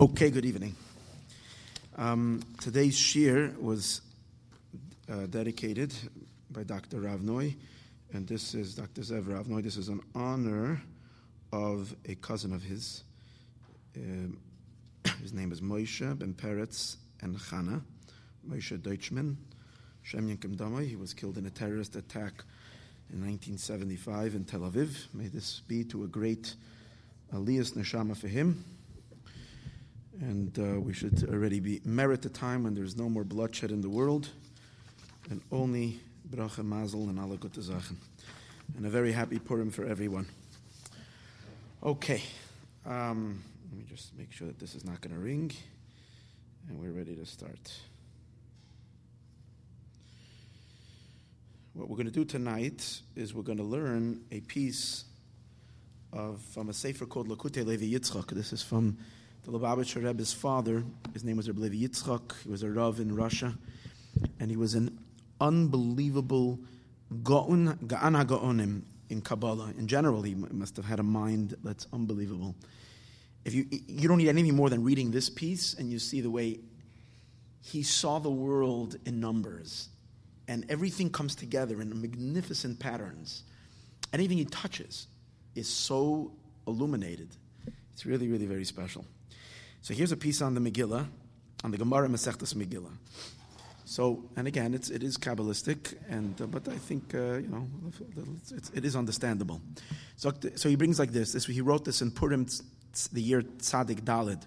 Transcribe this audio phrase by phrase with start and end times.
[0.00, 0.76] Okay, good evening.
[1.96, 4.00] Um, today's shir was
[5.10, 5.92] uh, dedicated
[6.52, 6.98] by Dr.
[6.98, 7.56] Ravnoy,
[8.12, 9.00] and this is Dr.
[9.00, 9.60] Zev Ravnoy.
[9.60, 10.80] This is an honor
[11.52, 13.02] of a cousin of his.
[13.96, 14.38] Um,
[15.20, 17.82] his name is Moshe Ben Peretz and Chana,
[18.48, 19.34] Moshe Deutschman,
[20.04, 20.88] Shem Yankim Damai.
[20.88, 22.44] He was killed in a terrorist attack
[23.12, 25.12] in 1975 in Tel Aviv.
[25.12, 26.54] May this be to a great
[27.34, 28.64] Aliyas Neshama for him.
[30.20, 33.80] And uh, we should already be merit the time when there's no more bloodshed in
[33.80, 34.28] the world,
[35.30, 37.18] and only bracha mazel and
[37.54, 37.96] Sachen.
[38.76, 40.26] And a very happy Purim for everyone.
[41.84, 42.22] Okay,
[42.84, 45.52] um, let me just make sure that this is not going to ring,
[46.68, 47.72] and we're ready to start.
[51.74, 55.04] What we're going to do tonight is we're going to learn a piece
[56.12, 58.26] of from a sefer called Lakute Levi Yitzchak.
[58.30, 58.98] This is from
[59.48, 60.84] the Lubavitcher Rebbe's father.
[61.14, 62.42] His name was Rebbe Yitzchak.
[62.42, 63.56] He was a Rav in Russia,
[64.38, 64.98] and he was an
[65.40, 66.58] unbelievable
[67.22, 69.72] Gaon HaGaonim in Kabbalah.
[69.78, 72.54] In general, he must have had a mind that's unbelievable.
[73.46, 76.30] If you you don't need anything more than reading this piece, and you see the
[76.30, 76.60] way
[77.62, 79.88] he saw the world in numbers,
[80.46, 83.44] and everything comes together in magnificent patterns.
[84.12, 85.06] Anything he touches
[85.54, 86.32] is so
[86.66, 87.30] illuminated.
[87.94, 89.06] It's really, really very special.
[89.88, 91.06] So here's a piece on the Megillah,
[91.64, 92.92] on the Gemara Masechtas Megillah.
[93.86, 97.66] So, and again, it's, it is Kabbalistic, and, uh, but I think, uh, you know,
[98.50, 99.62] it's, it is understandable.
[100.16, 101.32] So, so he brings like this.
[101.32, 101.46] this.
[101.46, 102.46] He wrote this in Purim,
[103.14, 104.42] the year Tzadik Dalid.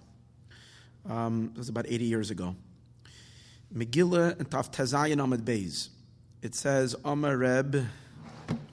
[1.10, 2.56] Um, it was about 80 years ago.
[3.76, 5.90] Megillah and Taf Tezayin Amad Beis.
[6.44, 7.84] It says, Amar Reb,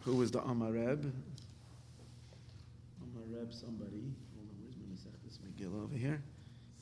[0.05, 1.11] who was the Amar Reb?
[3.01, 4.13] Amar Reb, somebody.
[4.37, 6.21] Hold on, where's my Masechtas Megillah over here?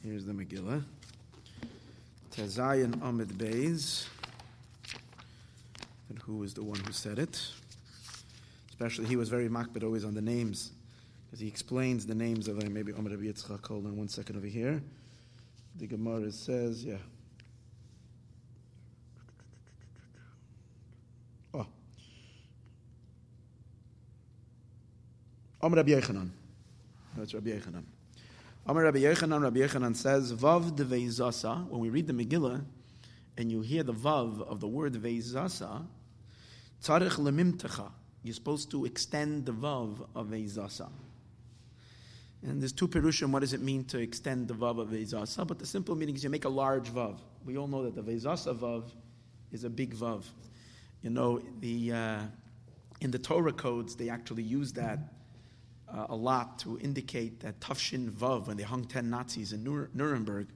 [0.07, 0.85] Here's the Megillah.
[2.31, 4.07] Tezayin Amid Beis.
[6.09, 7.45] And who was the one who said it?
[8.69, 10.71] Especially, he was very makbid always on the names,
[11.25, 13.67] because he explains the names of uh, maybe Amr Rabbi Yitzchak.
[13.67, 14.81] Hold on one second over here.
[15.77, 16.99] The Gemara says, yeah.
[21.53, 21.67] Oh.
[25.61, 26.29] Amr Rabbi Yechanan.
[27.17, 27.83] That's Rabbi Yechanan.
[28.69, 32.65] Amar Rabbi Yechanan, Rabbi Yechanan says, Vav de Veizasa, when we read the Megillah,
[33.39, 35.87] and you hear the Vav of the word Veizasa,
[36.83, 37.93] Tzarech lemimtecha,
[38.25, 40.91] you're supposed to extend the Vav of Veizasa.
[42.43, 45.47] And there's two perushim, what does it mean to extend the Vav of Veizasa?
[45.47, 47.21] But the simple meaning is you make a large Vav.
[47.45, 48.83] We all know that the Veizasa Vav
[49.53, 50.25] is a big Vav.
[51.03, 52.19] You know, the, uh,
[53.01, 54.99] in the Torah codes, they actually use that
[55.93, 60.49] uh, a lot to indicate that Tafshin Vav, when they hung 10 Nazis in Nuremberg,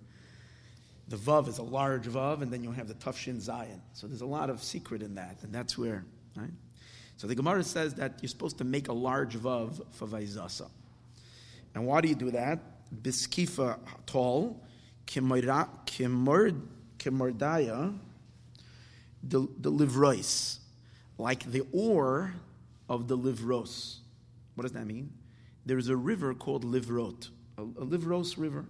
[1.08, 3.82] the Vav is a large Vav, and then you have the Tafshin Zion.
[3.92, 6.04] So there's a lot of secret in that, and that's where,
[6.36, 6.50] right?
[7.16, 10.68] So the Gemara says that you're supposed to make a large Vav for Vaizasa.
[11.74, 12.60] And why do you do that?
[13.02, 14.60] Biskifa tall,
[15.06, 15.68] kimordaya,
[19.22, 20.58] the livrois,
[21.18, 22.32] like the ore
[22.88, 23.98] of the livros.
[24.54, 25.12] What does that mean?
[25.66, 27.28] There's a river called Livrot,
[27.58, 28.66] a, a Livros river.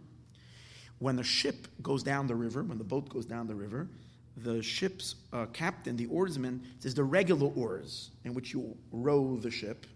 [0.99, 3.89] When the ship goes down the river, when the boat goes down the river,
[4.37, 9.51] the ship's uh, captain, the oarsman, says the regular oars in which you row the
[9.51, 9.87] ship.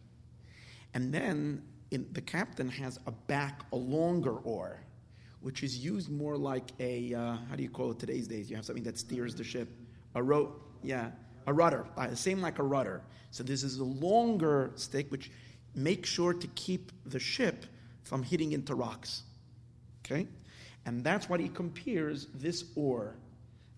[0.94, 4.81] And then in, the captain has a back, a longer oar,
[5.41, 8.49] which is used more like a, uh, how do you call it today's days?
[8.49, 9.69] You have something that steers the ship.
[10.15, 11.11] A row, yeah,
[11.47, 13.03] a rudder, uh, same like a rudder.
[13.31, 15.31] So this is a longer stick, which
[15.74, 17.66] make sure to keep the ship
[18.02, 19.22] from hitting into rocks.
[20.04, 20.26] Okay?
[20.86, 23.16] And that's what he compares this oar,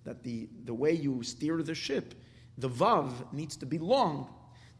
[0.05, 2.15] that the, the way you steer the ship,
[2.59, 4.29] the vav needs to be long.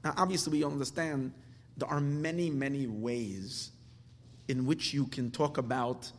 [0.05, 1.33] Now, obviously, we understand
[1.77, 3.71] there are many, many ways
[4.49, 6.11] in which you can talk about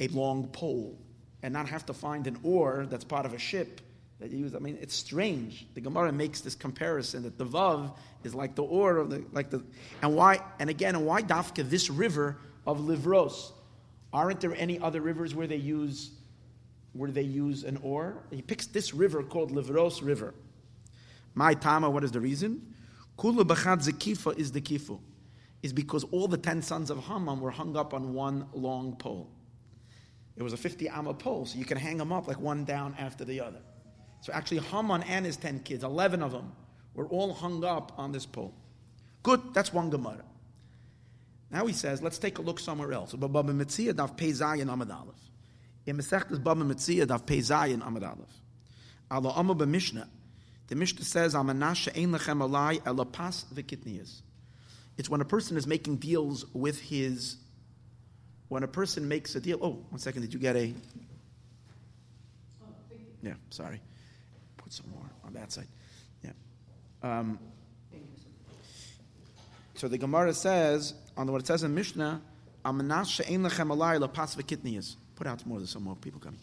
[0.00, 0.98] a long pole
[1.42, 3.80] and not have to find an oar that's part of a ship
[4.22, 4.54] that you use.
[4.54, 5.66] I mean, it's strange.
[5.74, 7.92] The Gemara makes this comparison that the vav
[8.22, 9.64] is like the or of the like the
[10.00, 13.50] and why and again and why dafka this river of Livros?
[14.12, 16.12] Aren't there any other rivers where they use
[16.92, 18.22] where they use an or?
[18.30, 20.34] He picks this river called Livros River.
[21.34, 22.74] My tama, what is the reason?
[23.18, 25.00] Kula b'chad zekifa is the kifu,
[25.64, 29.32] is because all the ten sons of Haman were hung up on one long pole.
[30.36, 32.94] It was a 50 amma pole, so you can hang them up like one down
[32.98, 33.60] after the other.
[34.22, 36.52] So actually, Haman and his 10 kids, 11 of them,
[36.94, 38.54] were all hung up on this pole.
[39.22, 40.24] Good, that's one Gemara.
[41.50, 43.12] Now he says, let's take a look somewhere else.
[43.12, 44.30] In Masechtas Baba Metzia, Daf Pei
[47.40, 48.42] Zayin Amad Aleph.
[49.10, 49.54] Ala Amma.
[49.54, 50.08] The Mishnah
[51.04, 54.22] says, Amanash Ein Lechem Alai Ela Pas V'Kitniyas.
[54.96, 57.36] It's when a person is making deals with his,
[58.48, 59.58] when a person makes a deal.
[59.60, 60.72] Oh, one second, did you get a?
[62.62, 62.68] Oh,
[63.22, 63.80] yeah, sorry.
[64.72, 65.68] Some more on that side.
[66.24, 66.30] Yeah.
[67.02, 67.38] Um,
[69.74, 72.22] so the Gemara says, on the what it says in Mishnah.
[72.64, 72.90] Put
[75.26, 76.40] out more, there's some more people coming.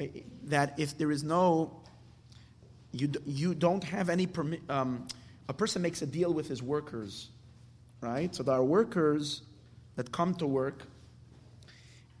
[0.00, 0.08] Eh,
[0.46, 1.80] that if there is no,
[2.90, 5.06] you, you don't have any permit, um,
[5.48, 7.28] a person makes a deal with his workers,
[8.00, 8.34] right?
[8.34, 9.42] So there are workers
[9.94, 10.82] that come to work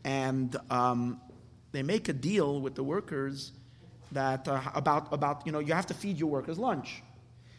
[0.04, 1.20] and um,
[1.72, 3.50] they make a deal with the workers
[4.12, 7.02] that uh, about, about, you know, you have to feed your workers lunch.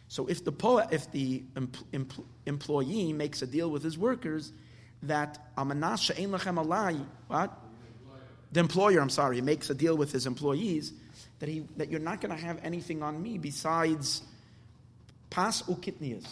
[0.07, 4.51] So if the, po- if the empl- employee makes a deal with his workers
[5.03, 7.59] that amanas she'en lechem alai, what?
[8.51, 10.93] The employer, I'm sorry, makes a deal with his employees
[11.39, 14.21] that he that you're not going to have anything on me besides
[15.31, 16.27] pas ukitnias,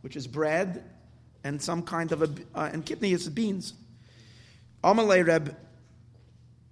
[0.00, 0.82] which is bread
[1.44, 3.74] and some kind of a uh, and kitnias beans.
[4.82, 5.56] Amalei Reb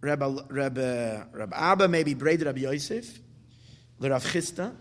[0.02, 3.20] Reb Reb uh, Reb Abba maybe braided Reb Yosef,
[4.00, 4.74] the Rav Chisda.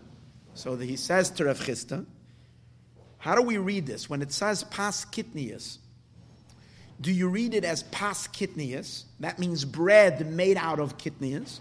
[0.54, 2.04] So he says to Rav Chisda,
[3.18, 5.78] how do we read this when it says pas kitnias?
[7.00, 9.04] Do you read it as pas kitnias?
[9.20, 11.60] That means bread made out of kitnias.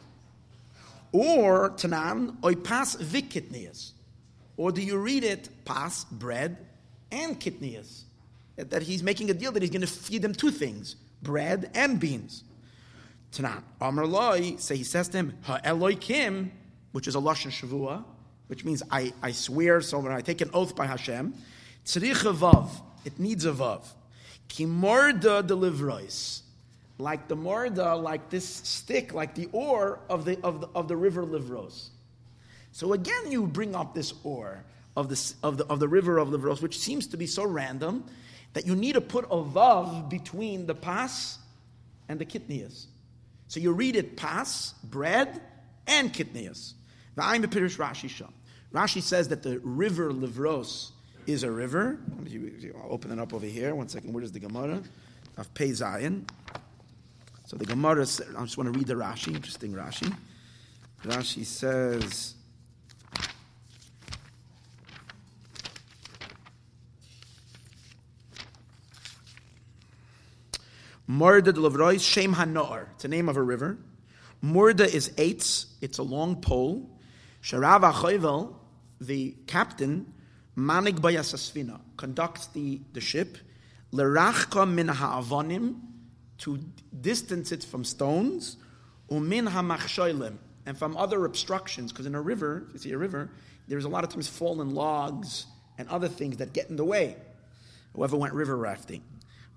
[1.11, 3.91] Or tanan, oi pas vikitnias.
[4.57, 6.57] Or do you read it pas bread
[7.11, 8.03] and kitnias?
[8.55, 11.99] That he's making a deal that he's going to feed them two things bread and
[11.99, 12.43] beans.
[13.31, 13.63] Tanan.
[13.79, 16.49] Amr loy, say he says to him, Ha Eloikim,
[16.91, 18.03] which is a Lashon Shavua,
[18.47, 21.33] which means I, I swear, so when I take an oath by Hashem,
[21.85, 22.69] tzrich vav,
[23.05, 23.85] it needs a vav.
[24.49, 26.41] Kimorda delivrois,
[26.97, 30.97] like the morda, like this stick, like the oar of the, of the, of the
[30.97, 31.87] river Livros.
[32.73, 34.63] So again, you bring up this oar
[34.97, 38.03] of, this, of, the, of the river of Livros, which seems to be so random
[38.53, 41.39] that you need to put a vav between the pas
[42.09, 42.87] and the kitnias.
[43.51, 45.41] So you read it pas, bread,
[45.85, 46.71] and kitnias.
[47.17, 48.33] V'ayim b'pirish Rashi sham.
[48.73, 50.91] Rashi says that the river Livros
[51.27, 51.99] is a river.
[52.81, 53.75] I'll open it up over here.
[53.75, 54.13] One second.
[54.13, 54.81] Where is the Gemara?
[55.35, 56.25] Of Pei Zion.
[57.45, 59.35] So the Gemara, I just want to read the Rashi.
[59.35, 60.15] Interesting Rashi.
[61.03, 62.35] Rashi says.
[71.11, 72.87] Murda de Lavrois, Shem Hanor.
[72.95, 73.77] It's a name of a river.
[74.41, 75.65] Murda is eitz.
[75.81, 76.89] It's a long pole.
[77.43, 78.55] Sharav Achoivel,
[79.01, 80.13] the captain,
[80.57, 83.37] Manig Bayasasvina, conducts the, the ship,
[83.91, 85.81] Lerachka min ha'avonim,
[86.37, 86.59] to
[87.01, 88.55] distance it from stones,
[89.09, 93.29] umin ha'machshoilim, and from other obstructions, because in a river, if you see a river,
[93.67, 95.45] there's a lot of times fallen logs
[95.77, 97.17] and other things that get in the way.
[97.95, 99.03] Whoever went river rafting.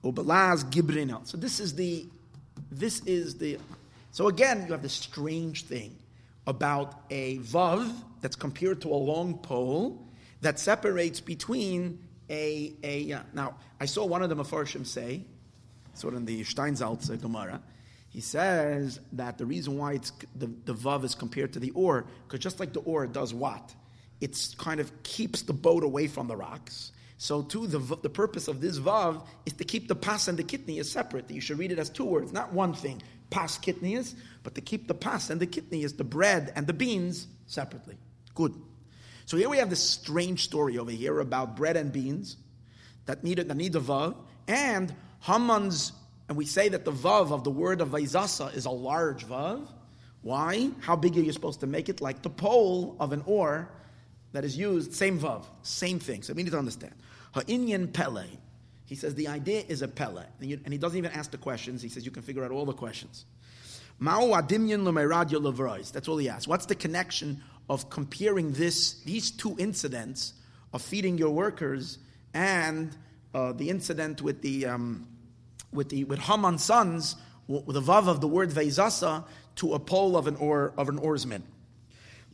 [0.04, 1.26] Ubelaz gibrinel.
[1.26, 2.06] So this is the,
[2.70, 3.58] this is the,
[4.12, 5.96] so again, you have this strange thing
[6.46, 7.90] about a vav
[8.20, 10.06] that's compared to a long pole
[10.42, 11.98] that separates between
[12.30, 13.12] a a.
[13.12, 15.22] Uh, now, I saw one of the mafarshim say,
[15.94, 17.60] sort of in the Steinsaltz Gemara.
[18.10, 22.06] He says that the reason why it's the, the vav is compared to the or,
[22.26, 23.74] because just like the or does what,
[24.20, 26.92] it's kind of keeps the boat away from the rocks.
[27.16, 30.44] So too, the, the purpose of this vav is to keep the pas and the
[30.44, 31.30] kitnias separate.
[31.30, 33.02] You should read it as two words, not one thing.
[33.30, 36.72] Pas kitnias, but to keep the pas and the kidney is the bread and the
[36.72, 37.96] beans separately.
[38.34, 38.54] Good.
[39.26, 42.36] So here we have this strange story over here about bread and beans
[43.06, 44.16] that need, that need a vav,
[44.46, 45.92] and Haman's,
[46.28, 49.66] and we say that the vav of the word of Vaizasa is a large vav.
[50.22, 50.70] Why?
[50.80, 52.00] How big are you supposed to make it?
[52.00, 53.70] Like the pole of an oar
[54.34, 56.22] that is used, same vav, same thing.
[56.22, 56.92] So we need to understand.
[57.34, 58.26] Ha'inyan pele.
[58.84, 60.24] He says the idea is a pele.
[60.40, 61.80] And, you, and, he doesn't even ask the questions.
[61.80, 63.26] He says you can figure out all the questions.
[64.02, 66.48] Ma'u adimyan That's all he asks.
[66.48, 70.34] What's the connection of comparing this, these two incidents
[70.72, 71.98] of feeding your workers
[72.34, 72.94] and
[73.32, 75.06] uh, the incident with the um,
[75.72, 77.14] with the with Haman's sons,
[77.46, 79.24] with the vav of the word veizasa
[79.56, 81.42] to a pole of an or of an oarsman.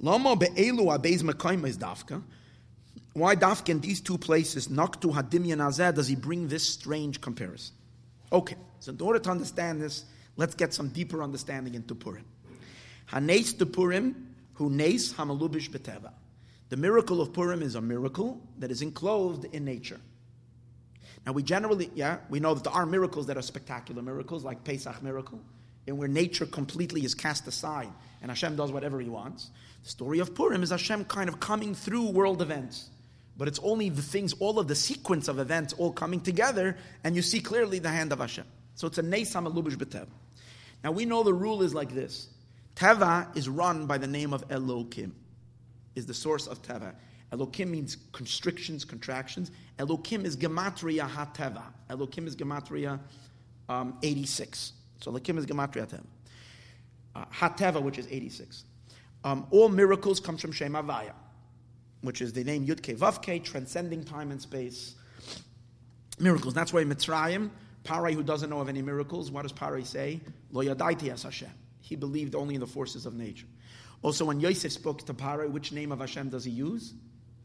[0.01, 2.23] Lama be'elu mekayim is dafka.
[3.13, 4.69] Why dafka in these two places?
[4.69, 5.95] Naktu hadimyan azeh.
[5.95, 7.75] Does he bring this strange comparison?
[8.33, 10.05] Okay, so in order to understand this,
[10.37, 12.25] let's get some deeper understanding into Purim.
[13.07, 16.13] Hanes to Purim who nes hamalubish beteva.
[16.69, 20.01] The miracle of Purim is a miracle that is enclosed in nature.
[21.27, 24.65] Now we generally, yeah, we know that there are miracles that are spectacular miracles, like
[24.65, 25.41] Pesach miracle.
[25.87, 27.93] and where nature completely is cast aside
[28.23, 29.51] and Hashem does whatever he wants.
[29.83, 32.91] The story of Purim is Hashem kind of coming through world events.
[33.37, 37.17] But it's only the things, all of the sequence of events all coming together, and
[37.17, 38.45] you see clearly the hand of Hashem.
[38.75, 40.07] So it's a Neisam Elubish B'Tev.
[40.85, 42.29] Now we know the rule is like this.
[42.77, 45.13] Teva is run by the name of Elokim,
[45.95, 46.95] is the source of Teva.
[47.33, 49.51] Elokim means constrictions, contractions.
[49.79, 51.63] Elokim is Gematria HaTeva.
[51.89, 52.99] Elokim is Gematria
[53.69, 54.73] um, 86.
[55.01, 56.05] So Elokim is Gematria HaTeva.
[57.15, 58.65] Uh, HaTeva, which is 86.
[59.25, 61.13] Um, all miracles comes from Shem Havaya,
[62.01, 64.95] which is the name Yud Ke Vav Ke, transcending time and space.
[66.19, 66.55] Miracles.
[66.55, 67.51] That's why Mitzrayim,
[67.85, 70.21] Parai, who doesn't know of any miracles, what does Parai say?
[70.53, 71.51] Lo yadaiti as Hashem.
[71.81, 73.47] He believed only in the forces of nature.
[74.03, 76.95] Also, when Yosef spoke to Parai, which name of Hashem does he use?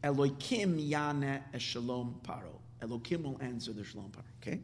[0.02, 2.60] Elokim Yane Eshalom Paro.
[2.82, 4.22] Elokim will answer the Shalom Paro.
[4.42, 4.60] Okay?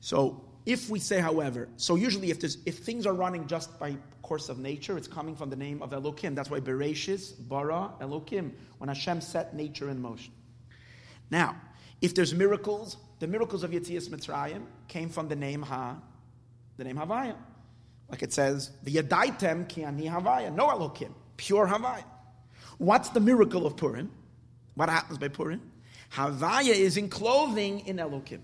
[0.00, 4.48] So if we say, however, so usually if if things are running just by course
[4.48, 6.34] of nature, it's coming from the name of Elokim.
[6.34, 10.32] That's why Bereshis, Bara, Elokim, when Hashem set nature in motion.
[11.30, 11.54] Now,
[12.02, 15.96] if there's miracles, the miracles of Yetzias Mitzrayim came from the name Ha,
[16.76, 17.36] the name Havaya.
[18.08, 22.04] Like it says, the ki ani Havaya, no Elokim, pure Havaya.
[22.78, 24.10] What's the miracle of Purim?
[24.74, 25.62] What happens by Purim?
[26.12, 28.40] Havaya is in clothing in Elokim.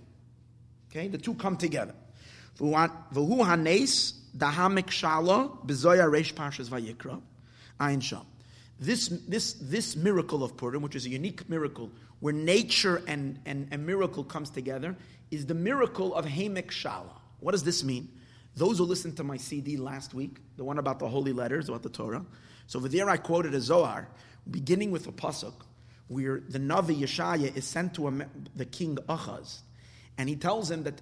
[0.91, 1.95] Okay, the two come together.
[8.79, 11.91] This, this, this miracle of Purim, which is a unique miracle,
[12.21, 14.97] where nature and, and, and miracle comes together,
[15.31, 17.21] is the miracle of Hamek Shala.
[17.41, 18.09] What does this mean?
[18.55, 21.83] Those who listened to my CD last week, the one about the holy letters, about
[21.83, 22.25] the Torah,
[22.67, 24.09] so over there I quoted a Zohar,
[24.51, 25.55] beginning with a pasuk,
[26.09, 28.13] where the Navi Yeshaya is sent to a,
[28.55, 29.61] the king Achaz,
[30.19, 31.01] and he tells him that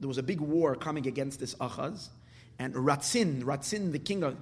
[0.00, 2.08] there was a big war coming against this Achaz,
[2.58, 4.36] and Ratzin, Ratzin, the king of,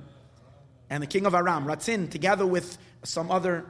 [0.91, 3.65] and the king of Aram, Ratzin, together with some other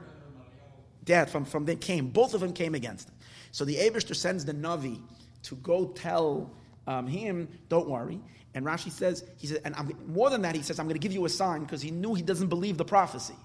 [1.03, 2.09] dad from, from them came.
[2.09, 3.15] Both of them came against him.
[3.51, 4.99] So the Abishter sends the Navi
[5.43, 6.51] to go tell
[6.87, 8.19] um, him, don't worry.
[8.53, 10.99] And Rashi says, he says, and I'm, more than that, he says, I'm going to
[10.99, 13.35] give you a sign because he knew he doesn't believe the prophecy.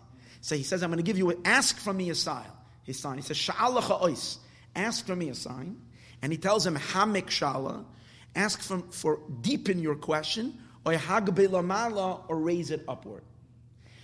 [0.41, 2.47] So he says, I'm going to give you, a, ask from me a sign.
[2.85, 3.17] His sign.
[3.17, 4.39] He says, ois,
[4.75, 5.77] ask from me a sign.
[6.23, 7.29] And he tells him, Hamik
[8.39, 10.95] ask for, for deepen your question, or
[12.31, 13.23] raise it upward.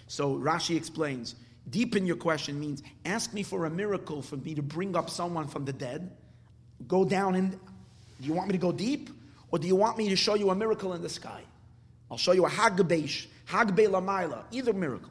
[0.07, 1.37] So Rashi explains,
[1.71, 5.47] deepen your question means ask me for a miracle for me to bring up someone
[5.47, 6.11] from the dead.
[6.87, 9.09] Go down and do you want me to go deep?
[9.51, 11.43] Or do you want me to show you a miracle in the sky?
[12.11, 15.11] I'll show you a hagbesh, hagbe lamaila, either miracle.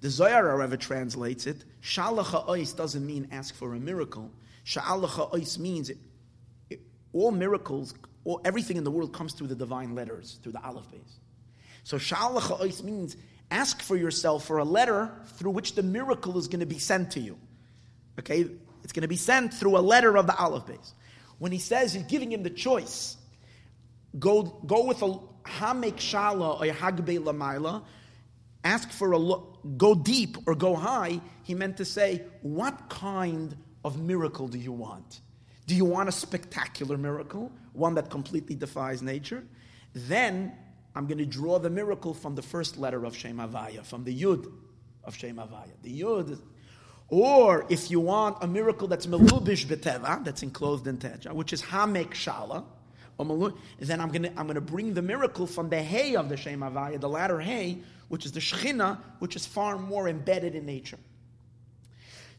[0.00, 4.30] The Zohar, however, translates it, shalacha ois doesn't mean ask for a miracle.
[4.66, 5.98] Shalacha ois means it,
[6.68, 6.80] it,
[7.14, 10.86] all miracles, all, everything in the world comes through the divine letters, through the aleph
[10.90, 11.18] beis.
[11.84, 13.16] So shalacha ois means
[13.50, 17.12] ask for yourself for a letter through which the miracle is going to be sent
[17.12, 17.38] to you.
[18.18, 18.46] Okay?
[18.82, 20.92] It's going to be sent through a letter of the aleph beis.
[21.38, 23.16] When he says he's giving him the choice,
[24.18, 27.84] go, go with a hamek shala or hagbe lamaila,
[28.62, 33.56] ask for a look, go deep or go high, he meant to say, what kind
[33.84, 35.20] of miracle do you want?
[35.66, 39.44] Do you want a spectacular miracle, one that completely defies nature?
[39.94, 40.52] Then
[40.94, 44.22] I'm going to draw the miracle from the first letter of Shem Havaya, from the
[44.22, 44.52] Yud
[45.02, 45.72] of Shem Havaya.
[45.82, 46.40] The Yud.
[47.08, 51.62] Or if you want a miracle that's melubish beteva, that's enclosed in teja, which is
[51.62, 52.64] hamek shala,
[53.78, 56.36] then I'm going to I'm going to bring the miracle from the hay of the
[56.36, 57.78] Shem Havaya, the latter hay,
[58.08, 60.98] which is the Shechina, which is far more embedded in nature.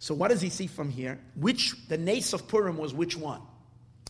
[0.06, 1.20] So what does he see from here?
[1.34, 3.42] Which the nace of Purim was which one?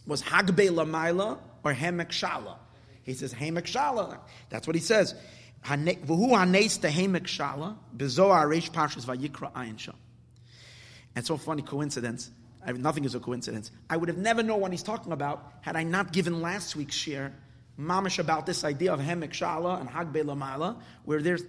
[0.06, 2.58] Was Hagbe Lamaila or Hemek Shala?
[3.04, 4.20] He says Hemek Shala.
[4.50, 5.16] That's what he says.
[5.64, 9.94] V'hu hanes to Hemek Shala bezoar reish parshas vayikra ayin.
[11.16, 12.30] And so funny coincidence.
[12.68, 13.72] I, nothing is a coincidence.
[13.90, 16.96] I would have never known what he's talking about had I not given last week's
[16.96, 17.34] share
[17.80, 20.76] mamish about this idea of Hemek Shala and Hagbe Lamala,
[21.06, 21.44] where there's,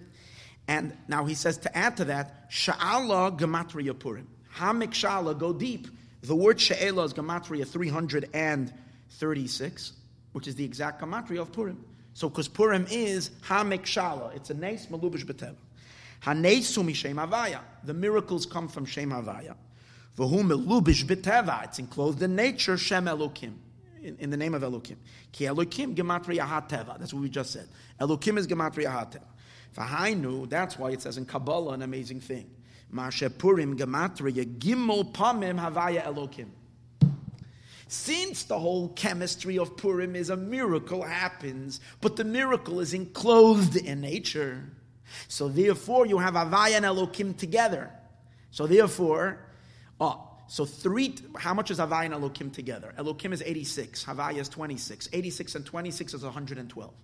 [0.69, 4.29] and now he says to add to that, Sha'ala Gematria Purim.
[4.57, 5.87] Hamek Shala, go deep.
[6.23, 9.93] The word Sha'ela is Gematria 336,
[10.33, 11.85] which is the exact Gematria of Purim.
[12.15, 15.55] So, because Purim is Hamek Shala, it's a Nes Malubish Betev.
[16.23, 17.61] Hanesu Mishem Havaya.
[17.85, 19.55] The miracles come from Shem Havaya.
[20.17, 21.65] V'hu Melubish Beteva.
[21.65, 23.53] It's enclosed in nature, Shem Elokim
[24.07, 24.97] in, in the name of Elokim.
[25.33, 26.99] Ki Elokim gematria hateva.
[26.99, 27.69] That's what we just said.
[28.01, 29.23] Elokim is gematria hateva.
[29.77, 32.49] Fahainu, that's why it says in Kabbalah an amazing thing.
[32.93, 36.49] Gematria gimel pamim havaya Elokim.
[37.89, 43.77] Since the whole chemistry of Purim is a miracle happens, but the miracle is enclosed
[43.77, 44.65] in nature.
[45.29, 47.91] So therefore, you have Havaya and Elokim together.
[48.51, 49.39] So therefore,
[50.01, 52.93] oh, so three, how much is Havaya and Elokim together?
[52.99, 55.09] Elokim is 86, Havaya is 26.
[55.13, 56.95] 86 and 26 is 112.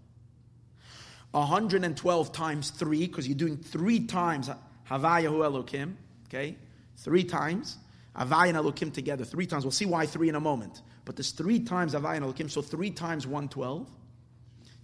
[1.30, 4.50] 112 times three, because you're doing three times
[4.90, 5.94] Havaya Hu Elokim,
[6.28, 6.56] okay?
[6.96, 7.78] Three times.
[8.16, 9.64] Havaya and Elokim together, three times.
[9.64, 10.82] We'll see why three in a moment.
[11.04, 13.88] But there's three times Havaya and Elokim, so three times 112,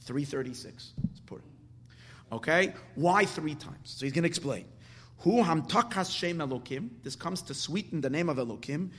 [0.00, 0.92] 336.
[1.10, 1.42] It's put.
[2.32, 2.74] Okay?
[2.94, 3.76] Why three times?
[3.84, 4.64] So he's going to explain.
[5.18, 6.90] Hu hamtakas shem Elokim.
[7.02, 8.90] This comes to sweeten the name of Elokim.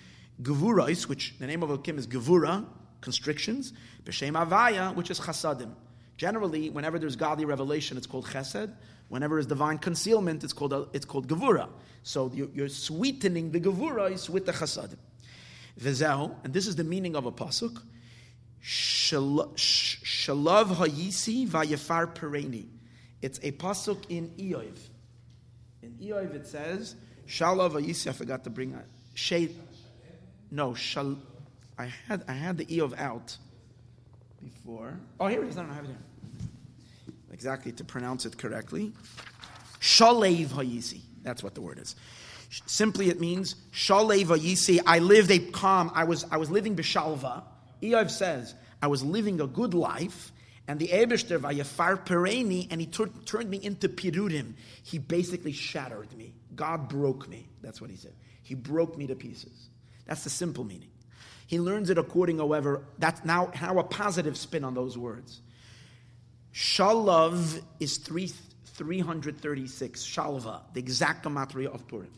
[0.41, 2.65] Gevurais, which the name of Elokim is Gevura,
[3.01, 3.73] constrictions.
[4.03, 5.71] B'shem Avaya, which is Chasadim.
[6.17, 8.73] Generally, whenever there's godly revelation, it's called Chesed.
[9.09, 11.67] Whenever there's divine concealment, it's called it's called Gevura.
[12.03, 14.97] So you're, you're sweetening the Gevurais with the Chasadim.
[15.79, 17.81] V'zehu, and this is the meaning of a pasuk.
[18.63, 19.55] Shalav
[20.75, 22.67] hayisi vayefar pereni.
[23.21, 24.77] It's a pasuk in Eoiv.
[25.81, 26.95] In Eoiv it says,
[27.27, 28.77] Shalav hayisi, I forgot to bring.
[29.13, 29.55] Shade.
[30.51, 31.17] No, shal,
[31.77, 33.37] I had I had the Eoiv out
[34.41, 34.99] before.
[35.19, 35.57] Oh, here it is.
[35.57, 35.97] I don't have it here.
[37.39, 38.91] Exactly to pronounce it correctly.
[39.79, 40.99] Shalev hayisi.
[41.23, 41.95] That's what the word is.
[42.65, 44.81] Simply, it means shalev hayisi.
[44.85, 45.89] I lived a calm.
[45.95, 47.43] I was I was living b'shalva.
[47.81, 50.33] Eoiv says I was living a good life.
[50.67, 54.55] And the Ebeshter vayafar pereni, and he tur- turned me into pirudim.
[54.83, 56.33] He basically shattered me.
[56.57, 57.47] God broke me.
[57.61, 58.15] That's what he said.
[58.43, 59.69] He broke me to pieces.
[60.07, 60.89] That's the simple meaning.
[61.47, 65.39] He learns it according, however, that's now how a positive spin on those words.
[66.59, 68.29] Shalav is three,
[68.65, 72.11] 336, Shalva, the exact gematria of Purim.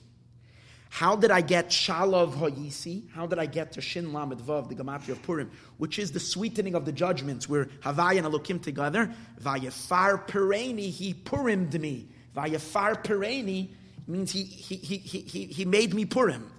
[0.89, 3.07] How did I get Shalav Hayisi?
[3.11, 6.19] How did I get to Shin Lamed Vav, the gematria of Purim, which is the
[6.19, 12.07] sweetening of the judgments, where Havaya and Elokim together, Vayafar Pereni, he Purimmed me.
[12.35, 13.69] Vayafar Pereni
[14.07, 16.51] means he, he, he, he, he made me Purim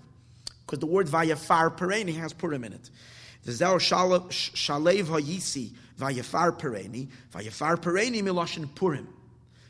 [0.64, 2.90] because the word vayafar pereni has Purim in it.
[3.44, 3.76] V'zeh
[4.30, 9.08] shalev hayisi vayafar pereni vayafar pereni miloshin Purim.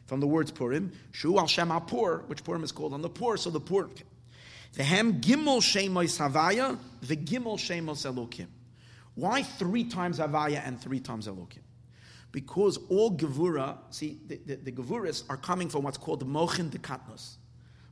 [0.07, 3.37] From the words Purim, shu al shem apur, which Purim is called on the poor,
[3.37, 3.89] so the poor.
[4.75, 8.47] The hem gimel shemos havaya, the gimel shemos elokim.
[9.15, 11.59] Why three times havaya and three times elokim?
[12.33, 16.79] Because all gevura, see, the, the, the gevuras are coming from what's called mochin de
[16.79, 17.37] katnos.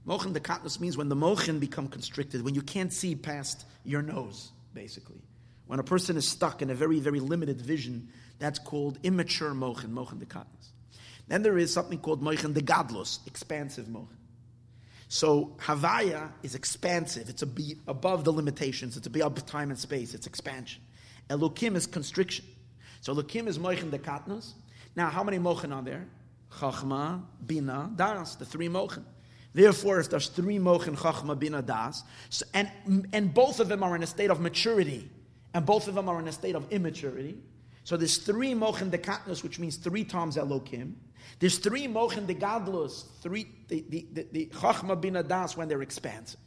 [0.06, 4.00] Mochin de katnus means when the mochin become constricted, when you can't see past your
[4.00, 5.20] nose, basically.
[5.70, 8.08] When a person is stuck in a very, very limited vision,
[8.40, 10.70] that's called immature mochin, mochin de katnus.
[11.28, 14.16] Then there is something called mochin de gadlos, expansive mochin.
[15.06, 17.28] So Havaya is expansive.
[17.28, 17.42] It's
[17.86, 18.96] above the limitations.
[18.96, 20.12] It's a beyond time and space.
[20.12, 20.82] It's expansion.
[21.28, 22.46] Elokim is constriction.
[23.00, 24.54] So Elokim is mochin de katnus.
[24.96, 26.08] Now, how many mochin are there?
[26.50, 29.04] Chachma, Bina, Das, the three mochin.
[29.54, 32.68] Therefore, if there's three mochin chachma bina das, so, and
[33.12, 35.08] and both of them are in a state of maturity,
[35.54, 37.38] and both of them are in a state of immaturity.
[37.84, 40.94] So there's three mochin dekatnos, which means three times elokim.
[41.38, 46.40] There's three mochin degadlos, three the chachma bina das when they're expansive.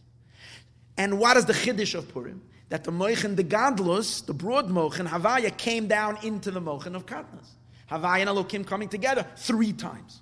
[0.98, 2.42] And what is the chiddush of Purim?
[2.70, 7.50] That the mochin degadlos, the broad mochin Havaya, came down into the mochin of katnas.
[7.90, 10.22] Havaya and elokim coming together three times.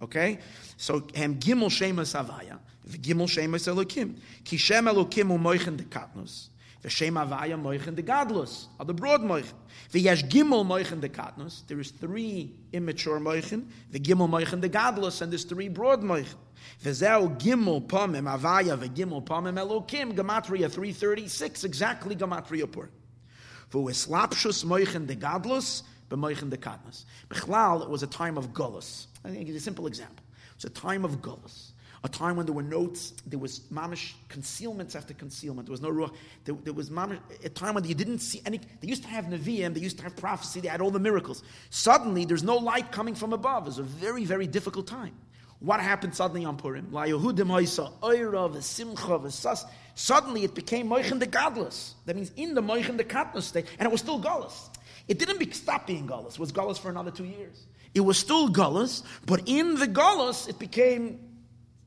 [0.00, 0.38] Okay?
[0.76, 2.58] So, hem gimel shemas avaya,
[2.88, 4.16] gimel shemas elokim.
[4.44, 6.48] Ki shem elokim u moichen de katnus.
[6.84, 9.54] V'shem avaya moichen de gadlus, are the broad moichen.
[9.90, 15.22] V'yesh gimel moichen de katnus, there is three immature moichen, the gimel moichen de gadlus,
[15.22, 16.36] and there's three broad moichen.
[16.82, 22.90] V'zeu gimel pomim avaya v'gimel pomim elokim, gematria 336, exactly gematria pur.
[23.72, 27.06] V'ueslapshus moichen de gadlus, b'moichen de katnus.
[27.30, 29.06] Bechlal, it was a time of gullus.
[29.24, 30.22] I think it's a simple example.
[30.54, 31.72] It's a time of gullus,
[32.04, 35.66] a time when there were notes, there was mamish concealments after concealment.
[35.66, 36.14] There was no ruach.
[36.44, 38.60] There, there, was mamish, a time when you didn't see any.
[38.80, 41.42] They used to have nevi'im, they used to have prophecy, they had all the miracles.
[41.70, 43.64] Suddenly, there's no light coming from above.
[43.64, 45.14] It was a very, very difficult time.
[45.60, 46.92] What happened suddenly on Purim?
[49.96, 51.92] Suddenly it became Moichin the Gadlus.
[52.04, 54.68] That means in the Moichin the Katnus state, and it was still Gullus.
[55.08, 56.32] It didn't be, stop being Gullus.
[56.32, 57.64] It was Gullus for another two years.
[57.94, 61.18] It was still Gullus, but in the Gullus it became,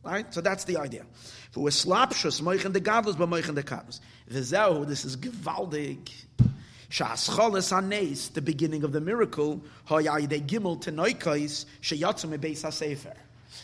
[0.03, 0.33] right?
[0.33, 1.05] So that's the idea.
[1.51, 3.99] For was slapshus, moichen the Gadlus, but moichen the Katnus.
[4.31, 6.09] V'zeu, this is gewaldig.
[6.89, 13.13] Shas choles the beginning of the miracle, hoyai de gimel tenoikais, sheyatzum beis ha-sefer.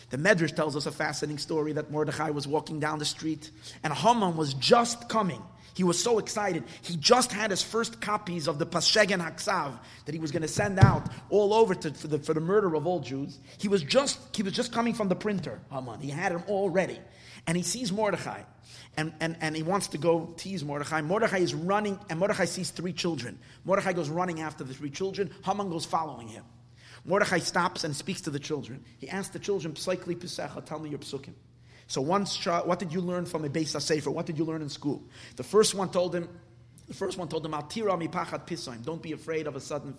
[0.09, 3.49] The Medrash tells us a fascinating story that Mordechai was walking down the street
[3.83, 5.41] and Haman was just coming.
[5.73, 6.63] He was so excited.
[6.81, 10.47] He just had his first copies of the Pashegan Haksav that he was going to
[10.47, 13.39] send out all over to, for, the, for the murder of all Jews.
[13.57, 15.99] He was just he was just coming from the printer, Haman.
[15.99, 16.99] He had them all ready.
[17.47, 18.43] And he sees Mordechai.
[18.95, 21.01] And, and, and he wants to go tease Mordechai.
[21.01, 23.39] Mordechai is running, and Mordechai sees three children.
[23.65, 25.31] Mordechai goes running after the three children.
[25.43, 26.43] Haman goes following him.
[27.03, 28.83] Mordechai stops and speaks to the children.
[28.99, 31.33] He asks the children, Psaikli Pisecha, tell me your psukim.
[31.87, 34.11] So once, what did you learn from a Beis Sefer?
[34.11, 35.03] What did you learn in school?
[35.35, 36.29] The first one told him,
[36.87, 38.83] the first one told him, mi pachat pisoim.
[38.83, 39.95] Don't be afraid of a sudden.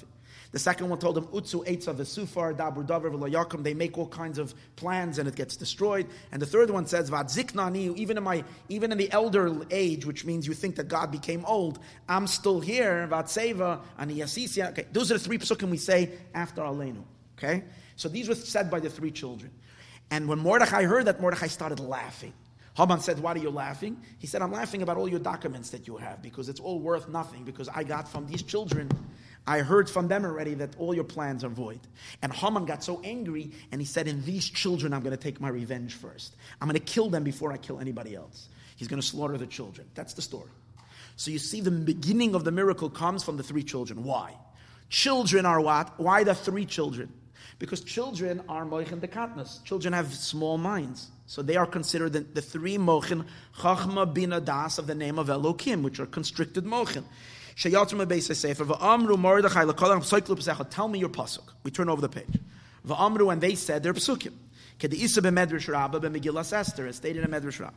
[0.53, 3.64] The second one told him, Utsu eitza vesufar dabur davar v'layakum.
[3.64, 6.07] They make all kinds of plans and it gets destroyed.
[6.31, 7.97] And the third one says, Vadziknani.
[7.97, 11.44] Even in my, even in the elder age, which means you think that God became
[11.47, 13.09] old, I'm still here.
[13.11, 14.70] Vatseva ani yasisia.
[14.70, 17.03] Okay, those are the three psukim we say after Aleinu.
[17.37, 17.64] Okay,
[17.97, 19.51] so these were said by the three children.
[20.11, 22.33] And when Mordechai heard that, Mordechai started laughing.
[22.77, 24.01] Haman said, Why are you laughing?
[24.19, 27.09] He said, I'm laughing about all your documents that you have because it's all worth
[27.09, 28.90] nothing because I got from these children,
[29.47, 31.81] I heard from them already that all your plans are void.
[32.23, 35.40] And Haman got so angry and he said, In these children, I'm going to take
[35.40, 36.35] my revenge first.
[36.61, 38.49] I'm going to kill them before I kill anybody else.
[38.77, 39.87] He's going to slaughter the children.
[39.95, 40.51] That's the story.
[41.17, 44.03] So you see, the beginning of the miracle comes from the three children.
[44.03, 44.35] Why?
[44.88, 45.99] Children are what?
[45.99, 47.12] Why the three children?
[47.59, 49.62] Because children are moichin dekatnas.
[49.64, 51.11] Children have small minds.
[51.27, 53.25] So they are considered the, the three mochin,
[53.59, 57.05] chachma bina das of the name of Elokim, which are constricted mochin.
[57.57, 57.71] Tell
[60.88, 61.53] me your pasuk.
[61.62, 62.40] We turn over the page.
[62.87, 64.33] V'amru, and they said their pasukim.
[64.81, 67.77] Kedisa b'medrash rabba b'megillas Esther, as stated in Medrash Rabbah.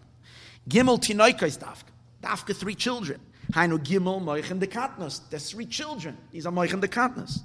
[0.67, 1.91] Gimel tinoikais dafka.
[2.23, 3.19] Dafka, three children.
[3.51, 5.21] Hainu gimel moichin dekatnas.
[5.29, 6.17] There's three children.
[6.31, 7.41] These are moichin dekatnas.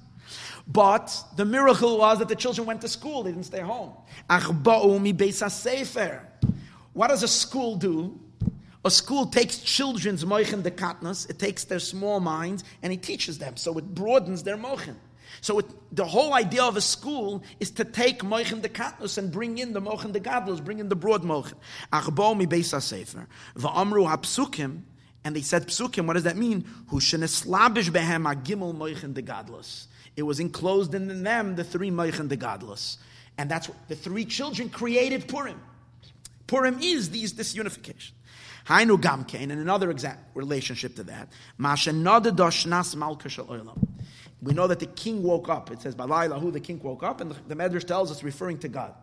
[0.67, 3.93] But the miracle was that the children went to school, they didn't stay home.
[6.93, 8.21] What does a school do?
[8.85, 13.57] A school takes children's moichin dekatnas, it takes their small minds, and it teaches them.
[13.57, 14.97] So it broadens their moichin.
[15.41, 19.59] So it, the whole idea of a school is to take moichin dekatnus and bring
[19.59, 21.55] in the moichin degadlus, bring in the broad moichin.
[21.93, 24.83] Achbo mi beis sefer va'amru hapsukim,
[25.25, 26.07] and they said psukim.
[26.07, 26.65] What does that mean?
[26.89, 29.87] Hu sheneslabish behem agimel moichin degadlus.
[30.17, 32.99] It was enclosed in them, the three Meichin the gadlus.
[33.39, 35.61] And that's what the three children created Purim.
[36.47, 38.15] Purim is these, this unification.
[38.67, 41.29] Hainu Gamkein, and another exact relationship to that.
[44.43, 45.71] We know that the king woke up.
[45.71, 48.69] It says, who the king woke up, and the, the Medrash tells us referring to
[48.69, 48.95] God.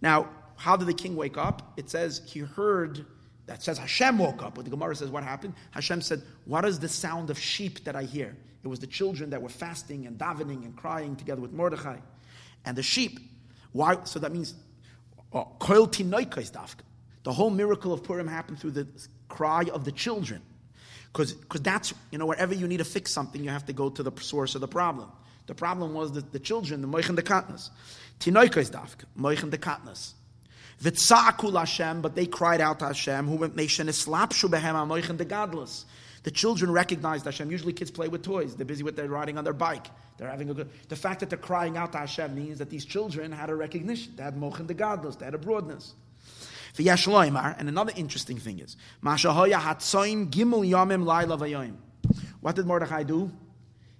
[0.00, 1.72] Now, how did the king wake up?
[1.76, 3.04] It says he heard,
[3.46, 4.54] that says Hashem woke up.
[4.54, 5.54] But the Gemara says, what happened?
[5.72, 8.36] Hashem said, What is the sound of sheep that I hear?
[8.62, 11.96] It was the children that were fasting and davening and crying together with Mordechai.
[12.64, 13.18] And the sheep.
[13.72, 13.96] Why?
[14.04, 14.54] So that means
[15.32, 15.44] uh,
[17.24, 18.86] the whole miracle of Purim happened through the
[19.28, 20.42] cry of the children.
[21.12, 24.02] Because that's, you know, wherever you need to fix something, you have to go to
[24.02, 25.10] the source of the problem.
[25.46, 27.70] The problem was that the children, the Moichin de Katnas.
[28.20, 30.12] Tinoikais dafka, Moichin de Katnas.
[30.82, 35.24] Vitzakul Hashem, but they cried out to Hashem, who went nation islapshu behem Moichin de
[35.24, 35.84] Gadlus.
[36.24, 37.50] The children recognized Hashem.
[37.50, 38.54] Usually kids play with toys.
[38.54, 39.88] They're busy with their riding on their bike.
[40.18, 40.70] They're having a good.
[40.88, 44.12] The fact that they're crying out to Hashem means that these children had a recognition.
[44.16, 45.18] They had mochin the gadlus.
[45.18, 45.94] They had a broadness.
[46.78, 48.76] And another interesting thing is,
[52.40, 53.32] What did Mordechai do?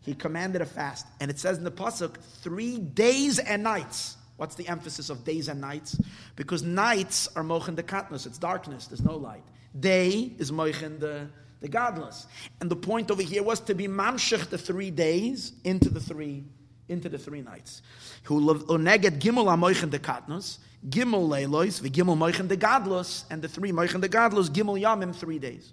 [0.00, 1.06] He commanded a fast.
[1.20, 4.16] And it says in the Pasuk, three days and nights.
[4.42, 5.96] What's the emphasis of days and nights?
[6.34, 8.26] Because nights are mochin the katnus.
[8.26, 8.88] It's darkness.
[8.88, 9.44] There's no light.
[9.78, 11.28] Day is mochin the
[11.60, 12.26] the gadlus.
[12.60, 16.42] And the point over here was to be mamshech the three days into the three
[16.88, 17.82] into the three nights.
[18.24, 23.48] Who oneget gimel amoichen de katnos, gimel leilois, the gimel moichen de gadlus, and the
[23.48, 25.72] three moichen de gadlus, gimel yamim three days.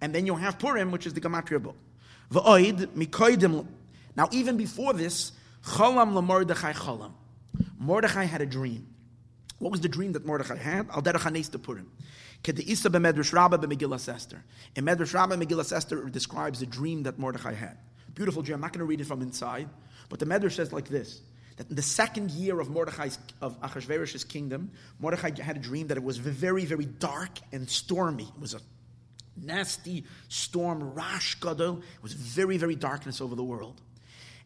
[0.00, 1.76] And then you have Purim, which is the Gematria book.
[2.32, 3.66] V'oid mikoidim.
[4.16, 7.12] Now, even before this, cholam lemordechai cholam.
[7.78, 8.86] Mordechai had a dream.
[9.58, 10.88] What was the dream that Mordechai had?
[10.90, 11.90] Al derech the Purim.
[12.42, 14.44] Kedeisa b'medrash Rabbah b'Megillas Esther.
[14.76, 17.76] In Medrash Rabbah, Megillas Esther describes the dream that Mordechai had.
[18.14, 18.56] Beautiful dream.
[18.56, 19.68] I'm not going to read it from inside,
[20.08, 21.20] but the Medrash says like this:
[21.56, 25.96] that in the second year of Mordechai's of Achashverosh's kingdom, Mordechai had a dream that
[25.96, 28.24] it was very, very dark and stormy.
[28.24, 28.60] It was a
[29.36, 31.78] nasty storm, rash gadol.
[31.78, 33.80] It was very, very darkness over the world.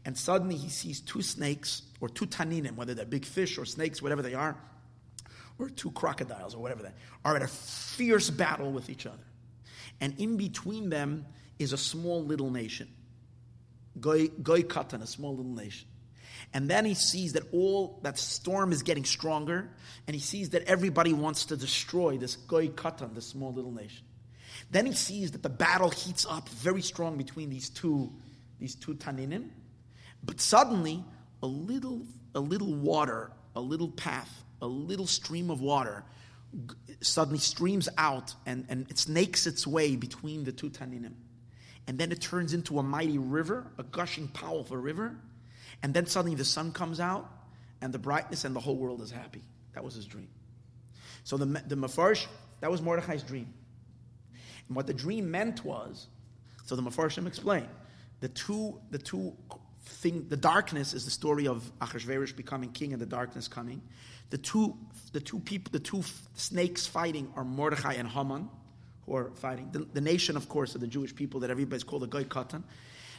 [0.05, 4.03] And suddenly he sees two snakes, or two taninim, whether they're big fish or snakes,
[4.03, 4.57] whatever they are,
[5.59, 6.93] or two crocodiles or whatever they
[7.25, 9.23] are at a fierce battle with each other.
[10.01, 11.27] And in between them
[11.59, 12.89] is a small little nation.
[14.01, 15.87] Goy, Goy Katan, a small little nation.
[16.55, 19.71] And then he sees that all that storm is getting stronger,
[20.07, 24.05] and he sees that everybody wants to destroy this Goy Katan, this small little nation.
[24.71, 28.13] Then he sees that the battle heats up very strong between these two,
[28.59, 29.51] these two Taninim.
[30.23, 31.05] But suddenly,
[31.43, 32.03] a little,
[32.35, 34.31] a little water, a little path,
[34.61, 36.05] a little stream of water
[37.01, 41.15] suddenly streams out and, and it snakes its way between the two Taninim.
[41.87, 45.17] And then it turns into a mighty river, a gushing, powerful river.
[45.83, 47.29] And then suddenly the sun comes out
[47.81, 49.43] and the brightness and the whole world is happy.
[49.75, 50.29] That was his dream.
[51.25, 52.27] So the, the Mefarsh,
[52.61, 53.53] that was Mordechai's dream.
[54.69, 56.07] And what the dream meant was,
[56.67, 57.69] so the Mefarshim explained,
[58.21, 59.33] the two, the two
[59.85, 63.83] thing, the darkness is the story of Achashverosh becoming king and the darkness coming.
[64.31, 64.77] The two,
[65.13, 66.03] the two people, the two
[66.35, 68.49] snakes fighting are Mordechai and Haman,
[69.07, 69.69] who are fighting.
[69.73, 72.63] The, the nation, of course, of the Jewish people that everybody's called the Goy Katan.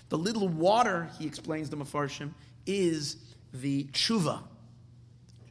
[0.09, 2.33] The little water, he explains the Mefarshim,
[2.65, 3.17] is
[3.53, 4.43] the tshuva.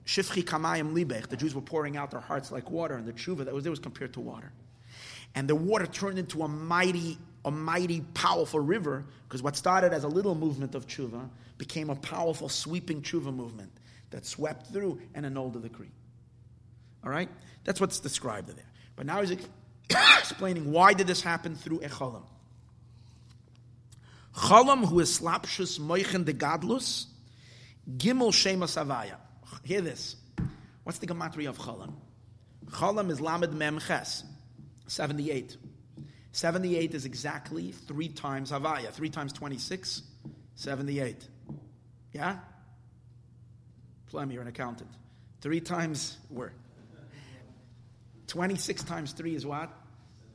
[0.04, 1.28] Shifchi kamayim libech.
[1.28, 3.70] The Jews were pouring out their hearts like water, and the tshuva that was there
[3.70, 4.52] was compared to water.
[5.34, 10.04] And the water turned into a mighty, a mighty, powerful river, because what started as
[10.04, 11.28] a little movement of tshuva
[11.58, 13.72] became a powerful, sweeping tshuva movement
[14.10, 15.90] that swept through and annulled the decree.
[17.04, 17.28] All right?
[17.64, 18.64] That's what's described there.
[18.94, 19.36] But now he's
[20.18, 22.22] explaining why did this happen through Echolim.
[24.34, 27.06] Cholam, who is slapshus moichen de gadlus,
[27.96, 29.16] gimel shema savaya.
[29.62, 30.16] Hear this.
[30.84, 31.92] What's the gematria of Cholam?
[32.66, 34.24] Cholam is lamed mem ches,
[34.86, 35.56] 78.
[36.32, 38.90] 78 is exactly three times Havaya.
[38.90, 40.02] Three times 26,
[40.54, 41.28] 78.
[42.12, 42.38] Yeah?
[44.08, 44.90] Plum, you're an accountant.
[45.40, 46.52] Three times where?
[48.28, 49.70] 26 times 3 is what?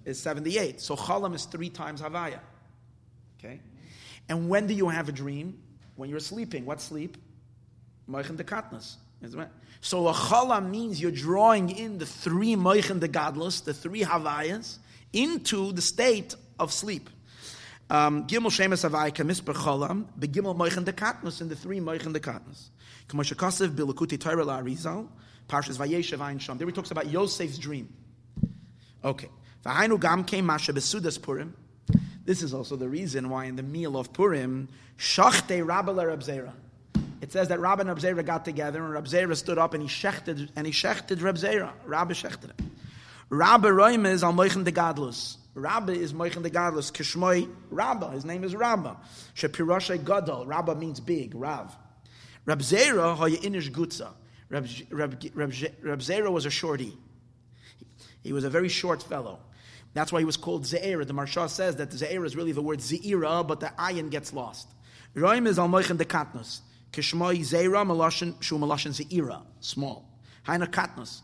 [0.05, 0.79] Is 78.
[0.79, 2.39] So Cholam is three times Havaya.
[3.39, 3.59] Okay?
[4.29, 5.59] And when do you have a dream?
[5.95, 6.65] When you're sleeping.
[6.65, 7.17] What sleep?
[8.07, 8.97] Moichen de Katnas.
[9.81, 14.77] So a Cholam means you're drawing in the three Moichen de Gadlus, the three Havayas,
[15.13, 17.09] into the state of sleep.
[17.89, 22.69] Um, Gimel Shemes Kamis Cholam, Begimel Moichen de Katnas, and the three Moichen de Katnas.
[23.07, 24.45] K'moshe Kasev Bilakuti Torah
[25.47, 26.57] Parshas Vayeshev Sham.
[26.57, 27.93] There he talks about Yosef's dream.
[29.03, 29.29] Okay.
[29.63, 31.55] Gam Masha Besudas Purim.
[32.25, 34.67] This is also the reason why in the meal of Purim,
[34.97, 36.51] Shachte Rabzera.
[37.21, 40.49] It says that Rabba and Rabzera got together, and Rabzera stood up and he shechted,
[40.55, 41.71] and he shechted Rabzera.
[41.85, 42.71] Rabba shechted him.
[43.29, 45.37] Rabba Roim is al Moichen de Gadlus.
[45.53, 46.91] Rabbi is Moichen de Gadlus.
[46.91, 48.11] Kishmoi Rabba.
[48.11, 48.97] His name is Rabba.
[49.35, 50.45] Shepiroshe Gadol.
[50.45, 51.35] Rabba means big.
[51.35, 51.75] Rav.
[52.47, 54.11] Rabzera hoye inish gutza.
[54.49, 56.97] Rabzera was a shorty.
[58.23, 59.39] He was a very short fellow.
[59.93, 61.05] That's why he was called Ze'era.
[61.05, 64.69] The Maharsha says that Ze'era is really the word Ze'ira, but the ayin gets lost.
[65.15, 66.61] Roim is al moichen de katnus.
[66.93, 69.41] Kishmoi Ze'ira maloshin shu maloshin Ze'ira.
[69.59, 70.07] Small.
[70.45, 71.21] Haina katnus.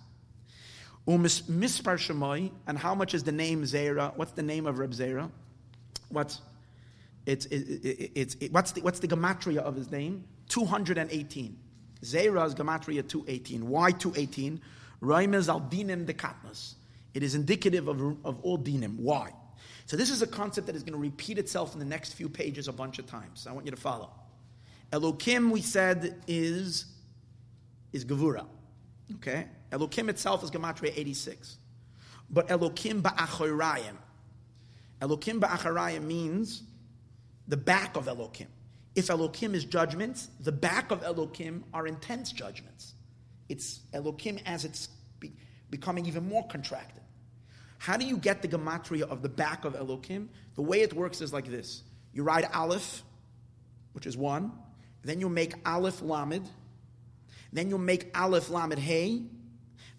[1.07, 2.51] Umis mispar shemoi.
[2.67, 4.15] And how much is the name Zera?
[4.15, 5.29] What's the name of Reb Zera?
[6.09, 6.41] What's
[7.25, 10.25] it's, it, it, it's, it, what's, the, what's the gematria of his name?
[10.49, 11.57] 218.
[12.01, 13.67] Zera's gematria 218.
[13.67, 14.61] Why 218?
[15.01, 16.75] Roimez al dinim de katnus.
[17.13, 18.97] It is indicative of, of all dinim.
[18.97, 19.31] Why?
[19.85, 22.27] So this is a concept that is going to repeat itself in the next few
[22.27, 23.47] pages a bunch of times.
[23.47, 24.09] I want you to follow.
[24.91, 26.85] Elokim, we said, is,
[27.91, 28.45] is Gevura.
[29.15, 29.47] Okay?
[29.71, 31.57] Elokim itself is Gematria 86.
[32.29, 33.95] But Elokim ba'achorayim.
[35.01, 36.63] Elokim ba'achorayim means
[37.47, 38.47] the back of Elokim.
[38.95, 42.93] If Elokim is judgments, the back of Elokim are intense judgments.
[43.49, 44.89] It's Elokim as it's
[45.19, 45.33] be,
[45.69, 47.01] becoming even more contracted.
[47.79, 50.27] How do you get the gematria of the back of Elokim?
[50.55, 53.03] The way it works is like this: you write Aleph,
[53.91, 54.53] which is one,
[55.03, 56.47] then you make Aleph Lamed,
[57.53, 59.21] then you make Aleph Lamed Hey,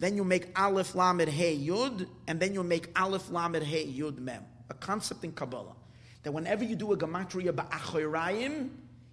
[0.00, 4.18] then you make Aleph Lamed Hey Yud, and then you make Aleph Lamed Hey Yud
[4.18, 4.44] Mem.
[4.70, 5.76] A concept in Kabbalah
[6.24, 8.70] that whenever you do a gematria ba'achoyrayim,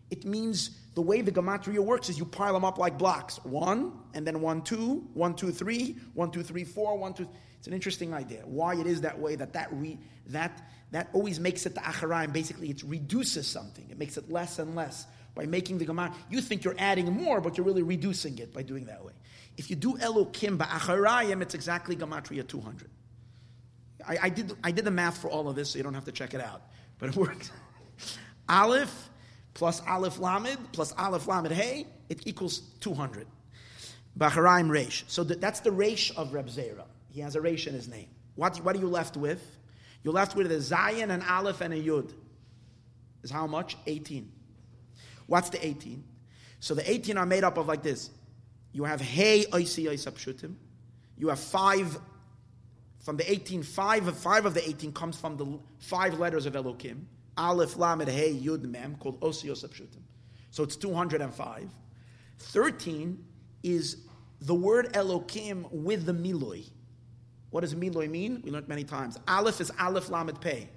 [0.10, 3.38] it means the way the gematria works is you pile them up like blocks.
[3.43, 7.27] One, and then one, two, one, two, three, one, two, three, four, one, two.
[7.60, 8.41] It's an interesting idea.
[8.45, 12.34] Why it is that way, that that, re, that, that always makes it the acharayim.
[12.34, 13.88] Basically, it reduces something.
[13.89, 16.13] It makes it less and less by making the gematria.
[16.29, 19.13] You think you're adding more, but you're really reducing it by doing that way.
[19.57, 22.89] If you do Elokim ba'acharayim, it's exactly gematria 200.
[24.07, 26.05] I, I, did, I did the math for all of this, so you don't have
[26.05, 26.63] to check it out.
[26.99, 27.51] But it works.
[28.49, 29.09] Aleph
[29.53, 33.27] plus Aleph Lamed plus Aleph Lamed Hey, it equals 200.
[34.17, 35.03] Bacharaim Reish.
[35.07, 36.83] So that's the Reish of Reb Zera.
[37.09, 38.07] He has a Reish in his name.
[38.35, 39.41] What, what are you left with?
[40.03, 42.11] You're left with a Zayin, an Aleph, and a Yud.
[43.23, 43.77] Is how much?
[43.85, 44.31] 18.
[45.31, 46.03] What's the 18?
[46.59, 48.09] So the 18 are made up of like this.
[48.73, 50.55] You have Hey Oisi Oisa Pshutim.
[51.17, 51.97] You have five,
[52.99, 56.55] from the 18, five, of five of the 18 comes from the five letters of
[56.55, 57.03] Elokim.
[57.37, 60.01] Aleph, Lamed, Hey, Yud, Mem, called Osi Yosapshutim.
[60.49, 61.69] So it's 205.
[62.39, 63.23] 13
[63.63, 63.99] is
[64.41, 66.67] the word Elokim with the Miloi.
[67.51, 68.41] What does Miloi mean?
[68.43, 69.17] We learned many times.
[69.29, 70.67] Aleph is Aleph Lamed Pei.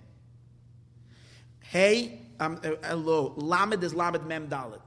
[1.58, 3.35] Hey, um, uh, Elo.
[3.37, 4.81] Lamed is Lamed Mem Dalet.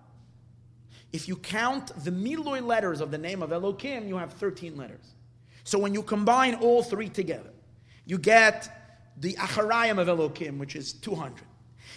[1.14, 5.14] If you count the Miloi letters of the name of Elokim, you have 13 letters.
[5.64, 7.52] So when you combine all three together,
[8.06, 11.44] you get the Acharayim of Elokim, which is 200.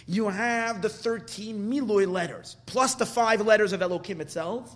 [0.07, 4.75] You have the 13 Miloi letters, plus the five letters of Elokim itself.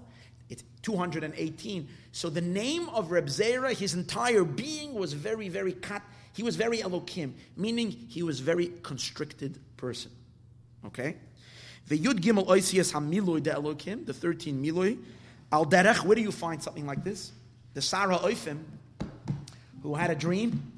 [0.50, 1.88] It's 218.
[2.12, 6.02] So the name of Reb Zera, his entire being was very, very cut.
[6.34, 10.12] He was very Elokim, meaning he was very constricted person.
[10.88, 11.18] Okay?
[11.88, 14.98] The Yud Gimel Oisias HaMiloi de Elokim, the 13 Miloi.
[15.52, 17.32] Al Derech, where do you find something like this?
[17.74, 18.64] The Sarah Oifim,
[19.84, 20.74] who had a dream.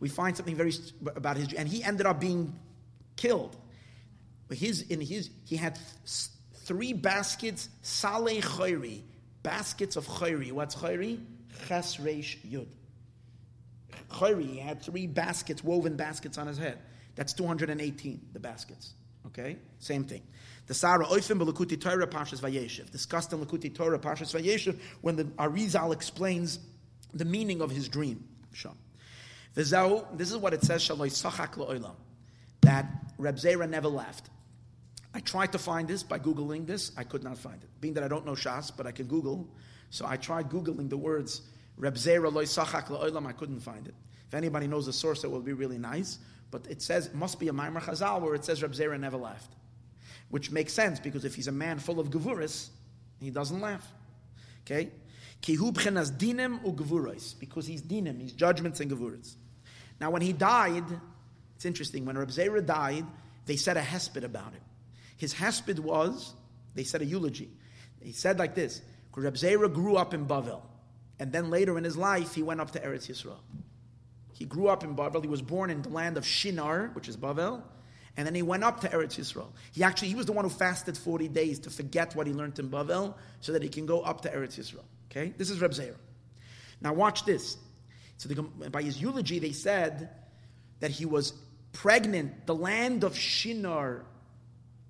[0.00, 0.72] We find something very
[1.16, 2.54] about his, and he ended up being
[3.16, 3.56] killed.
[4.50, 5.78] His, in his, he had
[6.54, 9.02] three baskets, saleh chayri,
[9.42, 10.52] baskets of chayri.
[10.52, 11.20] What's chayri?
[11.66, 12.68] Ches reish yud.
[14.10, 16.78] Chayri, he had three baskets, woven baskets on his head.
[17.16, 18.94] That's 218, the baskets.
[19.36, 19.58] Okay?
[19.80, 20.22] Same thing.
[20.66, 22.90] The Sarah Oifim B'Lakuti Torah Pashas Vayeshev.
[22.90, 26.60] Discussed in Lakuti Torah Pashas Vayeshev when the Arizal explains
[27.12, 28.24] the meaning of his dream.
[29.54, 31.94] This is what it says, Shaloi Sachak.
[32.62, 32.86] That
[33.18, 34.30] Reb Zera never left.
[35.12, 36.92] I tried to find this by Googling this.
[36.96, 37.68] I could not find it.
[37.80, 39.48] Being that I don't know Shas, but I can Google.
[39.90, 41.42] So I tried Googling the words
[41.76, 42.90] Reb Zera loy sachak.
[43.26, 43.94] I couldn't find it.
[44.26, 46.18] If anybody knows the source, it will be really nice.
[46.54, 49.16] But it says, it must be a Maimar Chazal where it says Reb Zera never
[49.16, 49.50] laughed.
[50.30, 52.68] Which makes sense because if he's a man full of gevuris,
[53.18, 53.84] he doesn't laugh.
[54.64, 54.90] Okay?
[55.42, 56.60] Dinim.
[57.40, 59.34] Because he's dinim, he's judgments and gevuris.
[60.00, 60.84] Now when he died,
[61.56, 63.04] it's interesting, when Reb Zera died,
[63.46, 64.62] they said a hesped about it.
[65.16, 66.34] His hesped was,
[66.76, 67.50] they said a eulogy.
[68.00, 68.80] He said like this,
[69.16, 70.62] Reb Zera grew up in Bavel,
[71.18, 73.40] and then later in his life, he went up to Eretz Yisrael.
[74.34, 75.22] He grew up in Bavel.
[75.22, 77.62] He was born in the land of Shinar, which is Bavel,
[78.16, 79.48] and then he went up to Eretz Yisrael.
[79.72, 82.58] He actually, he was the one who fasted 40 days to forget what he learned
[82.58, 84.84] in Bavel so that he can go up to Eretz Yisrael.
[85.10, 85.32] Okay?
[85.36, 85.96] This is Reb Zera.
[86.80, 87.56] Now watch this.
[88.16, 90.10] So they, by his eulogy, they said
[90.80, 91.32] that he was
[91.72, 92.46] pregnant.
[92.46, 94.04] The land of Shinar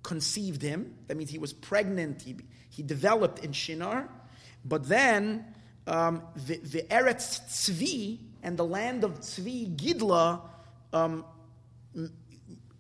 [0.02, 0.94] conceived him.
[1.06, 2.22] That means he was pregnant.
[2.22, 2.36] He,
[2.68, 4.08] he developed in Shinar.
[4.66, 5.46] But then
[5.86, 10.42] um, the, the Eretz Tzvi and the land of Tzvi, Gidla,
[10.92, 11.24] um,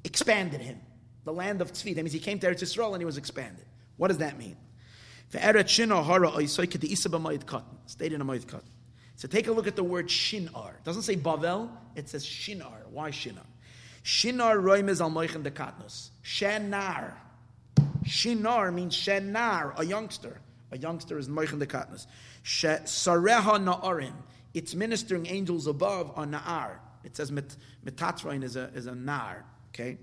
[0.04, 0.78] expanded him.
[1.24, 1.94] The land of Tzvi.
[1.94, 3.64] That means he came to Eretz Yisrael and he was expanded.
[3.96, 4.56] What does that mean?
[5.30, 5.64] Stayed in a
[8.24, 8.62] Katan.
[9.16, 10.74] So take a look at the word Shinar.
[10.74, 12.82] It doesn't say Bavel, it says Shinar.
[12.90, 13.46] Why Shinar?
[14.04, 16.10] Shinar roimez al moichin de katnos.
[16.22, 17.14] Shenar.
[18.04, 20.40] Shinar means shenar, a youngster.
[20.72, 22.06] A youngster is moichin de katnos.
[22.44, 24.12] Sareha na'arim.
[24.54, 26.76] It's ministering angels above on na'ar.
[27.02, 29.44] It says Metatron is a, is a nar.
[29.70, 29.98] Okay?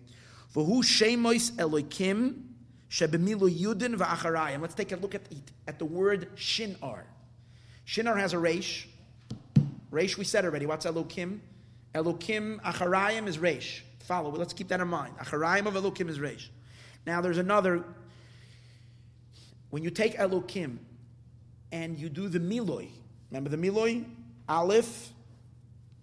[0.54, 2.44] V'hu shemois elokim
[2.90, 4.62] shebemilu yudin v'acharayim.
[4.62, 5.22] Let's take a look at,
[5.68, 7.06] at the word shinar.
[7.86, 8.88] Shinar has a resh.
[9.90, 10.66] Resh we said already.
[10.66, 11.40] What's elokim?
[11.96, 14.30] Elokim acharayim is resh follow.
[14.32, 15.18] Let's keep that in mind.
[15.20, 16.50] Acharayim of Elokim is Reish.
[17.06, 17.86] Now there's another.
[19.70, 20.80] When you take Elokim
[21.72, 22.90] and you do the Miloi,
[23.30, 24.04] remember the Miloi?
[24.52, 25.14] Aleph,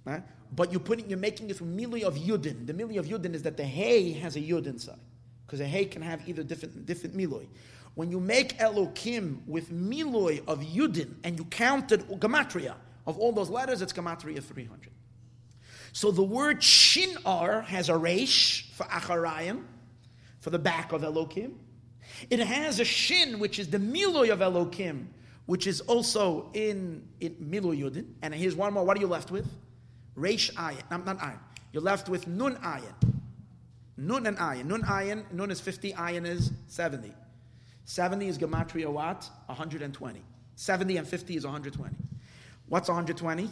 [0.05, 0.23] right?
[0.53, 2.67] but you put it, you're making it from Miloi of Yudin.
[2.67, 4.99] The Miloi of Yudin is that the Hay has a Yud inside.
[5.47, 7.47] Because a Hay can have either different, different Miloi.
[7.95, 12.75] When you make Elokim with Miloi of Yudin and you counted Gematria
[13.07, 14.93] of all those letters, it's Gematria 300.
[15.93, 19.65] So the word shinar has a resh for acharayim,
[20.41, 21.55] for the back of Elokim.
[22.31, 25.07] It has a shin, which is the miloy of Elokim,
[25.49, 28.05] which is also in, in miloy yudin.
[28.21, 28.85] And here's one more.
[28.85, 29.47] What are you left with?
[30.15, 30.83] Resh ayin.
[30.91, 31.39] Not, ayin.
[31.73, 32.93] You're left with nun ayin.
[33.97, 34.67] Nun and ayin.
[34.67, 35.25] Nun ayin.
[35.33, 35.95] Nun is 50.
[35.95, 37.15] Ayin is 70.
[37.87, 39.27] 70 is gematria what?
[39.47, 40.23] 120.
[40.57, 41.97] 70 and 50 is 120.
[42.69, 43.49] What's 120?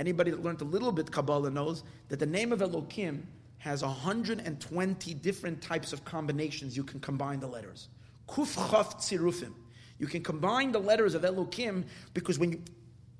[0.00, 3.22] Anybody that learned a little bit Kabbalah knows that the name of Elokim
[3.58, 7.86] has 120 different types of combinations you can combine the letters.
[8.26, 9.52] Kuf Chaf Tzirufim.
[10.00, 11.84] You can combine the letters of Elokim
[12.14, 12.62] because when you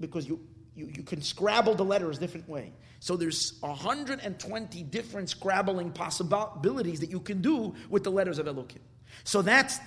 [0.00, 0.40] because you,
[0.74, 2.72] you, you can scrabble the letters different way.
[3.00, 8.80] So there's 120 different scrabbling possibilities that you can do with the letters of Elokim.
[9.24, 9.78] So that's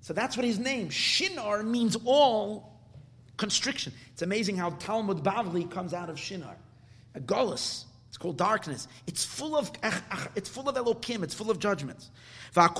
[0.00, 0.88] So that's what his name.
[0.90, 2.80] Shinar means all
[3.36, 3.92] constriction.
[4.12, 6.56] It's amazing how Talmud Bavli comes out of Shinar.
[7.14, 7.84] A Golas.
[8.08, 8.88] It's called darkness.
[9.06, 9.70] It's full of
[10.36, 11.22] it's full of Elokim.
[11.22, 12.10] It's full of judgments.
[12.56, 12.72] And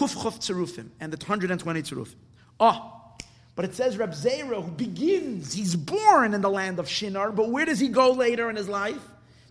[1.13, 2.15] the 120 tzerufim.
[2.61, 3.04] Oh, ah,
[3.57, 5.53] but it says Reb Zera who begins.
[5.53, 8.69] He's born in the land of Shinar, but where does he go later in his
[8.69, 9.03] life?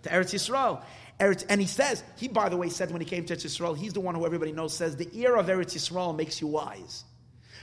[0.03, 0.83] To Eretz Yisrael.
[1.19, 3.77] Eretz, and he says, he by the way said when he came to Eretz Yisrael,
[3.77, 7.05] he's the one who everybody knows says the ear of Eretz Yisrael makes you wise.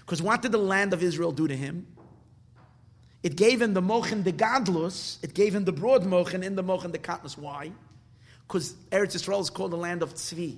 [0.01, 1.87] Because what did the land of Israel do to him?
[3.23, 6.63] It gave him the mochen de gadlus, it gave him the broad mochen in the
[6.63, 7.37] mochen de katnus.
[7.37, 7.71] Why?
[8.47, 10.57] Because Eretz Yisrael is called the land of tzvi.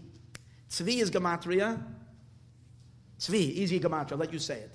[0.71, 1.83] Tzvi is gematria.
[3.19, 4.17] Tzvi, easy gematria.
[4.17, 4.71] Let you say it.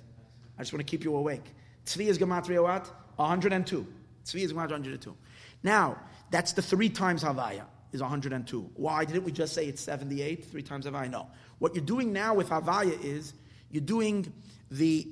[0.57, 1.43] I just want to keep you awake.
[1.85, 2.87] Tzvi is gematria what?
[3.17, 3.87] 102.
[4.25, 5.15] Tzvi is gematria 102.
[5.63, 5.97] Now,
[6.31, 8.71] that's the three times Havaya is 102.
[8.75, 10.45] Why didn't we just say it's 78?
[10.45, 11.09] Three times Havaya?
[11.09, 11.27] No.
[11.59, 13.33] What you're doing now with Havaya is
[13.71, 14.31] you're doing
[14.69, 15.07] the,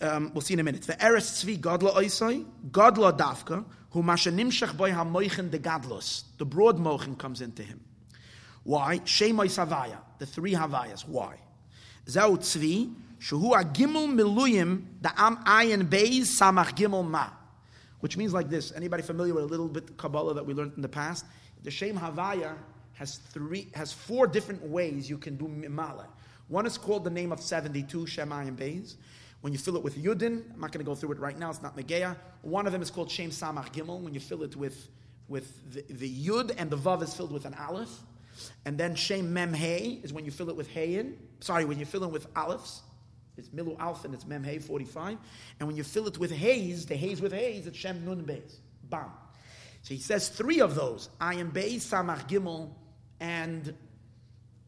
[0.00, 4.76] um, we'll see in a minute, the Eretz Tzvi Godla Oisai, Godla Dafka, who Mashanimshach
[4.76, 6.24] Boy HaMoichen de Gadlos.
[6.38, 7.80] The broad mochen comes into him.
[8.62, 8.98] Why?
[9.00, 11.06] Shemai Savaya, the three Havayas.
[11.06, 11.36] Why?
[12.06, 17.28] Zau Tzvi, Shuhu Agimel Miluyim, the Am Ayin Beis Samach Gimel Ma.
[18.00, 18.72] Which means like this.
[18.74, 21.26] Anybody familiar with a little bit of Kabbalah that we learned in the past?
[21.62, 22.54] The Shem Havaya
[22.94, 26.06] has three, has four different ways you can do Mimala.
[26.48, 28.96] One is called the name of 72, Shemayim Beis.
[29.42, 31.50] When you fill it with Yudin, I'm not going to go through it right now,
[31.50, 32.16] it's not Megea.
[32.40, 34.88] One of them is called Shem Samach Gimel, when you fill it with,
[35.28, 37.90] with the, the Yud and the Vav is filled with an Aleph.
[38.64, 41.14] And then Shem Mem Hey is when you fill it with Hayin.
[41.40, 42.80] Sorry, when you fill it with Alephs.
[43.40, 45.16] It's Milu Alpha and it's Mem Hey 45.
[45.58, 48.56] And when you fill it with Hays, the Hays with Hays, it's Shem Nun Beis.
[48.84, 49.10] Bam.
[49.82, 51.08] So he says three of those.
[51.20, 52.70] Ayin Beis, Samach Gimel,
[53.18, 53.74] and,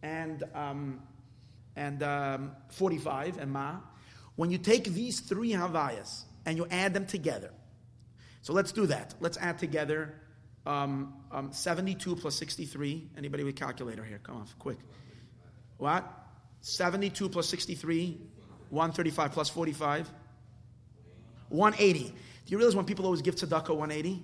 [0.02, 1.02] and, um,
[1.76, 3.76] and um, 45, and Ma.
[4.36, 7.50] When you take these three Havayas and you add them together,
[8.40, 9.14] so let's do that.
[9.20, 10.14] Let's add together
[10.64, 13.10] um, um, 72 plus 63.
[13.18, 14.18] Anybody with calculator here?
[14.22, 14.78] Come on, quick.
[15.76, 16.10] What?
[16.62, 18.20] 72 plus 63,
[18.72, 20.10] 135 plus 45,
[21.50, 22.04] 180.
[22.04, 22.12] Do
[22.46, 24.22] you realize when people always give tzedakah 180?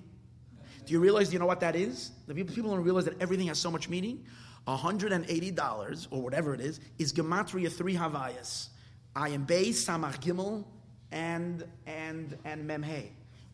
[0.87, 2.13] Do you realize, do you know what that is?
[2.27, 4.25] The people, don't realize that everything has so much meaning.
[4.67, 8.69] $180 or whatever it is, is Gematria 3 Havayas.
[9.15, 10.65] I am Samach Gimel,
[11.13, 13.09] and, and, and Memhe.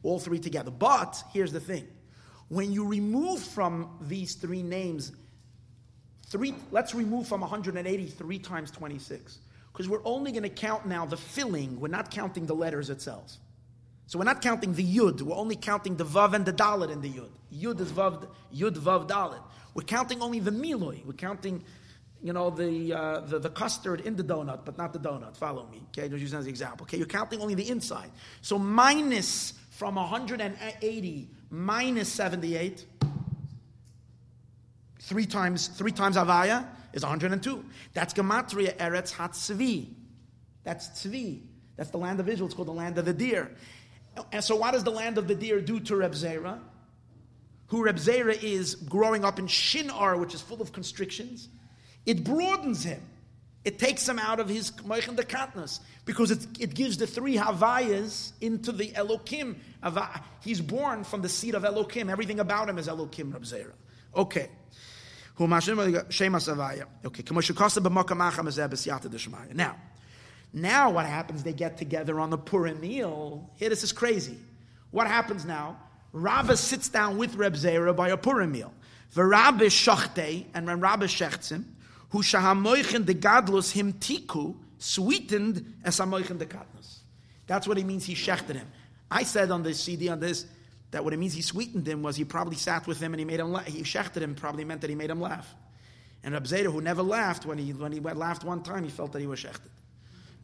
[0.04, 0.70] All three together.
[0.70, 1.88] But here's the thing.
[2.48, 5.12] When you remove from these three names,
[6.26, 9.38] three, let's remove from 180 three times 26.
[9.74, 13.38] Because we're only going to count now the filling, we're not counting the letters itself.
[14.06, 17.00] So we're not counting the yud, we're only counting the vav and the dalet in
[17.00, 17.30] the yud.
[17.52, 19.42] Yud is vav, yud vav dalet.
[19.74, 21.04] We're counting only the miloi.
[21.04, 21.64] We're counting,
[22.22, 25.36] you know, the, uh, the, the custard in the donut, but not the donut.
[25.36, 25.82] Follow me.
[25.88, 26.84] Okay, just use as an example.
[26.84, 28.12] Okay, you're counting only the inside.
[28.42, 32.86] So minus from 180 minus 78,
[35.04, 37.64] three times three times avaya is 102.
[37.92, 39.88] That's gematria eretz hatzvi.
[40.62, 41.42] That's tzvi.
[41.76, 42.46] That's the land of Israel.
[42.46, 43.50] It's called the land of the deer.
[44.32, 46.60] And so, what does the land of the deer do to Reb Zera?
[47.68, 51.48] Who Reb Zera is growing up in Shinar, which is full of constrictions.
[52.06, 53.00] It broadens him.
[53.64, 58.32] It takes him out of his Moichen Dekatnas because it, it gives the three Havayas
[58.42, 59.56] into the Elokim.
[60.42, 62.10] He's born from the seed of Elokim.
[62.10, 63.72] Everything about him is Elokim, Reb Zera.
[64.14, 64.48] Okay.
[65.40, 67.24] Okay.
[69.54, 69.76] Now,
[70.52, 71.42] now what happens?
[71.42, 73.50] They get together on the Purim meal.
[73.54, 74.38] Here, this is crazy.
[74.92, 75.76] What happens now?
[76.12, 78.72] Rabba sits down with Reb Zera by a Purim meal.
[79.14, 81.74] V'Rabbi shachte, and when Rabbi shechts him,
[82.10, 86.98] who shahamoichen de gadlus him tiku, sweetened as hamoichen de gadlus.
[87.48, 88.70] That's what he means he shechted him.
[89.10, 90.46] I said on this CD, on this,
[90.94, 93.24] that what it means he sweetened him was he probably sat with him and he
[93.24, 93.66] made him laugh.
[93.66, 95.52] He shechted him probably meant that he made him laugh.
[96.22, 99.10] And Reb Zera, who never laughed, when he, when he laughed one time, he felt
[99.10, 99.72] that he was shechted.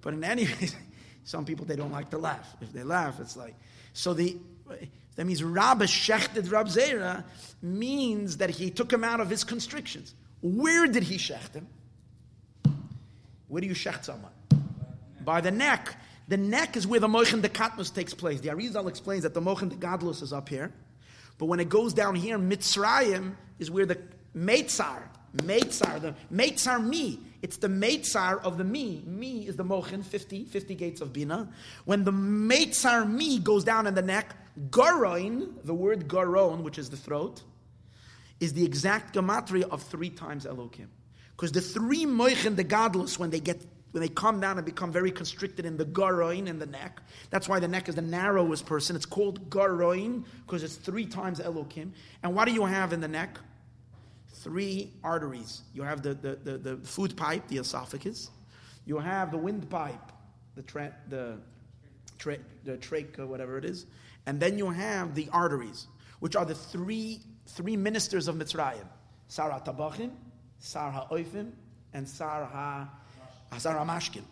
[0.03, 0.75] But in any case,
[1.23, 2.57] some people they don't like to laugh.
[2.61, 3.55] If they laugh, it's like
[3.93, 4.39] so the
[5.15, 7.23] that means Rabba shechted Rab Zera
[7.63, 10.17] means that he took him out of his constrictions.
[10.43, 11.69] Where did he shecht him?
[13.47, 14.33] Where do you shecht someone?
[15.25, 15.85] By the neck.
[15.85, 15.97] The neck
[16.33, 18.41] is where the Mochen de Katmus takes place.
[18.41, 20.73] The Arizal explains that the Mochen de Gadlus is up here.
[21.39, 23.99] But when it goes down here, Mitzrayim is where the
[24.37, 25.03] Meitzar,
[25.37, 29.03] Meitzar, the Meitzar me, it's the Meitzar of the me.
[29.07, 31.49] Me is the Mochen, 50, 50 gates of Bina.
[31.85, 34.37] When the Meitzar me goes down in the neck,
[34.69, 37.43] Garoin, the word Garon, which is the throat,
[38.41, 40.89] is the exact gematria of three times Elokim.
[41.35, 43.63] Because the three Moichen, the godless, when they get
[43.93, 47.01] when they come down and become very constricted in the garoin in the neck.
[47.31, 48.97] That's why the neck is the narrowest person.
[48.97, 51.91] It's called garoin because it's three times Elokim.
[52.23, 53.39] And what do you have in the neck?
[54.29, 55.63] Three arteries.
[55.75, 58.31] You have the, the, the, the food pipe, the esophagus.
[58.87, 60.13] You have the windpipe,
[60.55, 61.39] the tra- the
[62.19, 63.87] tra- the trach, or whatever it is,
[64.27, 65.87] and then you have the arteries,
[66.21, 68.87] which are the three three ministers of Mitzrayim:
[69.29, 70.11] Sarah Tabachim,
[70.59, 71.53] Sarah Ha'oifim,
[71.93, 72.89] and Sarah
[73.59, 74.23] Sarah Mashkin.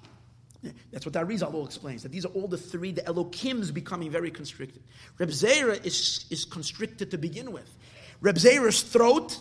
[0.90, 2.02] That's what that Rizal explains.
[2.02, 4.82] That these are all the three, the Elokims becoming very constricted.
[5.18, 7.70] Reb Zera is, is constricted to begin with.
[8.20, 9.38] Reb Zera's throat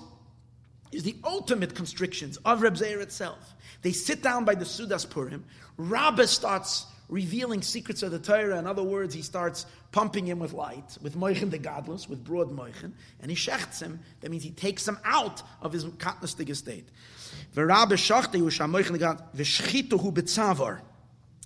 [0.91, 3.55] is the ultimate constrictions of Reb Zera itself.
[3.82, 5.43] They sit down by the Sudas Purim.
[5.78, 8.60] Rabbah starts revealing secrets of the Torah.
[8.60, 12.49] In other words, he starts pumping him with light, with moichin the godless, with broad
[12.51, 12.91] moichin,
[13.22, 13.99] and he shechts him.
[14.22, 16.89] That means he takes him out of his katnistic estate.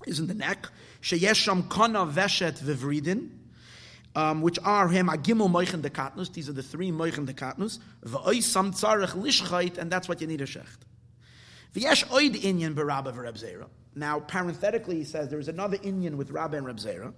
[0.04, 0.66] Is in the neck.
[1.00, 3.30] Sheyesham kana veshet vivridin.
[4.14, 6.30] Um, which are him agimel moichin de katnus.
[6.30, 7.78] These are the three moichin de katnus.
[8.04, 10.80] V'oisam tzarech lishchait, and that's what you need a shecht.
[11.74, 13.68] V'yesh oid inyan berabba v'reb.
[13.94, 17.12] Now, parenthetically, he says there is another inyan with Rabba and Reb Zera.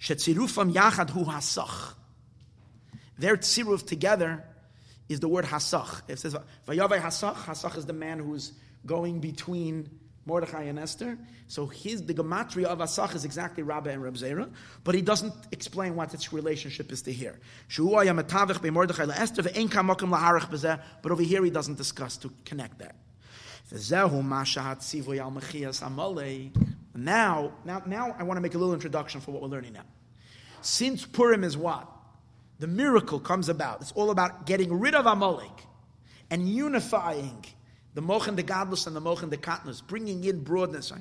[0.00, 1.94] Shetzirufam yachad hu hasach.
[3.18, 4.44] Their tziruf together
[5.08, 6.02] is the word hasach.
[6.08, 7.34] It says vayavai hasach.
[7.34, 8.52] Hasach is the man who's
[8.86, 9.90] going between
[10.26, 11.18] Mordechai and Esther.
[11.46, 14.50] So his the gematria of hasach is exactly Rabba and Reb Zera,
[14.82, 17.38] but he doesn't explain what its relationship is to here.
[17.76, 18.08] But
[21.12, 22.96] over here he doesn't discuss to connect that.
[26.96, 29.84] Now, now, now I want to make a little introduction for what we're learning now.
[30.60, 31.88] Since Purim is what?
[32.58, 33.80] The miracle comes about.
[33.80, 35.66] It's all about getting rid of Amalek
[36.30, 37.44] and unifying
[37.94, 40.92] the Mochen the Godless and the Mochen the Katnus, bringing in broadness.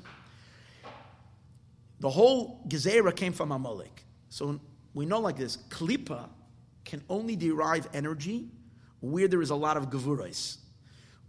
[1.99, 4.03] The whole Gezerah came from Amalek.
[4.29, 4.59] So
[4.93, 6.29] we know like this, Klippa
[6.85, 8.47] can only derive energy
[8.99, 10.57] where there is a lot of Gevurais.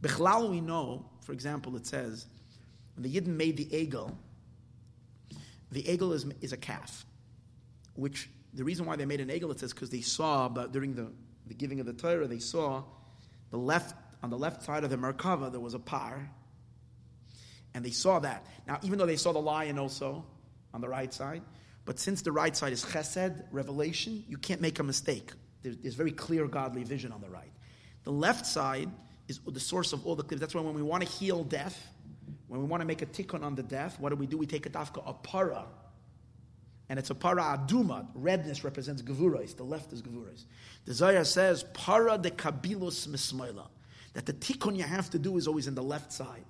[0.02, 2.26] Bechlal we know for example, it says,
[2.94, 4.14] when the Yidden made the Egel,
[5.72, 7.04] the Egel is, is a calf,
[7.94, 10.94] which the reason why they made an Egel, it says, because they saw, but during
[10.94, 11.10] the,
[11.46, 12.84] the giving of the Torah, they saw
[13.50, 16.30] the left, on the left side of the Merkava, there was a par,
[17.72, 18.46] and they saw that.
[18.66, 20.24] Now, even though they saw the lion also
[20.72, 21.42] on the right side,
[21.84, 25.32] but since the right side is chesed, revelation, you can't make a mistake.
[25.62, 27.52] There's, there's very clear godly vision on the right.
[28.04, 28.90] The left side
[29.28, 30.40] is the source of all the clips.
[30.40, 31.88] That's why when we want to heal death,
[32.48, 34.36] when we want to make a tikkun on the death, what do we do?
[34.36, 35.64] We take a dafka, a para.
[36.88, 38.06] And it's a para aduma.
[38.14, 39.56] Redness represents gevurais.
[39.56, 40.44] The left is gevurais.
[40.84, 43.66] The Zohar says, para de kabilos mismaila.
[44.12, 46.44] That the tikkun you have to do is always in the left side.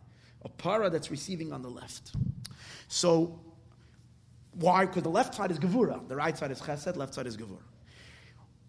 [0.45, 2.13] A para that's receiving on the left.
[2.89, 3.41] So,
[4.53, 4.87] why?
[4.87, 6.07] Because the left side is gevura.
[6.07, 7.63] The right side is chesed, left side is gevura.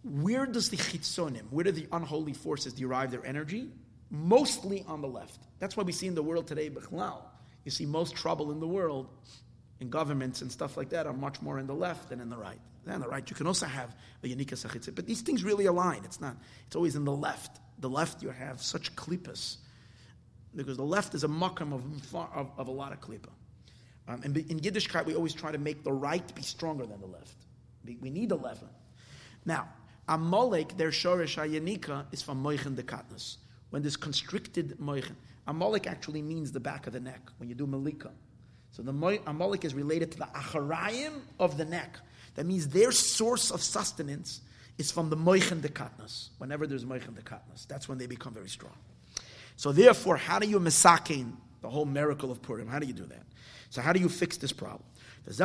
[0.03, 3.71] Where does the chitzonim, where do the unholy forces derive their energy?
[4.15, 5.39] Mostly on the left.
[5.59, 7.21] That's why we see in the world today, Bechlal,
[7.63, 9.07] you see most trouble in the world,
[9.79, 12.37] in governments and stuff like that, are much more in the left than in the
[12.37, 12.59] right.
[12.87, 16.01] And the right, you can also have a Yanika Sachitzit, but these things really align.
[16.05, 16.37] It's not,
[16.67, 17.59] it's always in the left.
[17.79, 19.57] The left, you have such klippas,
[20.55, 23.29] because the left is a makam of, of, of, a lot of klippa.
[24.07, 27.07] Um, and in Yiddishkeit, we always try to make the right be stronger than the
[27.07, 27.35] left.
[27.83, 28.63] We need the left.
[29.45, 29.67] Now,
[30.07, 33.37] Amalek, their Shorish Yanika, is from Moichin de Katnus
[33.75, 35.17] when there's constricted moichin.
[35.47, 38.09] Amalek actually means the back of the neck when you do malika.
[38.71, 41.99] So the amalek is related to the acharayim of the neck.
[42.35, 44.39] That means their source of sustenance
[44.77, 46.29] is from the moichin dekatnas.
[46.37, 48.77] Whenever there's moichin dekatnas, that's when they become very strong.
[49.57, 52.69] So therefore, how do you misakin the whole miracle of Purim?
[52.69, 53.25] How do you do that?
[53.71, 54.85] So how do you fix this problem?
[55.25, 55.39] There's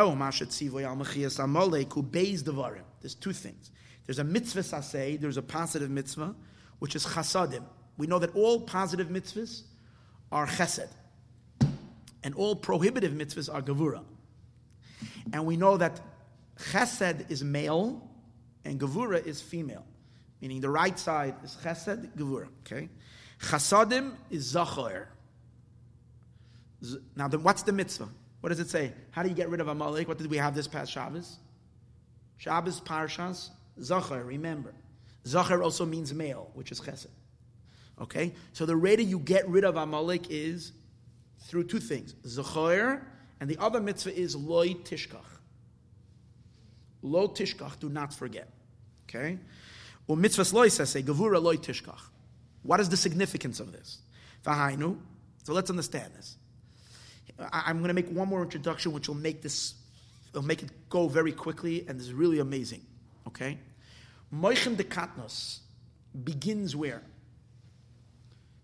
[3.16, 3.70] two things.
[4.06, 6.36] There's a mitzvah saseh, there's a positive mitzvah,
[6.78, 7.64] which is chasadim.
[8.00, 9.64] We know that all positive mitzvahs
[10.32, 10.88] are chesed,
[12.22, 14.02] and all prohibitive mitzvahs are gavura.
[15.34, 16.00] And we know that
[16.58, 18.10] chesed is male
[18.64, 19.84] and gavura is female,
[20.40, 22.48] meaning the right side is chesed, gavura.
[22.64, 22.88] Okay,
[23.38, 25.08] chasadim is zachor.
[27.14, 28.08] Now, what's the mitzvah?
[28.40, 28.94] What does it say?
[29.10, 30.08] How do you get rid of Amalek?
[30.08, 31.36] What did we have this past Shabbos?
[32.38, 34.24] Shabbos Parshas Zachar.
[34.24, 34.72] Remember,
[35.26, 37.08] Zachar also means male, which is chesed.
[38.00, 38.32] Okay?
[38.52, 40.72] So the way that you get rid of Amalek is
[41.40, 42.14] through two things.
[42.24, 43.02] Zachor,
[43.40, 45.24] and the other mitzvah is loy tishkach.
[47.02, 48.48] Lo tishkach, do not forget.
[49.08, 49.38] Okay?
[50.06, 52.00] Well, mitzvah loy say, gavura loy tishkach.
[52.62, 53.98] What is the significance of this?
[54.44, 54.98] Vahainu.
[55.44, 56.36] So let's understand this.
[57.52, 59.74] I, am going to make one more introduction, which will make this,
[60.34, 62.84] will make it go very quickly, and this is really amazing.
[63.26, 63.58] Okay,
[64.34, 65.60] Moichem de Katnos
[66.24, 67.02] begins where?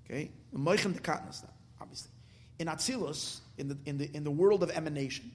[0.09, 1.45] Okay, Moichem de Katnos,
[1.81, 2.11] obviously,
[2.59, 5.31] in Atzilus, in the in the in the world of emanation,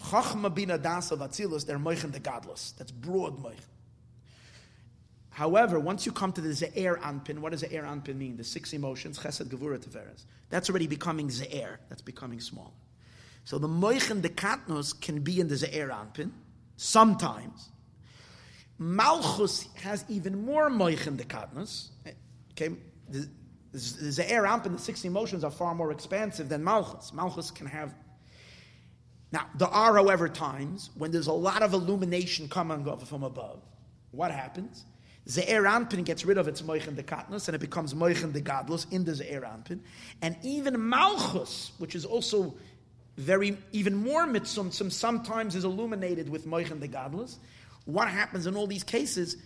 [0.00, 2.76] Chachma bina das of Atzilus, they're Moichem de Gadlus.
[2.76, 3.60] That's broad Moichem.
[5.30, 8.36] However, once you come to the Ze'er Anpin, what does Ze'er Anpin mean?
[8.36, 10.24] The six emotions, Chesed, Gevura, Tiferes.
[10.48, 11.78] That's already becoming Ze'er.
[11.88, 12.72] That's becoming small.
[13.44, 16.30] So the Moichen, the Katnos, can be in the Ze'er Anpin,
[16.76, 17.68] sometimes.
[18.78, 21.88] Malchus has even more Moichen, the Katnos.
[22.06, 22.12] Eh,
[22.52, 22.76] okay,
[23.74, 27.12] the, the Ze'er Anpin, the six emotions, are far more expansive than Malchus.
[27.12, 27.94] Malchus can have
[29.34, 33.60] now, there are, however, times when there's a lot of illumination coming from above.
[34.12, 34.84] What happens?
[35.28, 38.86] Ze'er Anpin gets rid of its Moichen de Katnus and it becomes Moichen de Gadlus
[38.92, 39.80] in the Ze'er Anpin.
[40.22, 42.54] And even Malchus, which is also
[43.16, 47.38] very, even more mitzumtzum, sometimes is illuminated with Moichen de Gadlus.
[47.86, 49.36] What happens in all these cases?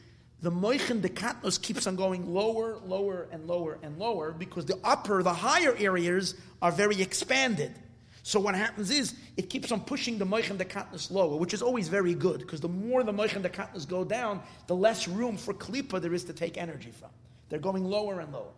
[0.41, 4.78] The Moichen de Katnus keeps on going lower, lower, and lower, and lower because the
[4.84, 7.74] upper, the higher areas are very expanded.
[8.22, 11.55] So what happens is it keeps on pushing the moich and the katnus lower, which
[11.55, 14.76] is always very good because the more the moich and the katnus go down, the
[14.76, 17.09] less room for klipa there is to take energy from.
[17.49, 18.53] They're going lower and lower.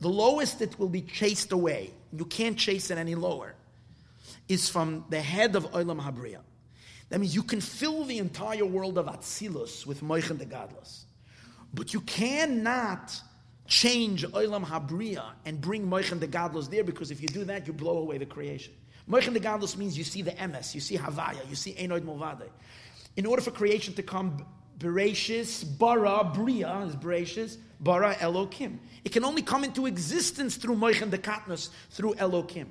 [0.00, 3.54] The lowest it will be chased away, you can't chase it any lower,
[4.48, 6.38] is from the head of Olam Habriya.
[7.10, 11.02] That means you can fill the entire world of Atzilus with moich and the gadlus,
[11.72, 13.20] but you cannot
[13.66, 17.66] change Olam Habriya and bring moich and the gadlus there because if you do that,
[17.66, 18.74] you blow away the creation.
[19.10, 22.48] Moichin the Gadlus means you see the emes, you see Havaya, you see Enoid Movade.
[23.16, 24.46] In order for creation to come,
[24.78, 28.78] Bereshis, bara, bria is Bereshis, bara, Elokim.
[29.04, 32.66] It can only come into existence through Moichin the Katnus, through Elokim.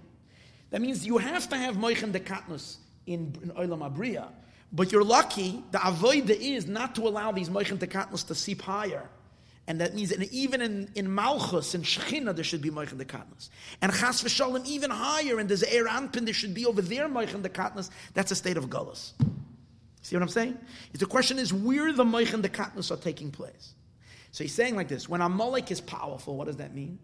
[0.69, 4.29] That means you have to have Moichin de Katnus in, in Olam Abriya.
[4.71, 8.61] But you're lucky, the avoida is not to allow these Moichin de Katnus to seep
[8.61, 9.09] higher
[9.69, 13.05] and that means, and even in, in Malchus and Shechina, there should be Moich the
[13.05, 13.49] Katnas.
[13.83, 17.39] And Chas v'Shalom, even higher, in the Ze'er Anpin, there should be over there Moich
[17.39, 17.91] the Katnas.
[18.15, 19.11] That's a state of Gullus.
[20.01, 20.57] See what I'm saying?
[20.93, 23.75] The question is where the Moich the Katnas are taking place.
[24.31, 26.97] So he's saying like this when Amalek is powerful, what does that mean?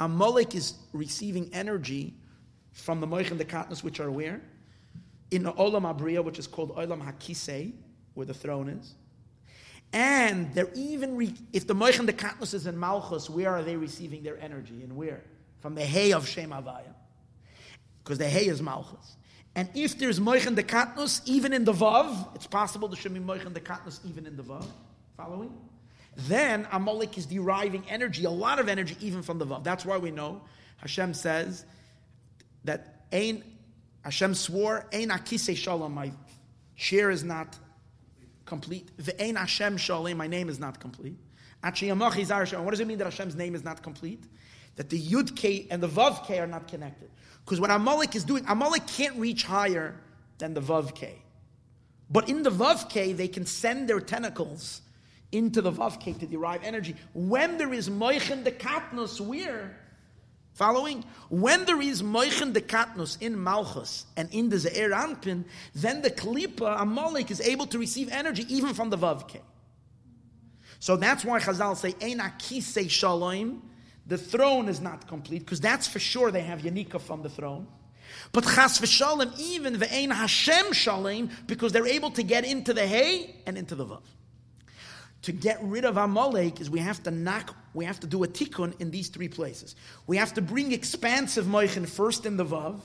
[0.00, 2.14] Amalek is receiving energy
[2.72, 4.40] from the Moich the Katnas, which are where?
[5.32, 7.72] In the Olam Abriya, which is called Olam Hakisei,
[8.14, 8.94] where the throne is.
[9.92, 13.62] And they're even, re- if the Moich and the Katnus is in Malchus, where are
[13.62, 15.22] they receiving their energy and where?
[15.60, 16.94] From the Hay of Shem Havaya.
[18.02, 19.16] Because the Hay is Malchus.
[19.54, 23.12] And if there's Moich and the Katnus, even in the Vav, it's possible there should
[23.12, 24.66] be Moich and the Katnus even in the Vav.
[25.16, 25.52] Following?
[26.16, 29.62] Then Amalek is deriving energy, a lot of energy, even from the Vav.
[29.62, 30.42] That's why we know
[30.78, 31.66] Hashem says
[32.64, 33.44] that Ein,
[34.02, 36.12] Hashem swore, Ein Akise Shalom, my
[36.76, 37.58] chair is not
[38.44, 38.90] complete.
[38.98, 41.18] Ve'ein Hashem Shalem, my name is not complete.
[41.62, 44.24] What does it mean that Hashem's name is not complete?
[44.74, 47.08] That the Yud K and the Vav K are not connected.
[47.44, 49.94] Because what Amalek is doing, Amalek can't reach higher
[50.38, 51.22] than the Vav K.
[52.10, 54.80] But in the Vav K, they can send their tentacles
[55.30, 56.96] into the Vav K to derive energy.
[57.14, 59.78] When there is Moichen the Katnos, where
[60.54, 61.04] Following?
[61.30, 65.44] When there is Moichen de Katnus in Malchus and in the Ze'er Anpin,
[65.74, 69.40] then the Kalipa, Amalek, is able to receive energy even from the Vavke.
[70.78, 73.62] So that's why Chazal say, Eina Kisei Shalom,
[74.06, 77.66] the throne is not complete, because that's for sure they have Yanika from the throne.
[78.32, 83.36] But Chas v'shalom, even ve'ein Hashem shalom, because they're able to get into the hay
[83.46, 84.02] and into the vav
[85.22, 88.28] to get rid of Amalek is we have to knock, we have to do a
[88.28, 89.76] tikkun in these three places.
[90.06, 92.80] We have to bring expansive moichin first in the Vav.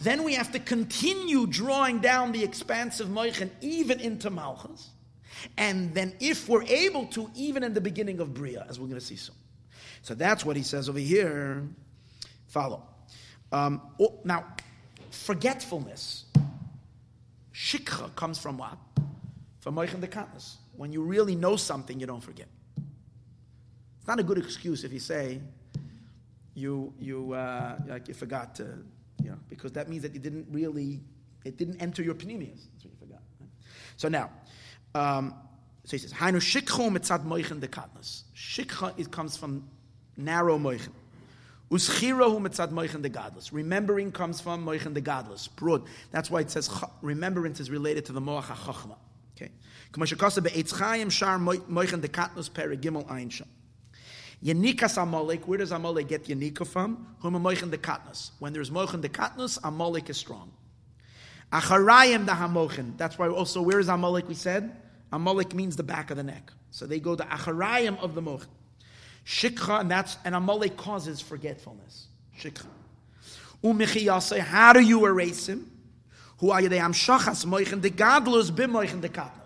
[0.00, 4.90] Then we have to continue drawing down the expansive moichin even into Malchus.
[5.56, 9.00] And then if we're able to, even in the beginning of Bria, as we're going
[9.00, 9.34] to see soon.
[10.02, 11.66] So that's what he says over here.
[12.46, 12.84] Follow.
[13.50, 14.44] Um, oh, now,
[15.10, 16.24] forgetfulness.
[17.52, 18.78] Shikha comes from what?
[19.58, 22.46] From Moichin de Katnas when you really know something, you don't forget.
[23.98, 25.40] It's not a good excuse if you say
[26.54, 28.78] you you uh, like you forgot to,
[29.22, 31.00] you know, because that means that you didn't really
[31.44, 32.68] it didn't enter your pnimius.
[32.72, 33.22] That's what you forgot.
[33.96, 34.30] So now,
[34.94, 35.34] um,
[35.84, 39.68] so he says, "Hainu shikcha mitzad moichen dekatnas." Shikcha it comes from
[40.16, 40.92] narrow moichen.
[41.72, 43.52] Uschirahu mitzad moichen de godless.
[43.52, 45.48] Remembering comes from moichen de godless.
[45.48, 45.82] Broad.
[46.12, 46.70] That's why it says
[47.02, 48.94] remembrance is related to the moach hachachma.
[54.44, 57.16] Yanikas Amalek, where does Amalek get Yanika from?
[57.22, 58.30] Huma Moichin the Katnus.
[58.38, 60.52] When there's Moichin the Katnus, Amalek is strong.
[61.52, 62.96] Acharayim the Hamochin.
[62.96, 64.76] That's why also, where is Amalek we said?
[65.12, 66.52] Amalek means the back of the neck.
[66.70, 68.46] So they go to Acharayim of the Mochin.
[69.26, 72.06] Shikha, and that's, and Amalek causes forgetfulness.
[72.38, 72.66] Shikha.
[73.64, 75.70] Umichiyase, how do you erase him?
[76.38, 76.62] Who are?
[76.62, 79.37] They am shachas moichin the gadlus bim moichin the katnas.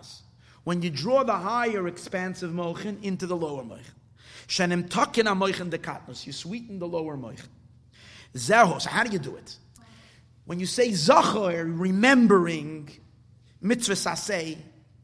[0.63, 3.91] When you draw the higher expansive moichin into the lower moichin.
[4.47, 6.25] Shenim takin amoichin de katnus.
[6.25, 7.47] You sweeten the lower moichin.
[8.35, 8.81] Zeho.
[8.81, 9.57] So how do you do it?
[10.45, 12.89] When you say zachor, remembering
[13.61, 14.57] mitzvah saseh,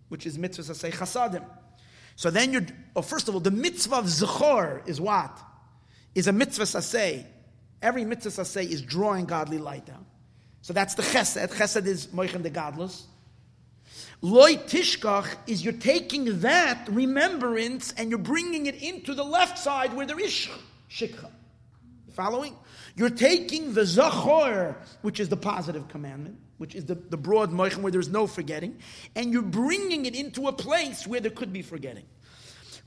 [0.10, 1.45] which is mitzvah saseh chasadim.
[2.16, 5.38] So then you're, oh, first of all, the mitzvah of zachor is what?
[6.16, 7.26] Is a mitzvah saseh.
[7.82, 10.05] Every mitzvah saseh is drawing godly light down.
[10.62, 11.47] So that's the chesed.
[11.49, 13.07] Chesed is moichin de godless.
[14.22, 19.94] Loy tishkach is you're taking that remembrance and you're bringing it into the left side
[19.94, 20.48] where there is
[20.90, 21.30] shikha.
[22.14, 22.56] Following?
[22.96, 27.78] You're taking the zachor, which is the positive commandment, which is the, the broad moichin
[27.78, 28.78] where there's no forgetting,
[29.16, 32.04] and you're bringing it into a place where there could be forgetting.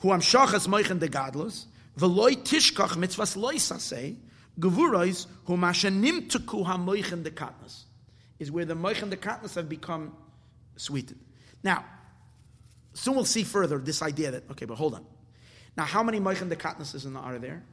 [0.01, 1.65] Who am shachas moichin de gadlos,
[1.99, 4.17] veloy tishkach mitzvahs loy saseh,
[4.59, 7.85] gevurais hu mashanim tuku ha moichin de katnas,
[8.39, 10.15] is where the moichin de katnas have become
[10.77, 11.21] sweetened.
[11.63, 11.85] Now,
[12.95, 15.05] soon we'll see further this idea that, okay, but hold on.
[15.77, 17.65] Now, how many Moichin Dekatnases are there?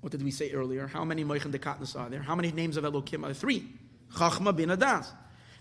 [0.00, 0.86] What did we say earlier?
[0.86, 2.22] How many Moichin Dekatnas are there?
[2.22, 3.34] How many names of Elokim are there?
[3.34, 3.66] Three.
[4.14, 5.08] Chachma bin Adas.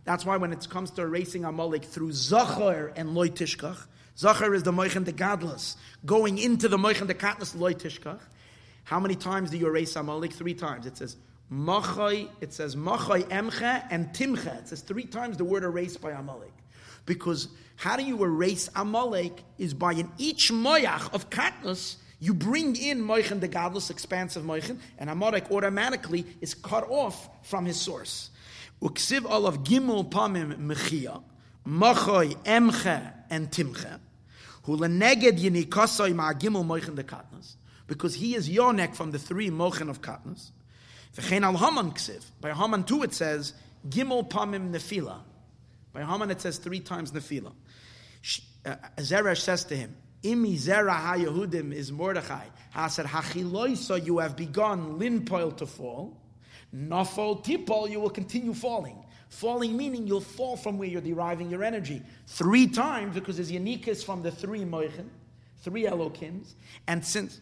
[0.04, 3.88] That's why when it comes to erasing Amalek through Zachar and Loy Tishkach,
[4.18, 8.20] Zachar is the Moichin Dekadlas, going into the Moichin Dekatnas Loy Tishkach.
[8.84, 10.34] How many times do you erase Amalek?
[10.34, 10.86] Three times.
[10.86, 11.18] It says
[11.52, 14.60] Machai, it says Machai Emcha and Timcha.
[14.60, 16.54] It says three times the word erased by Amalek.
[17.06, 22.76] Because how do you erase Amalek is by in each moyach of katnus, you bring
[22.76, 28.32] in moichin, the godless, expansive moichin, and Amalek automatically is cut off from his source.
[28.82, 31.24] Uksiv olav gimel pamim mechia,
[31.66, 34.00] machoy emche and timche,
[34.66, 39.90] huleneged yinikasoi ma gimel moichin the katnus, because he is yonek from the three moichin
[39.90, 40.52] of katnus.
[41.18, 42.24] V'chein al Haman ksiv.
[42.40, 43.54] By Haman too it says,
[43.90, 45.20] gimel pamim nefila.
[45.94, 47.54] By Haman it says three times nefila.
[48.66, 52.46] Uh, Zeresh says to him, Imi zera ha-Yehudim is Mordechai.
[52.72, 56.18] Ha said, Hachiloisa, you have begun linpoil to fall.
[56.76, 59.04] Nafol tipol, you will continue falling.
[59.30, 62.02] Falling meaning you'll fall from where you're deriving your energy.
[62.28, 65.08] Three times, because there's uniqueness from the three moichin,
[65.62, 66.54] three Elokims.
[66.88, 67.40] And since,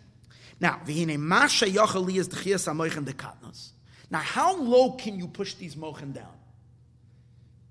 [0.65, 3.69] now, v'hine masha yochali is d'chias ha-moichin dekatnos.
[4.09, 6.35] Now, how low can you push these moichin down?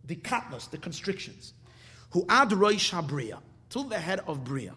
[0.07, 1.55] the katnos, the constrictions.
[2.11, 3.39] Who ad roish habriya,
[3.71, 4.75] to the head of bria.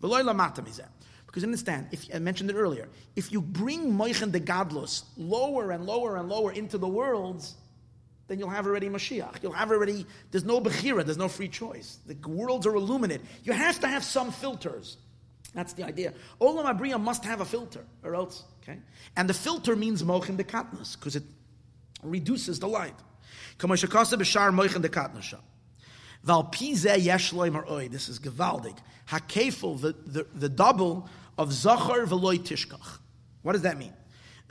[0.00, 5.86] Because understand, if I mentioned it earlier, if you bring moichen the gadlos lower and
[5.86, 7.54] lower and lower into the worlds,
[8.26, 9.42] then you'll have already Mashiach.
[9.42, 11.98] You'll have already, there's no Bechira, there's no free choice.
[12.06, 13.26] The worlds are illuminated.
[13.44, 14.96] You have to have some filters.
[15.54, 16.14] That's the idea.
[16.40, 18.78] Olam Abriya must have a filter, or else, okay?
[19.16, 21.24] And the filter means mochen the katnas, because it
[22.02, 22.94] reduces the light.
[23.58, 23.82] This
[28.08, 28.78] is gewaldig.
[29.08, 32.98] Hakefel, the, the, the double of Zachar veloy tishkach.
[33.42, 33.92] What does that mean?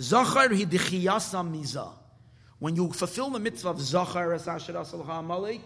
[0.02, 1.94] Zachar hi dichiyasa miza.
[2.60, 5.62] When you fulfill the mitzvah of Zachar as Asher Asal HaMalik,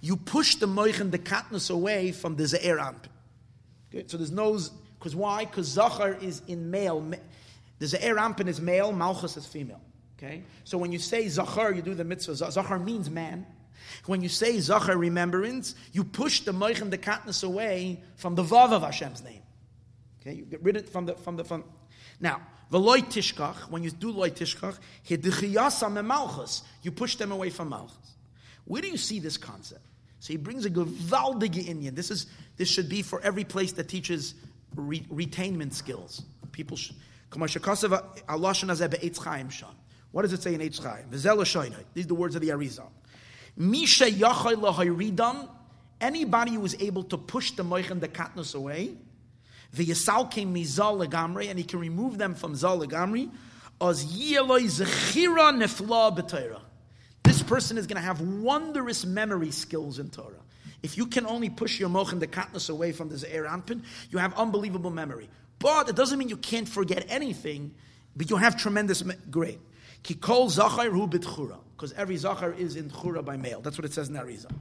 [0.00, 3.06] you push the moichen, the katnus away from the Ze'er Amp.
[4.06, 4.58] So there's no,
[4.98, 5.44] because why?
[5.44, 7.00] Because Zachar is in male.
[7.78, 9.80] The Ze'er Ampin is male, Malchus is female.
[10.16, 10.42] Okay?
[10.64, 12.36] So when you say Zachar, you do the mitzvah.
[12.36, 13.46] Zachar means man.
[14.06, 18.72] When you say Zachar, remembrance, you push the Moichem, the Katniss away from the Vav
[18.72, 19.42] of Hashem's name.
[20.20, 20.34] Okay?
[20.34, 21.64] You get rid of it from the, from the, from.
[22.20, 22.40] Now,
[22.70, 24.78] Veloy Tishkach, when you do Loy Tishkach,
[26.04, 27.96] Malchus, you push them away from Malchus.
[28.64, 29.84] Where do you see this concept?
[30.20, 31.96] So he brings a gewaldige inyan.
[31.96, 32.26] This is
[32.62, 34.36] this should be for every place that teaches
[34.76, 36.22] re, retainment skills.
[36.52, 36.94] People should.
[37.32, 37.56] What does
[40.32, 41.06] it say in Eitz Chaim?
[41.10, 41.34] These are
[42.06, 42.86] the words of the Arizal.
[46.00, 48.94] Anybody who is able to push the moichin the katnus away,
[49.72, 53.28] the yisal came mizal legamri, and he can remove them from zal legamri.
[53.80, 56.60] As yeloi zechira nefla.
[57.24, 60.41] This person is going to have wondrous memory skills in Torah.
[60.82, 63.82] If you can only push your moch and the katnus away from the zeir anpin,
[64.10, 65.28] you have unbelievable memory.
[65.58, 67.74] But it doesn't mean you can't forget anything,
[68.16, 69.60] but you have tremendous me- great.
[70.02, 71.58] Ki kol zachar hu bitchura.
[71.76, 73.60] Because every zachar is in chura by male.
[73.60, 74.52] That's what it says in Arizal.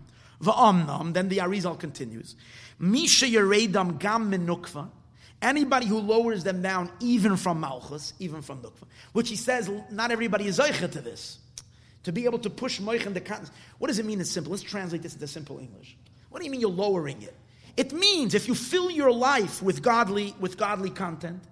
[0.41, 2.35] Va'amnam, then the Arizal continues.
[2.79, 4.89] Misha yeredam gam menukva.
[5.41, 10.11] Anybody who lowers them down, even from Malchus, even from Nukva, which he says not
[10.11, 11.39] everybody is Zeicha to this.
[12.03, 13.49] To be able to push Moich and the.
[13.79, 14.51] What does it mean in simple?
[14.51, 15.97] Let's translate this into simple English.
[16.31, 17.35] What do you mean you're lowering it?
[17.77, 21.43] It means if you fill your life with godly, with godly content,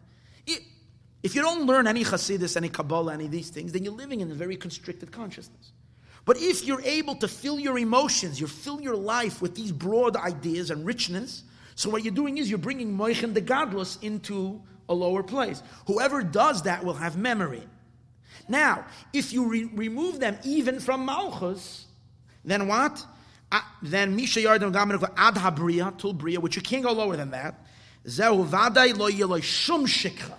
[0.47, 0.61] it,
[1.21, 4.21] if you don't learn any Hasidus, any Kabbalah, any of these things, then you're living
[4.21, 5.71] in a very constricted consciousness.
[6.25, 10.15] But if you're able to fill your emotions, you fill your life with these broad
[10.15, 11.43] ideas and richness,
[11.75, 15.63] so what you're doing is you're bringing Moichin the godless into a lower place.
[15.87, 17.63] Whoever does that will have memory.
[18.49, 21.85] Now, if you re- remove them even from Malchus,
[22.43, 23.05] then what?
[23.81, 27.65] Then Misha Yardim Gamin Ad Habriya, Tul Bria, which you can't go lower than that.
[28.05, 30.33] Zehu Vadai Lo Yeloy Shum Shikha.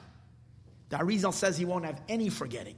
[0.91, 2.77] The Arizal says he won't have any forgetting.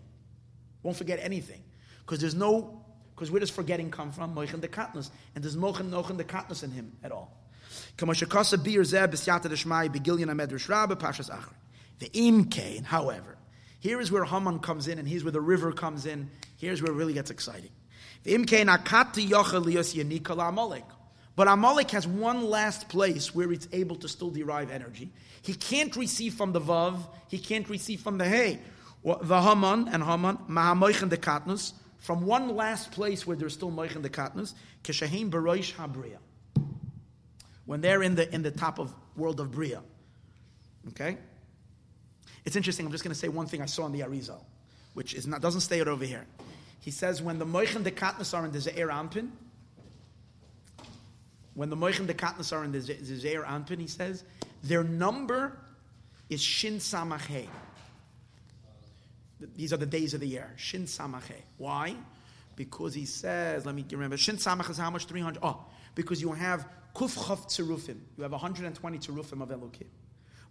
[0.82, 1.62] Won't forget anything.
[2.00, 4.34] Because there's no, because where does forgetting come from?
[4.34, 5.10] Moichin the Katnus.
[5.34, 7.36] And there's Moichin Nochin the Katnus in him at all.
[7.96, 11.54] Kamashakasa Bir Zeb Bisyata Deshmai Begilyan Amedrish Rabba Pashas Achri.
[11.98, 13.38] The Imkain, however,
[13.78, 16.30] here is where Haman comes in, and here's where the river comes in.
[16.56, 17.70] Here's where it really gets exciting.
[21.34, 25.10] But Amalek has one last place where it's able to still derive energy.
[25.42, 26.98] He can't receive from the Vav,
[27.28, 28.60] he can't receive from the Hey.
[29.04, 33.72] The Haman and Haman, Mahamoich and the Katnus, from one last place where there's still
[33.72, 34.54] Moich and the Katnus,
[34.84, 36.18] Keshahin Baroish Habriya
[37.64, 39.80] when they're in the in the top of world of Bria.
[40.88, 41.16] Okay?
[42.44, 44.42] It's interesting, I'm just going to say one thing I saw in the Arizal,
[44.94, 46.26] which is not, doesn't stay it over here.
[46.82, 49.30] He says when the Moich and the Katnas are in the Ze'er Anpin,
[51.54, 54.24] when the Moich and the Katnas are in the Ze'er Anpin, he says,
[54.64, 55.56] their number
[56.28, 57.46] is Shin Samach
[59.54, 60.52] These are the days of the year.
[60.56, 61.94] Shin Samach Why?
[62.56, 65.04] Because he says, let me remember, Shin Samach is how much?
[65.04, 65.38] 300.
[65.40, 65.64] Oh,
[65.94, 66.66] because you have
[66.96, 67.98] Kuf Chav Tzerufim.
[68.16, 69.86] You have 120 Tzerufim of Elokim.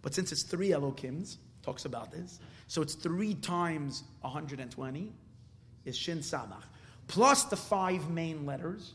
[0.00, 5.12] But since it's three Elokims, talks about this, so it's three times 120
[5.84, 6.64] is Shin Samach.
[7.08, 8.92] Plus the five main letters.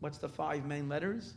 [0.00, 1.34] What's the five main letters?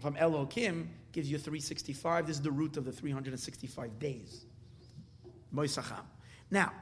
[0.00, 2.26] From Elokim gives you 365.
[2.26, 4.44] This is the root of the 365 days.
[5.54, 6.04] Moisacham.
[6.50, 6.72] Now,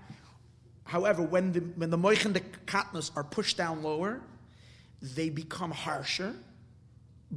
[0.84, 4.20] however, when the when the moich and the katnus are pushed down lower,
[5.00, 6.34] they become harsher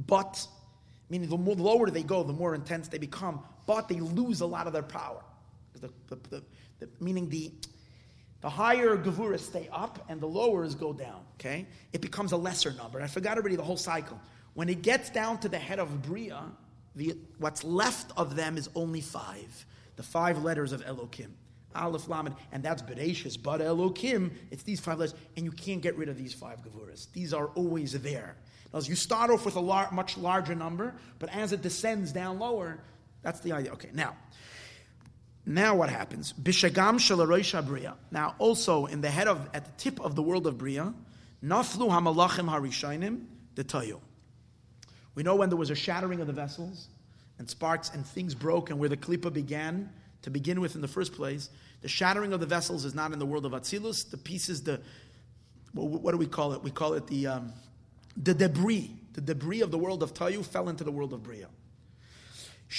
[0.06, 0.46] but,
[1.08, 4.46] meaning the more lower they go, the more intense they become, but they lose a
[4.46, 5.22] lot of their power.
[5.80, 6.42] The, the,
[6.80, 7.52] the, meaning the,
[8.40, 11.66] the higher Gavuras stay up and the lowers go down, okay?
[11.92, 13.00] It becomes a lesser number.
[13.00, 14.20] I forgot already the whole cycle.
[14.54, 16.42] When it gets down to the head of Bria,
[16.94, 19.66] the, what's left of them is only five.
[19.96, 21.30] The five letters of Elokim.
[21.74, 25.96] Aleph Lamed, and that's Bereshis, but Elokim, it's these five letters, and you can't get
[25.96, 27.12] rid of these five Gavuras.
[27.12, 28.36] These are always there.
[28.72, 32.38] Now, you start off with a lar- much larger number, but as it descends down
[32.38, 32.80] lower,
[33.22, 33.72] that's the idea.
[33.72, 34.16] Okay, now,
[35.48, 36.34] now what happens?
[36.34, 37.94] Bishagam shalaroisha bria.
[38.10, 40.92] Now, also in the head of, at the tip of the world of bria,
[41.42, 43.24] naflu hamalachim harishainim
[43.54, 43.98] detayu.
[45.14, 46.88] We know when there was a shattering of the vessels,
[47.38, 49.90] and sparks and things broke, and where the klipa began
[50.20, 51.48] to begin with in the first place.
[51.80, 54.10] The shattering of the vessels is not in the world of Atzilus.
[54.10, 54.82] The pieces, the
[55.72, 56.62] what do we call it?
[56.62, 57.52] We call it the um,
[58.16, 61.46] the debris, the debris of the world of Tayu fell into the world of Bria.
[62.68, 62.74] The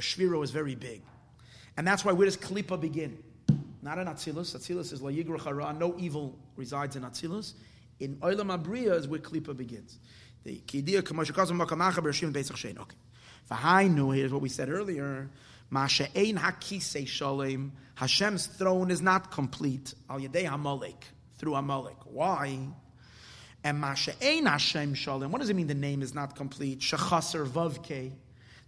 [0.00, 1.02] Shviro is very big.
[1.76, 3.22] And that's why where does Klippa begin?
[3.82, 4.56] Not in Atzilus.
[4.56, 5.78] Atzilus is La Yigra.
[5.78, 7.54] No evil resides in Atzilus.
[8.00, 9.98] In Olam Abriya is where Klippa begins.
[10.44, 12.78] The Kidia Kamashakazam Makamacha Bereshim Beisach Shein.
[12.78, 12.96] Okay.
[13.50, 15.30] V'hainu, here's what we said earlier.
[17.94, 19.94] Hashem's throne is not complete.
[20.10, 21.02] Al Hamalek.
[21.38, 21.96] Through Amalek.
[22.04, 22.68] Why?
[23.66, 25.32] And Masha'ein Hashem Shalom.
[25.32, 26.78] What does it mean the name is not complete?
[26.78, 28.12] Shachaser Vavke.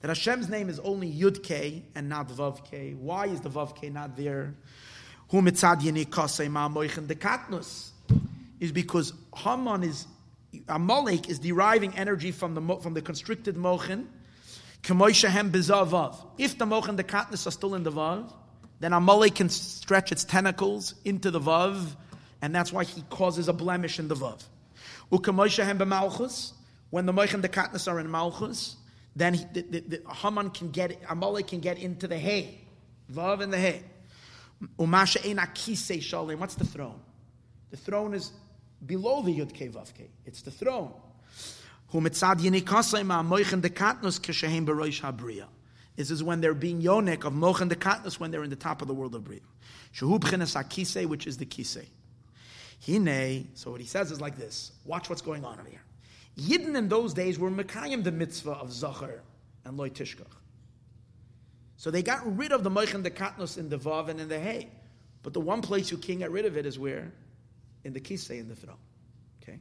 [0.01, 2.97] That Hashem's name is only Yudke and not Vavke.
[2.97, 4.57] Why is the Vavke not there?
[5.29, 7.91] Hu mitzad yenikasei ma'amoichin dekatnus.
[8.59, 10.05] Is because Haman is,
[10.67, 14.07] Amalek is deriving energy from the, from the constricted mochin.
[14.83, 16.17] Kemoishahem bezavav.
[16.39, 18.33] If the mochin dekatnus are still in the vav,
[18.81, 21.87] then Amalek can stretch its tentacles into the vav,
[22.43, 24.43] and that's why he causes a blemish in the vav.
[25.13, 26.53] Ukamoishahem b'malchus,
[26.91, 28.77] when the Moich and the Katniss are in Malchus,
[29.15, 32.61] then he, the, the, the, Haman can get, Amalek can get into the hay,
[33.13, 33.83] Vav in the hay.
[34.79, 36.39] Umasha ein akise shalim.
[36.39, 37.01] What's the throne?
[37.71, 38.33] The throne is
[38.85, 39.71] below the Yud Kei.
[40.27, 40.93] It's the throne.
[41.89, 45.47] Hu mitzad yinikasei ma moich and the katnus kishehem beroish habriya.
[45.97, 48.57] This is when they're being yonik of moch and the katnus when they're in the
[48.57, 49.41] top of the world of bria.
[49.95, 51.87] Shehu b'chinas akise, which is the kisei.
[52.87, 54.73] Hine, so what he says is like this.
[54.85, 55.83] Watch what's going on over here.
[56.39, 59.23] Yidden in those days were Mekayim the mitzvah of Zachar
[59.65, 60.27] and loy tishkach.
[61.77, 64.39] So they got rid of the moichin the katnos in the vav and in the
[64.39, 64.69] hay.
[65.23, 67.13] But the one place you can't get rid of it is where?
[67.85, 68.77] In the kisei, in the throne.
[69.43, 69.59] Okay?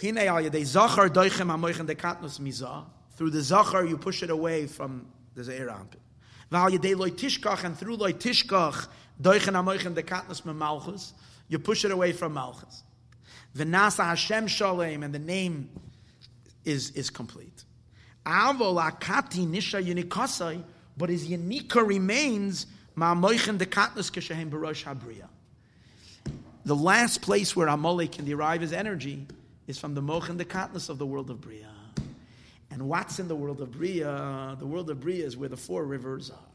[0.00, 2.84] Hine ayade Zakhar Doychem Amoichen Dakatnos Mizah.
[3.16, 5.98] Through the zachar, you push it away from the zeir ampin.
[6.50, 8.88] And through loy tishkach,
[9.20, 11.12] doichen amoichin de katnos malchus,
[11.52, 12.82] you push it away from malchus.
[13.54, 15.68] V'nasa Hashem shalem, and the name
[16.64, 17.64] is, is complete.
[18.24, 20.62] Avol akati nisha unikasai,
[20.96, 25.28] but his Yanika remains Ma'amoichen de Katnus Keshehem Barosh Habriya.
[26.64, 29.26] The last place where Amalek can derive his energy
[29.66, 31.68] is from the Mochen de Katnus of the world of Bria.
[32.70, 34.56] And what's in the world of Bria?
[34.58, 36.51] The world of Bria is where the four rivers are.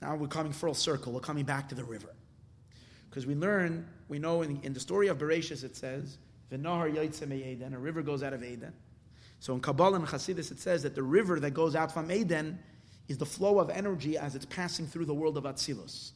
[0.00, 1.12] Now we're coming full circle.
[1.12, 2.14] We're coming back to the river.
[3.08, 6.18] Because we learn, we know in, in the story of Bereshis it says,
[6.50, 8.72] V'nahar Eden, a river goes out of Eden.
[9.40, 12.58] So in Kabbalah and Hasidus, it says that the river that goes out from Eden
[13.08, 16.12] is the flow of energy as it's passing through the world of Atzilus.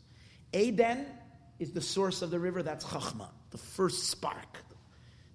[0.53, 1.07] Eden
[1.59, 4.59] is the source of the river, that's Chachma, the first spark.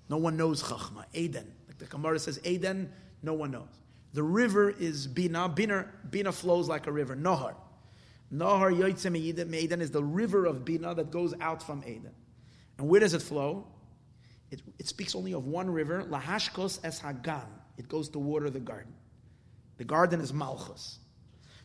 [0.10, 1.06] No one knows Chachma.
[1.14, 1.52] Eden.
[1.68, 2.92] Like the Gemara says, Eden,
[3.24, 3.68] no one knows.
[4.14, 5.50] The river is Bina.
[5.50, 7.16] Bina, Bina flows like a river.
[7.16, 7.56] Nohar.
[8.34, 12.14] Nohar Yoitzem Eden is the river of Bina that goes out from Eden.
[12.78, 13.68] And where does it flow?
[14.52, 17.48] It, it speaks only of one river, Lahashkos Es Hagan.
[17.78, 18.94] It goes to water the garden.
[19.78, 21.00] The garden is Malchus.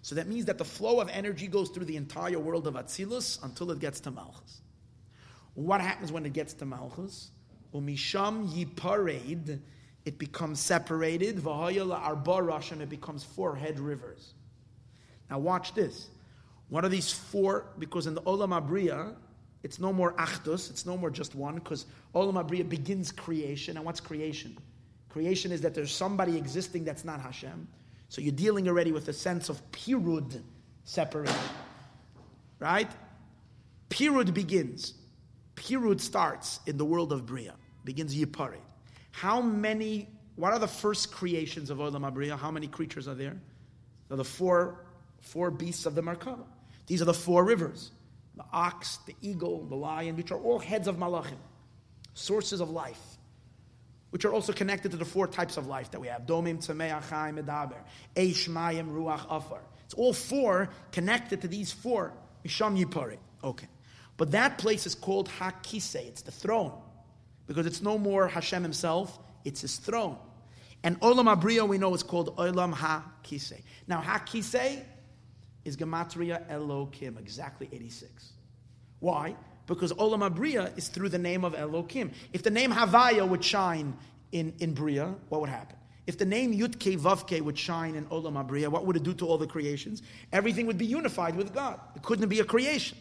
[0.02, 3.42] So that means that the flow of energy goes through the entire world of Atzilus
[3.42, 4.60] until it gets to Malchus.
[5.54, 7.30] What happens when it gets to Malchus?
[7.74, 9.60] Umisham yipared,
[10.04, 11.38] it becomes separated.
[11.38, 14.34] V'hayala arba rashim, it becomes four head rivers.
[15.30, 16.08] Now watch this.
[16.68, 17.66] What are these four?
[17.78, 19.14] Because in the Olam Abriya,
[19.62, 23.76] it's no more achdus, it's no more just one, because Olam Abriya begins creation.
[23.76, 24.56] And what's creation?
[25.08, 27.68] Creation is that there's somebody existing that's not Hashem.
[28.08, 30.42] So you're dealing already with a sense of pirud
[30.84, 31.34] separation.
[32.58, 32.90] Right?
[33.90, 34.94] Pirud begins.
[35.56, 37.54] Pirud starts in the world of Bria.
[37.84, 38.58] Begins Yiparid.
[39.12, 42.38] How many, what are the first creations of Olam Abriya?
[42.38, 43.36] How many creatures are there?
[44.08, 44.84] The four,
[45.20, 46.44] four beasts of the Merkava.
[46.86, 47.90] These are the four rivers.
[48.36, 51.38] The ox, the eagle, the lion, which are all heads of Malachim.
[52.14, 53.00] Sources of life
[54.14, 56.24] which are also connected to the four types of life that we have.
[56.24, 57.74] Domim, Tzameach, Chaim, Medaber.
[58.14, 59.58] Eish, Mayim, Ruach, Afar.
[59.86, 62.12] It's all four connected to these four.
[62.44, 63.16] Misham Yipare.
[63.42, 63.66] Okay.
[64.16, 65.96] But that place is called Hakise.
[65.96, 66.70] It's the throne.
[67.48, 70.16] Because it's no more Hashem himself, it's his throne.
[70.84, 73.62] And Olam Abriya, we know it's called Olam HaKise.
[73.88, 74.80] Now, HaKise
[75.64, 78.32] is Gematria Elokim, exactly 86.
[79.00, 79.36] Why?
[79.66, 82.12] because Olam Abriya is through the name of Elokim.
[82.32, 83.96] If the name Havaya would shine
[84.32, 85.76] in, in Bria, what would happen?
[86.06, 89.26] If the name Yutke Vavke would shine in Olam Abriya, what would it do to
[89.26, 90.02] all the creations?
[90.32, 91.80] Everything would be unified with God.
[91.96, 92.98] It couldn't be a creation.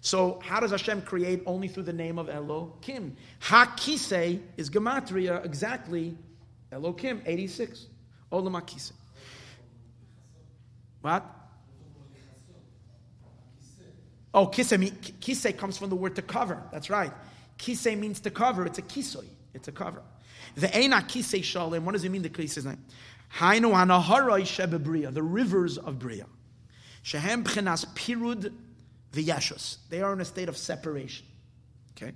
[0.00, 3.12] So how does Hashem create only through the name of Elokim?
[3.40, 6.16] Hakise is gematria exactly
[6.70, 7.86] Elokim 86.
[8.30, 8.92] Olam Hakise.
[11.00, 11.43] What?
[14.34, 16.60] Oh, kisei, kisei comes from the word to cover.
[16.72, 17.12] That's right.
[17.56, 18.66] Kisei means to cover.
[18.66, 19.26] It's a kisoi.
[19.54, 20.02] It's a cover.
[20.56, 21.84] The Eina kisei shalem.
[21.84, 22.84] What does it mean, the kisei's name?
[23.38, 25.14] Hainu hanaharoi shebebria.
[25.14, 26.26] The rivers of Bria.
[27.02, 28.52] Shehem b'chenas pirud
[29.12, 29.76] v'yashus.
[29.88, 31.26] They are in a state of separation.
[31.96, 32.12] Okay?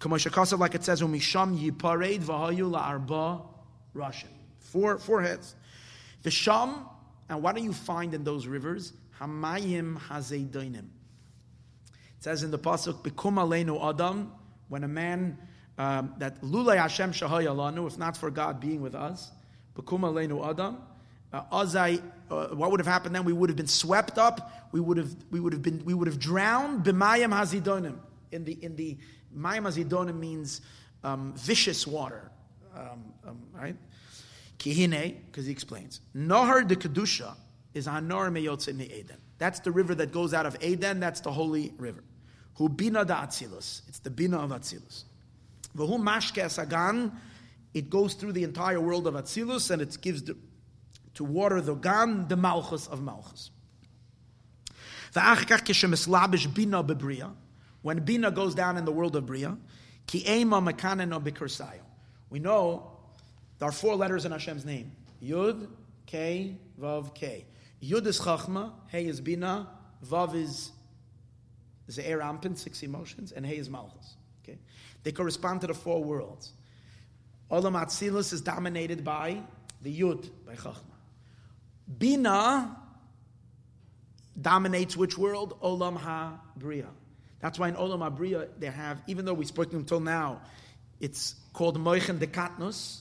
[0.00, 3.46] Kamosh like it says, umisham yipared v'hayu la'arba
[3.94, 4.24] rashim.
[4.58, 5.54] Four, four heads.
[6.24, 6.86] The sham,
[7.28, 8.94] and what do you find in those rivers?
[9.20, 10.86] Hamayim hazeidoinim
[12.22, 14.30] it says in the pasuk, "Bikum aleinu adam,"
[14.68, 15.36] when a man
[15.76, 19.32] um, that lulay Hashem shahayalanu, if not for God being with us,
[19.74, 20.78] "Bikum aleinu adam."
[21.32, 22.00] Uh, azai,
[22.30, 23.24] uh, what would have happened then?
[23.24, 24.68] We would have been swept up.
[24.70, 26.84] We would have, we would have been, we would have drowned.
[26.84, 27.98] B'mayim hazidonim.
[28.30, 28.98] In the, in the
[29.36, 30.60] mayim hazidonim means
[31.02, 32.30] um, vicious water,
[32.72, 33.74] um, um, right?
[34.60, 36.00] Kihine, because he explains.
[36.14, 37.34] Nahar de kedusha
[37.74, 39.16] is hanor meyotze Eden.
[39.38, 41.00] That's the river that goes out of Eden.
[41.00, 42.04] That's the holy river.
[42.56, 43.82] Who bina da atzilus.
[43.88, 45.04] It's the bina of atzilus.
[45.76, 47.12] V'hu mashke asagan.
[47.74, 50.36] It goes through the entire world of atzilus and it gives the,
[51.14, 53.50] to water the gan, the malchus of malchus.
[57.82, 59.56] When bina goes down in the world of bria,
[60.06, 61.80] ki ema mekaneno bikursayo.
[62.30, 62.92] We know
[63.58, 64.92] there are four letters in Hashem's name.
[65.22, 65.68] Yud,
[66.06, 67.44] K, Vav, K.
[67.82, 69.68] Yud is Chachma, Hey is Bina,
[70.04, 70.72] Vav is
[71.90, 74.16] Ze'er Ampin, six emotions, and He is Malchus.
[74.42, 74.58] Okay?
[75.02, 76.52] They correspond to the four worlds.
[77.50, 79.42] Olam Atzilus is dominated by
[79.82, 80.76] the Yud by Chachma.
[81.98, 82.76] Bina
[84.40, 85.60] dominates which world?
[85.60, 86.86] Olam Ha-Bria.
[87.40, 90.40] That's why in Olam Ha-Bria they have, even though we spoke until now,
[91.00, 93.00] it's called Moichen de Katnus.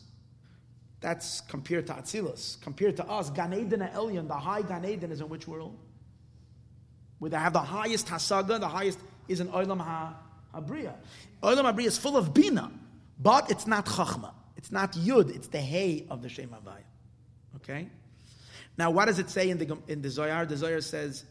[0.99, 2.61] That's compared to Atzilus.
[2.61, 5.77] Compared to us, Gan Eden Elyon, the high Gan Eden is in which world?
[7.22, 8.97] Where they have the highest Hasaga, the highest
[9.28, 10.95] is in Olam Ha-Bria.
[11.43, 12.72] Olam Ha-Bria is full of Bina,
[13.19, 14.32] but it's not Chachma.
[14.57, 16.82] It's not Yud, it's the Hay of the Shem Havaya.
[17.57, 17.89] Okay?
[18.76, 20.47] Now, what does it say in the, in the Zohar?
[20.47, 21.24] The Zohar says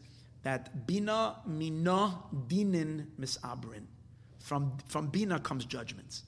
[0.45, 2.14] that Bina Mina
[2.47, 3.82] Dinin Misabrin.
[4.38, 6.22] From, from Bina comes judgments.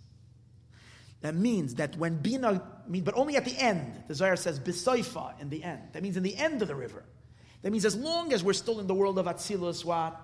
[1.20, 5.50] That means that when Bina, but only at the end, the Zohar says Bisoifa in
[5.50, 5.82] the end.
[5.92, 7.04] That means in the end of the river.
[7.62, 10.20] That means as long as we're still in the world of Atzilus, what?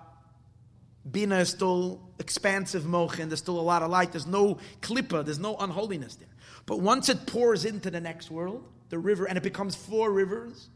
[1.09, 5.39] Bina is still expansive mochin, there's still a lot of light, there's no klippa, there's
[5.39, 6.27] no unholiness there.
[6.65, 10.69] But once it pours into the next world, the river, and it becomes four rivers,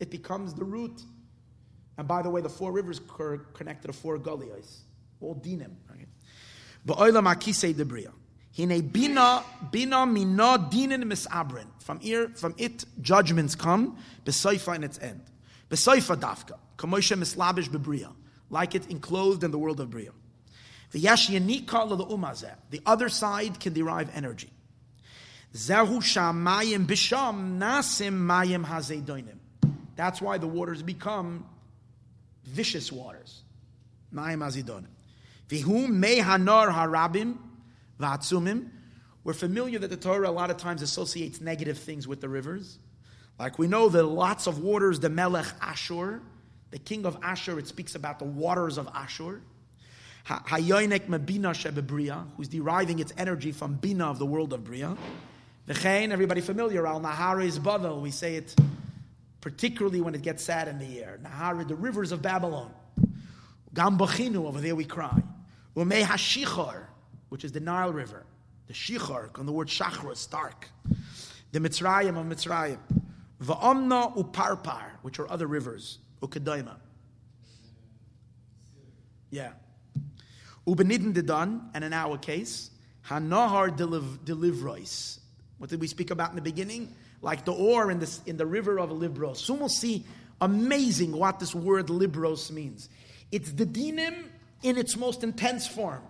[0.00, 1.02] it becomes the root.
[1.96, 4.82] And by the way, the four rivers are connected to four gullies,
[5.20, 5.76] all dinim.
[6.86, 8.12] Debriya.
[8.56, 11.66] Hine bina bina mina dinin misabrin.
[11.78, 13.98] From here, from it, judgments come.
[14.24, 15.22] Besaifa in its end.
[15.74, 16.56] Besaifa dafka.
[16.78, 18.12] Kamosha mislabish bebriya.
[18.48, 20.12] Like it enclosed in the world of bria.
[20.92, 22.54] The yashyanika the umazeh.
[22.70, 24.50] The other side can derive energy.
[25.52, 29.38] Zehu shamayim bisham nasim mayim hazedoinim.
[29.96, 31.44] That's why the waters become
[32.44, 33.42] vicious waters.
[34.14, 34.86] Mayim hazedoinim.
[35.48, 37.36] Vihu me hanar harabim
[37.98, 38.68] v'atzumim.
[39.24, 42.78] We're familiar that the Torah a lot of times associates negative things with the rivers.
[43.38, 46.22] Like we know that lots of waters, the Melech Ashur,
[46.70, 49.40] the king of Ashur, it speaks about the waters of Ashur.
[50.26, 54.96] Hayoinek Mabina Shebebriya, who's deriving its energy from Bina of the world of Bria.
[55.68, 58.54] V'chein, everybody familiar, Al Naharis Bavel, we say it
[59.44, 61.20] particularly when it gets sad in the air.
[61.22, 62.72] Nahari, the rivers of Babylon.
[63.74, 65.22] Gambachinu, over there we cry.
[65.76, 66.84] Umei Hashichar,
[67.28, 68.24] which is the Nile River.
[68.68, 70.70] The Shichar, on the word Shachra, stark.
[71.52, 72.78] The Mitzrayim of Mitzrayim.
[73.44, 75.98] Va'omna uparpar, which are other rivers.
[76.22, 76.76] Ukedaima.
[79.30, 79.52] Yeah.
[80.66, 82.70] Ubenidin Dedan, and in our case,
[83.08, 85.18] Hanahar delivrois.
[85.58, 86.94] What did we speak about in the beginning?
[87.20, 89.40] Like the ore in, this, in the river of Libros.
[89.40, 90.04] Soon we'll see
[90.40, 92.88] amazing what this word Libros means.
[93.30, 94.26] It's the dinim
[94.62, 96.02] in its most intense form.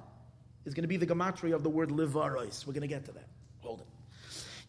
[0.65, 2.67] Is going to be the gematria of the word Livarois.
[2.67, 3.29] We're going to get to that.
[3.61, 3.87] Hold it.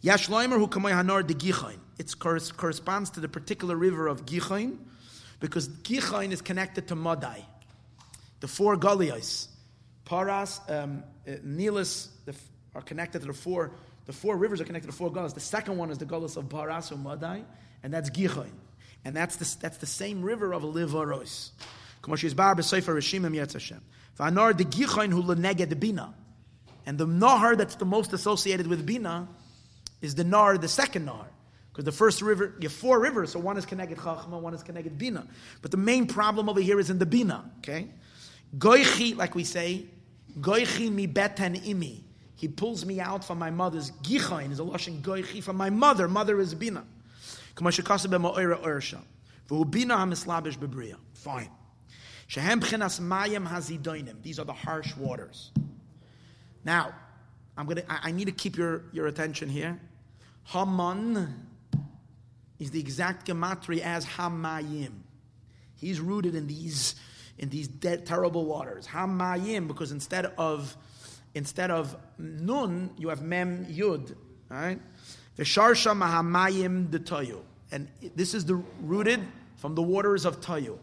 [0.06, 1.78] Yashleimer hu kamay hanar de Gichain.
[1.98, 4.78] It corresponds to the particular river of Gichain
[5.40, 7.46] because Gichain is connected to Madai.
[8.42, 9.48] The four Galias,
[10.04, 12.36] Paras, um, uh, Nilis, the,
[12.74, 13.72] are connected to the four
[14.06, 15.34] the four rivers are connected to four gullahs.
[15.34, 17.44] The second one is the gullahs of Baras or Madai,
[17.84, 18.52] and that's Gichain.
[19.04, 21.52] And that's the, that's the same river of Livaros.
[26.88, 29.28] And the Nahar that's the most associated with Bina
[30.02, 31.28] is the Nar, the second Nahar.
[31.76, 34.64] Because the first river, you have four rivers, so one is connected Chachma, one is
[34.64, 35.28] connected Bina.
[35.62, 37.90] But the main problem over here is in the Bina, okay?
[38.58, 39.86] Goichi, like we say,
[40.40, 42.02] Goichi mi beten imi.
[42.36, 46.08] He pulls me out from my mother's gichain, is a lashon goichi, from my mother.
[46.08, 46.86] Mother is bina.
[51.14, 51.50] Fine.
[54.24, 55.52] These are the harsh waters.
[56.64, 56.94] Now,
[57.58, 57.84] I'm gonna.
[57.90, 59.80] I, I need to keep your, your attention here.
[60.44, 61.45] Haman
[62.60, 64.92] is the exact gematria as Hamayim.
[65.76, 66.96] He's rooted in these
[67.38, 68.88] in these dead, terrible waters.
[68.88, 70.76] Hamayim, because instead of
[71.34, 74.16] instead of nun, you have mem yud,
[74.50, 74.80] right?
[75.38, 77.42] V'sharsha mahamayim de toyu.
[77.72, 79.22] And this is the rooted
[79.58, 80.78] from the waters of Tayu.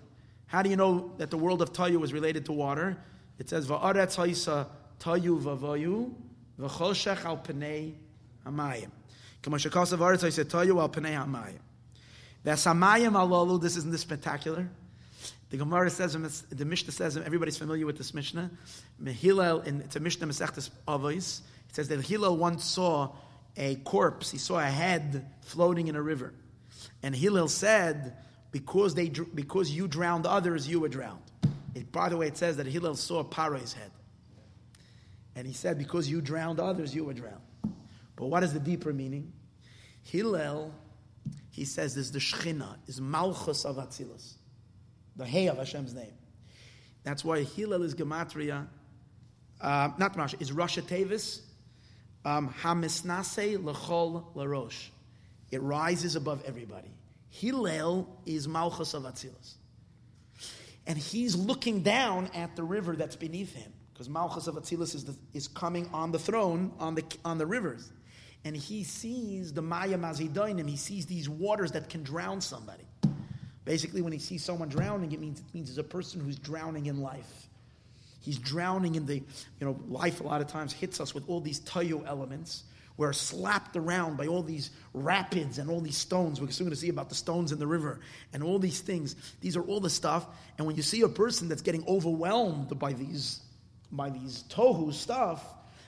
[0.46, 2.98] How do you know that the world of Tayu is related to water?
[3.38, 4.68] It says va'aretz ha'isa
[5.00, 6.12] Tayu v'vayu
[6.60, 7.94] v'choshech al pnei
[8.46, 8.90] hamayim.
[9.42, 9.66] This
[13.76, 14.70] isn't this spectacular?
[15.50, 16.16] The Gemara says,
[16.48, 18.50] the Mishnah says, everybody's familiar with this Mishnah.
[19.04, 21.42] Hillel, in, it's a Mishnah Masechtas Avos.
[21.68, 23.10] It says that Hillel once saw
[23.56, 24.30] a corpse.
[24.30, 26.32] He saw a head floating in a river,
[27.02, 28.16] and Hillel said,
[28.50, 31.20] "Because they, because you drowned others, you were drowned."
[31.74, 33.90] It, by the way, it says that Hillel saw Paro's head,
[35.36, 37.42] and he said, "Because you drowned others, you were drowned."
[38.16, 39.32] But what is the deeper meaning?
[40.02, 40.74] Hillel,
[41.50, 44.34] he says, is the Shechina, is Malchus of Atzilus
[45.16, 46.12] the hay of Hashem's name.
[47.04, 48.66] That's why Hillel is gematria,
[49.60, 51.40] uh, not Rashi, is Rasha Tevis,
[52.24, 54.88] um, Hamisnase Lechol Larosh.
[55.50, 56.90] It rises above everybody.
[57.28, 59.54] Hillel is Malchus of Atzilus.
[60.86, 65.04] And he's looking down at the river that's beneath him, because Malchus of Atzilus is,
[65.04, 67.92] the, is coming on the throne on the, on the rivers.
[68.44, 72.84] And he sees the Maya Mazidoinim, he sees these waters that can drown somebody.
[73.64, 76.86] Basically, when he sees someone drowning, it means it means it's a person who's drowning
[76.86, 77.48] in life.
[78.20, 81.40] He's drowning in the, you know, life a lot of times hits us with all
[81.40, 82.64] these tayo elements.
[82.96, 86.40] We're slapped around by all these rapids and all these stones.
[86.40, 88.00] We're soon going to see about the stones in the river
[88.32, 89.16] and all these things.
[89.40, 90.26] These are all the stuff.
[90.58, 93.40] And when you see a person that's getting overwhelmed by these,
[93.90, 95.42] by these tohu stuff,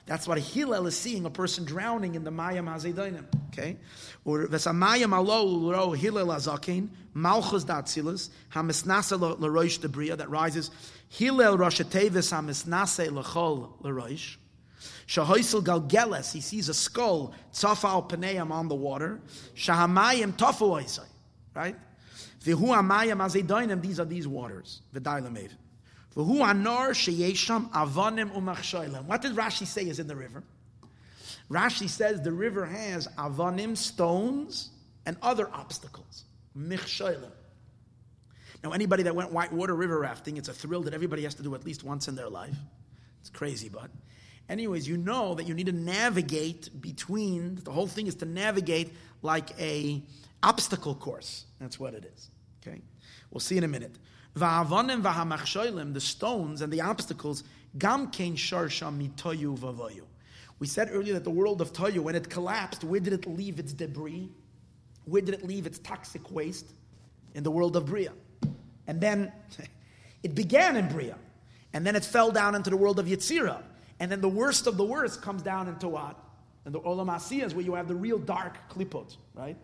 [0.05, 3.25] that's what Hillel is seeing, a person drowning in the Mayam Hazedainim.
[3.47, 3.77] Okay?
[4.23, 10.69] Or Vesamayam alo ro Hillel azakin, Malchus datsilas, Hamisnasa l'roish debria, that rises,
[11.09, 14.37] Hillel roshatevis hamisnase l'chol l'roish,
[15.07, 19.21] Shahoisel galgeles, he sees a skull, tzafal paneim on the water,
[19.55, 20.75] Shahamayim tofu
[21.55, 21.75] right?
[22.43, 25.49] Vihu amayim azedainim, these are these waters, the Dailamev.
[26.15, 26.53] What
[29.21, 30.43] did Rashi say is in the river?
[31.51, 34.69] Rashi says the river has avanim, stones,
[35.05, 36.23] and other obstacles.
[36.57, 37.31] Michshoilim.
[38.63, 41.53] Now, anybody that went whitewater river rafting, it's a thrill that everybody has to do
[41.53, 42.55] at least once in their life.
[43.19, 43.91] It's crazy, but.
[44.47, 48.93] Anyways, you know that you need to navigate between, the whole thing is to navigate
[49.21, 50.01] like a
[50.43, 51.45] obstacle course.
[51.59, 52.29] That's what it is.
[52.61, 52.81] Okay?
[53.31, 53.97] We'll see in a minute.
[54.35, 57.43] Va'avonim the stones and the obstacles,
[57.77, 60.03] gam kein sharsham mitoyu vavoyu.
[60.59, 63.59] We said earlier that the world of Toyu, when it collapsed, where did it leave
[63.59, 64.29] its debris?
[65.05, 66.65] Where did it leave its toxic waste?
[67.33, 68.13] In the world of Bria.
[68.87, 69.31] And then
[70.23, 71.17] it began in Bria.
[71.73, 73.61] And then it fell down into the world of Yetzirah.
[73.99, 76.17] And then the worst of the worst comes down into what?
[76.63, 79.57] And the Olam Asiyah where you have the real dark klipot, right?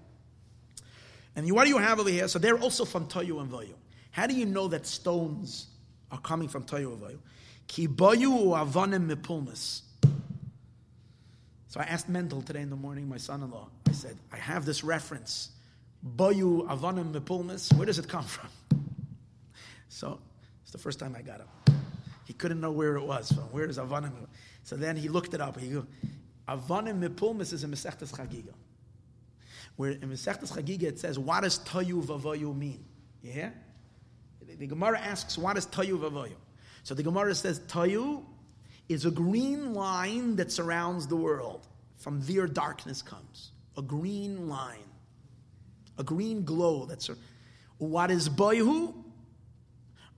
[1.36, 2.28] And what do you have over here?
[2.28, 3.74] So they're also from Toyu and Voyu.
[4.12, 5.68] How do you know that stones
[6.12, 7.18] are coming from Toyu Avayu?
[7.68, 9.82] Ki boyu avanim mipulmus.
[11.70, 13.70] So I asked Mendel today in the morning, my son-in-law.
[13.88, 15.52] I said, I have this reference.
[16.18, 17.74] Boyu avanim mipulmus.
[17.78, 18.50] Where does it come from?
[19.88, 20.20] So
[20.64, 21.48] it's the first time I got him.
[22.26, 23.46] He couldn't know where it was from.
[23.52, 24.12] Where is avanim?
[24.64, 25.58] So then he looked it up.
[25.58, 25.86] He go,
[26.50, 28.54] avanim mipulmus is a Mesechtes Chagiga.
[29.78, 32.84] Where in Mesechtes Chagiga it says, what does Toyu vavoyu mean?
[33.24, 33.54] Hear?
[34.58, 36.36] The Gemara asks, what is Tayu Vavoyu?
[36.84, 38.24] So the Gemara says, Tayu
[38.90, 41.68] is a green line that surrounds the world.
[41.98, 43.52] From there, darkness comes.
[43.78, 44.80] A green line.
[45.98, 46.86] A green glow.
[46.86, 47.10] That's
[47.78, 48.94] what is Boyu?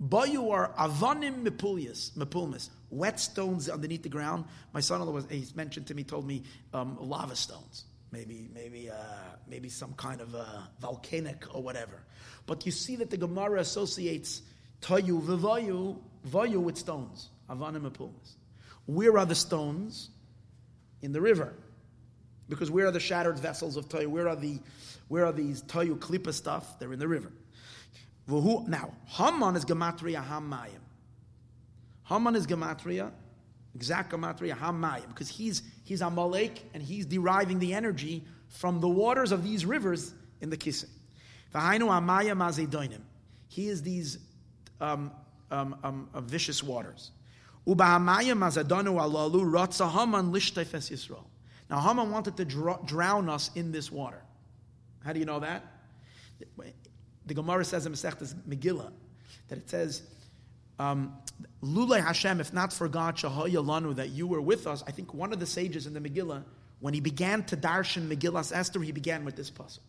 [0.01, 4.45] Boyu are avanim mipulmis, wet stones underneath the ground.
[4.73, 6.43] My son-in-law was, he's mentioned to me, told me
[6.73, 8.95] um, lava stones maybe maybe uh,
[9.47, 10.45] maybe some kind of uh,
[10.79, 12.03] volcanic or whatever.
[12.45, 14.43] But you see that the Gemara associates
[14.81, 15.97] tayu v'vayu
[16.29, 18.35] vayu with stones, avanim apulmas.
[18.85, 20.09] Where are the stones?
[21.01, 21.53] In the river,
[22.47, 24.07] because where are the shattered vessels of tayu?
[24.07, 24.59] Where are the
[25.09, 26.79] where are these tayu klipa stuff?
[26.79, 27.31] They're in the river.
[28.27, 30.79] Now Haman is gematria hamayim.
[32.03, 33.11] Haman is gematria
[33.75, 39.31] exact hamayim, because he's he's a Amalek and he's deriving the energy from the waters
[39.31, 40.89] of these rivers in the Kisei.
[41.53, 43.01] V'hainu amayim azedoinim.
[43.47, 44.19] He is these
[44.81, 45.11] um,
[45.51, 47.11] um, um, uh, vicious waters.
[47.67, 51.23] Ubahamayim azadonu alalu ratza Haman lishtefes Yisrael.
[51.69, 54.21] Now Haman wanted to dr- drown us in this water.
[55.03, 55.63] How do you know that?
[57.25, 58.91] The Gemara says in Masechtas Megillah
[59.47, 60.01] that it says
[60.79, 61.13] um,
[61.61, 64.83] Lulay Hashem, if not for God, Shahaya that you were with us.
[64.87, 66.43] I think one of the sages in the Megillah,
[66.79, 69.79] when he began to darshan Megillah's Esther, he began with this pasuk.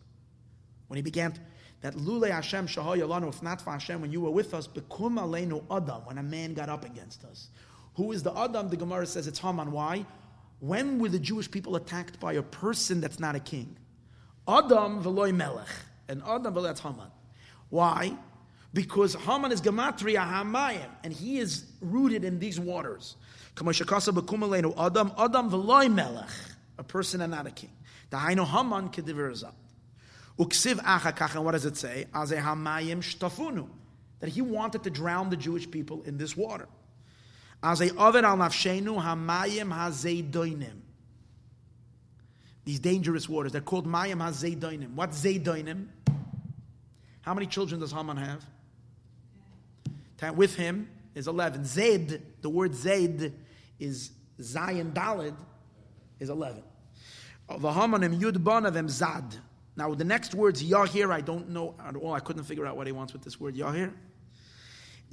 [0.87, 1.41] When he began to,
[1.81, 5.63] that Lulay Hashem Shahaya if not for Hashem, when you were with us, Bekum Aleinu
[5.69, 7.49] Adam, when a man got up against us.
[7.95, 8.69] Who is the Adam?
[8.69, 9.71] The Gemara says it's Haman.
[9.71, 10.05] Why?
[10.59, 13.77] When were the Jewish people attacked by a person that's not a king?
[14.47, 15.67] Adam veloy melech.
[16.07, 17.07] And Adam veloy Haman.
[17.69, 18.17] Why?
[18.75, 23.15] Because Haman is gematria hamayim, and he is rooted in these waters.
[23.57, 26.27] Adam, Adam v'loy melech,
[26.77, 27.71] a person and not a king.
[28.11, 29.53] Dahainu Haman kedivirzat.
[30.37, 32.05] Uksiv achakach, and what does it say?
[32.13, 33.65] Hamayim shtafunu,
[34.19, 36.67] that he wanted to drown the Jewish people in this water.
[37.63, 40.81] Al nafshenu hamayim hazeidoinim.
[42.65, 44.95] These dangerous waters, they're called mayim hazeidoinim.
[44.95, 45.85] What's zeidoinim?
[47.21, 48.45] How many children does Haman have?
[50.35, 51.65] With him is 11.
[51.65, 53.33] Zaid, the word Zaid
[53.79, 54.11] is
[54.41, 55.35] Zion Dalid,
[56.19, 56.63] is 11.
[57.47, 59.35] Uh, V'hamanim yud bonavim zad.
[59.77, 62.13] Now, the next words, Yahir, I don't know at all.
[62.13, 63.93] I couldn't figure out what he wants with this word, Yahir.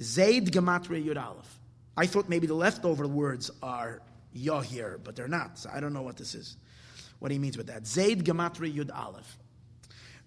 [0.01, 1.59] Zayd Gematria Yud Aleph.
[1.95, 4.01] I thought maybe the leftover words are
[4.35, 5.59] Yahir, but they're not.
[5.59, 6.57] So I don't know what this is.
[7.19, 7.85] What he means with that.
[7.85, 9.37] Zayd Gematria Yud Aleph.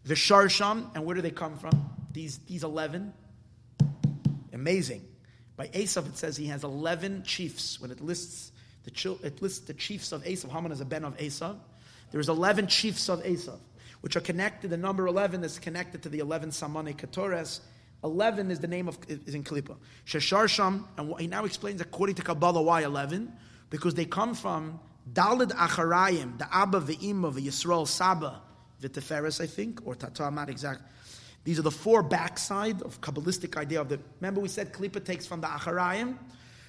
[0.05, 1.91] The Sharsham, and where do they come from?
[2.13, 3.13] These, these 11.
[4.57, 5.07] Amazing.
[5.55, 7.79] By Esav, it says he has 11 chiefs.
[7.79, 8.53] When it lists
[8.85, 11.59] the, it lists the chiefs of Esav, Haman is a ben of Esav.
[12.11, 13.59] There's 11 chiefs of Esav,
[14.01, 14.71] which are connected.
[14.71, 17.61] The number 11 is connected to the 11 Samane Ketores.
[18.03, 19.77] 11 is the name of, is in Kalipa.
[20.07, 23.31] Shesharsham, and he now explains according to Kabbalah why 11,
[23.69, 24.81] because they come from
[25.13, 28.41] Dalid Acharayim, the Abba, the Ima, the Yisrael Saba,
[28.81, 30.81] the Teferes, I think, or Tata, I'm not exact.
[31.47, 34.01] These are the four backside of Kabbalistic idea of the.
[34.21, 36.19] Remember, we said Klippa takes from the Acharayim,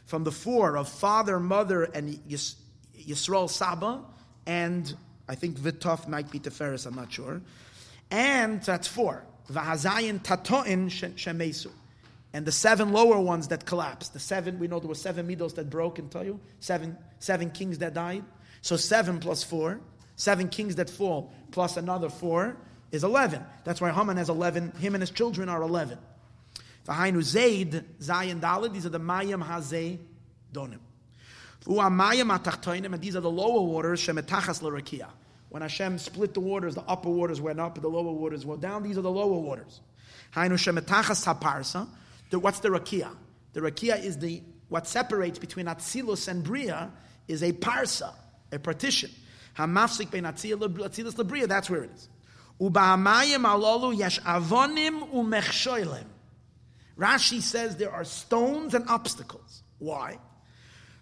[0.06, 2.58] from the four of father, mother, and Yis,
[2.96, 4.04] Yisrael Saba,
[4.46, 4.96] and
[5.28, 7.42] I think Vitov might be Teferes, I'm not sure.
[8.12, 9.24] And that's four.
[9.52, 11.72] Vahazayin Tatoin Shemesu.
[12.32, 14.14] And the seven lower ones that collapsed.
[14.14, 16.40] The seven, we know there were seven middles that broke and tell you.
[16.60, 18.24] Seven, seven kings that died.
[18.62, 19.82] So seven plus four.
[20.18, 22.58] Seven kings that fall plus another four
[22.92, 23.44] is 11.
[23.64, 24.72] That's why Haman has 11.
[24.80, 25.98] Him and his children are 11.
[26.88, 29.98] V'hainu Zayd, Zayin Dalid, these are the Mayim Hazay
[30.54, 30.80] Donim.
[31.66, 35.08] Mayim Atachtoinim, and these are the lower waters, Shemetachas L'Rakia.
[35.50, 38.84] When Hashem split the waters, the upper waters went up, the lower waters went down.
[38.84, 39.82] These are the lower waters.
[40.34, 41.88] Hainu Shemetachas Haparsa.
[42.32, 43.10] What's the Rakia?
[43.54, 46.92] The Rakia is the, what separates between Atzilus and Bria
[47.28, 48.14] is a parsa,
[48.52, 49.10] a partition.
[49.58, 52.10] Hamafsik bein Atzilus Labria, that's where it is.
[52.60, 56.06] Ubahamayim yesh avonim.
[56.98, 59.62] Rashi says there are stones and obstacles.
[59.78, 60.18] Why?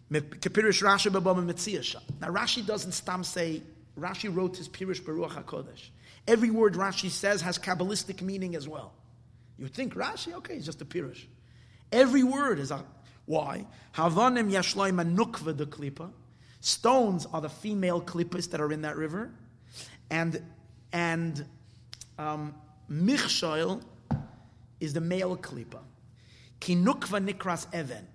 [0.09, 3.61] Now Rashi doesn't stam say,
[3.97, 5.89] Rashi wrote his Pirush Baruch HaKodesh.
[6.27, 8.93] Every word Rashi says has Kabbalistic meaning as well.
[9.57, 11.23] You think Rashi, okay, it's just a Pirush.
[11.91, 12.83] Every word is a,
[13.25, 13.65] why?
[13.93, 16.11] De klipa.
[16.59, 19.31] Stones are the female klippas that are in that river.
[20.09, 20.41] And,
[20.95, 21.45] and
[22.17, 22.55] um,
[24.79, 25.79] is the male klipa.
[26.61, 28.07] Kinukva nikras even.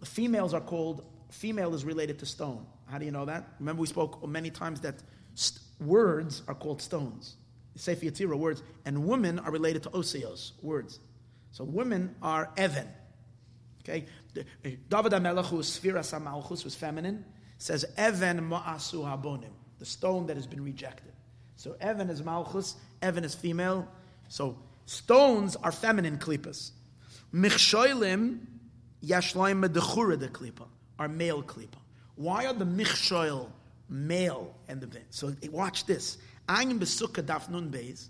[0.00, 2.66] The females are called, female is related to stone.
[2.84, 3.48] How do you know that?
[3.58, 4.96] Remember, we spoke many times that
[5.34, 7.36] st- words are called stones.
[7.76, 8.62] Sefer Yetzirah, words.
[8.84, 10.98] And women are related to osios, words.
[11.50, 12.88] So women are even.
[13.82, 14.04] Okay?
[14.34, 17.24] David HaMelech, who is Sfiras HaMalchus, was feminine,
[17.56, 21.12] says, Even ma'asu habonim, the stone that has been rejected.
[21.60, 23.86] So Evan is Malchus, Evan is female.
[24.28, 24.56] So
[24.86, 26.70] stones are feminine klipas.
[27.34, 28.38] Michshoilim
[29.04, 30.64] yashloim medechura de klipa
[30.98, 31.76] are male klipa.
[32.14, 33.50] Why are the michshoil
[33.90, 36.16] male and the so watch this.
[36.48, 38.08] Ayin besukka daf nun beis.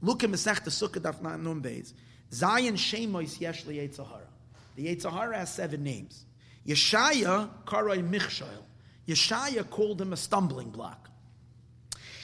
[0.00, 1.92] Look at Masech the sukkah daf nun beis.
[2.32, 4.28] Zion shemois yesh li Yetzahara.
[4.76, 6.24] The Yetzahara has seven names.
[6.64, 8.62] Yeshaya karai michshoil.
[9.08, 11.09] Yeshaya called him a stumbling block.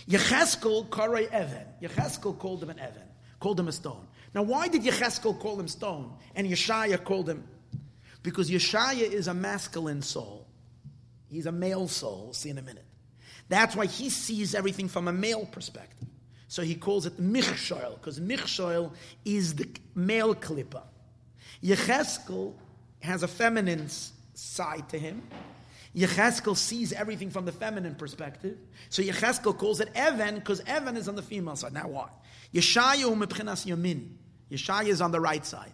[0.09, 1.66] Yecheskel karai even.
[1.83, 3.03] Yecheskel called him an even.
[3.41, 4.07] Called him a stone.
[4.35, 7.47] Now, why did Yecheskel call him stone and Yeshaya called him?
[8.23, 10.47] Because Yeshaya is a masculine soul.
[11.28, 12.24] He's a male soul.
[12.24, 12.85] We'll see in a minute.
[13.49, 16.09] That's why he sees everything from a male perspective.
[16.49, 18.93] So he calls it Michshoil, because Michshoil
[19.24, 20.83] is the male klippa.
[21.62, 22.55] Yecheskel
[23.01, 23.89] has a feminine
[24.35, 25.23] side to him.
[25.97, 28.59] Yecheskel sees everything from the feminine perspective.
[28.90, 31.73] So Yecheskel calls it Evan, because Evan is on the female side.
[31.73, 32.09] Now why?
[32.52, 34.10] Yeshaya umepchinas yamin.
[34.51, 35.73] Yeshaya is on the right side.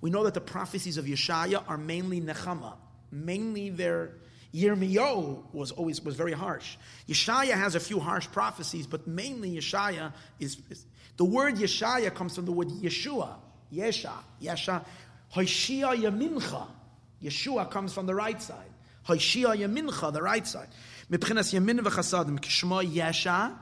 [0.00, 2.74] We know that the prophecies of Yeshaya are mainly Nechama,
[3.12, 4.14] mainly their
[4.52, 6.76] Yirmiyahu was always was very harsh.
[7.08, 10.84] Yeshaya has a few harsh prophecies, but mainly Yeshaya is, is
[11.16, 13.34] the word Yeshaya comes from the word Yeshua,
[13.72, 14.12] Yesha,
[14.42, 14.84] Yesha,
[15.32, 16.66] Hoshia Yamincha.
[17.22, 18.70] Yeshua comes from the right side.
[19.06, 20.68] Hoshia Yamincha, the right side.
[21.10, 23.56] Mipchinas Yamin v'chasadim kishma Yesha.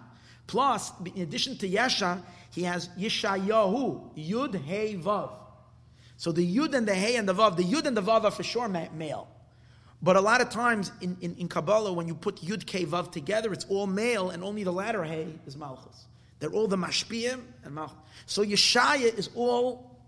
[0.46, 5.30] Plus, in addition to Yesha, he has Yeshayahu, Yud, Hey, Vav.
[6.16, 8.30] So the Yud and the Hey and the Vav, the Yud and the Vav are
[8.30, 9.28] for sure male.
[10.02, 13.10] But a lot of times in, in, in Kabbalah, when you put Yud, K, Vav
[13.10, 16.06] together, it's all male and only the latter Hey is Malchus.
[16.38, 17.96] They're all the Mashpiyim and Malchus.
[18.26, 19.98] So Yeshaya is all,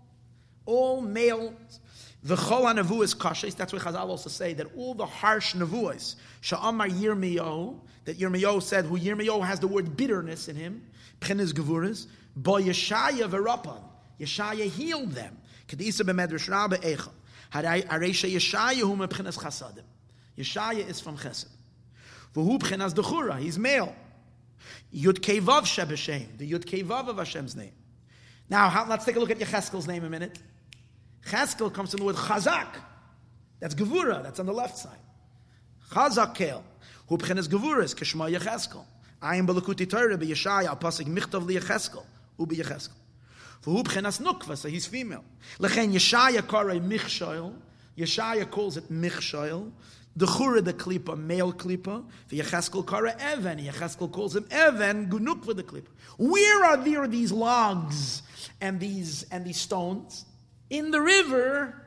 [0.65, 1.53] all male.
[2.27, 6.89] The Chol HaNavuas Kashes, that's what Chazal also say, that all the harsh Navuas, Sha'amar
[6.89, 10.85] Yirmiyahu, that Yirmiyahu said, who Yirmiyahu has the word bitterness in him,
[11.21, 13.81] Pchenes Gevuras, Bo Yeshaya Verapan.
[14.19, 15.37] Yeshaya healed them.
[15.69, 17.11] Kedisa b'medrash Rabbe Eicha.
[17.53, 19.83] Hareisha Yeshaya hu chasadim.
[20.37, 21.47] Yeshaya is from chesed.
[22.35, 23.39] V'hu b'chinas dechura.
[23.39, 23.95] He's male.
[24.93, 27.71] Yud Kevav Shebeshem, the Yud Kevav of Hashem's name.
[28.49, 30.37] Now, let's take a look at Yecheskel's name a minute.
[31.27, 32.67] Cheskel comes from the word Chazak.
[33.59, 34.97] That's Gevura, that's on the left side.
[35.91, 36.63] Chazak Kel.
[37.07, 37.47] Hu b'chenes
[37.83, 38.83] is Kishma Yecheskel.
[39.21, 42.03] Ayin b'lakuti Torah b'Yeshaya, pasik michtav liyecheskel,
[42.37, 42.91] u b'Yecheskel.
[43.63, 45.23] V'hu b'chenas Nukva, so he's female.
[45.59, 47.53] Lechen Yeshaya karei Michshoil,
[47.97, 49.71] Yeshaya calls it Michshoil,
[50.15, 55.55] the Chura, the Klipa, male Klipa, the Yecheskel Kara Evan, Yecheskel calls him Evan, Gunukva
[55.55, 55.87] the Klipa.
[56.17, 58.21] Where are there these logs
[58.61, 60.25] and these and these stones?
[60.69, 61.81] In the river,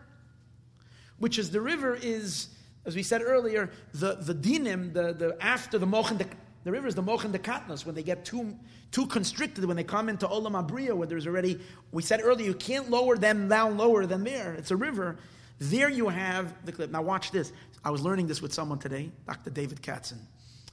[1.19, 2.48] which is the river is,
[2.85, 6.27] as we said earlier, the, the dinim, the, the after the mochen, the,
[6.65, 8.57] the river is the mochen de katnos, when they get too
[8.90, 11.61] too constricted, when they come into Olam Abriya, where there's already,
[11.93, 14.55] we said earlier, you can't lower them down lower than there.
[14.55, 15.16] It's a river.
[15.61, 16.90] There you have the clip.
[16.90, 17.52] Now watch this.
[17.85, 19.51] I was learning this with someone today, Dr.
[19.51, 20.19] David Katzen.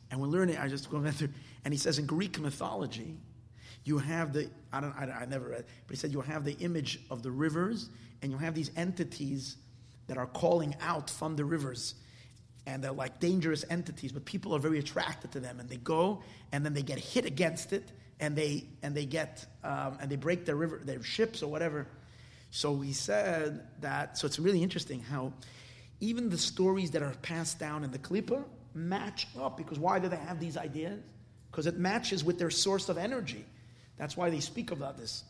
[0.09, 1.29] And we're learning, I just going through,
[1.63, 3.17] and he says in Greek mythology,
[3.87, 6.57] you have the, I don't, I, I never read, but he said you have the
[6.59, 7.89] image of the rivers,
[8.21, 9.55] and you have these entities
[10.07, 11.95] that are calling out from the rivers.
[12.65, 15.61] And they're like dangerous entities, but people are very attracted to them.
[15.61, 17.89] And they go, and then they get hit against it,
[18.19, 21.87] and they and they get um, and they break their river, their ships or whatever.
[22.51, 24.17] So he said that.
[24.17, 25.31] So it's really interesting how
[26.01, 28.43] even the stories that are passed down in the Klippa
[28.73, 29.55] match up.
[29.55, 30.99] Because why do they have these ideas?
[31.49, 33.45] Because it matches with their source of energy.
[33.97, 35.23] That's why they speak about this.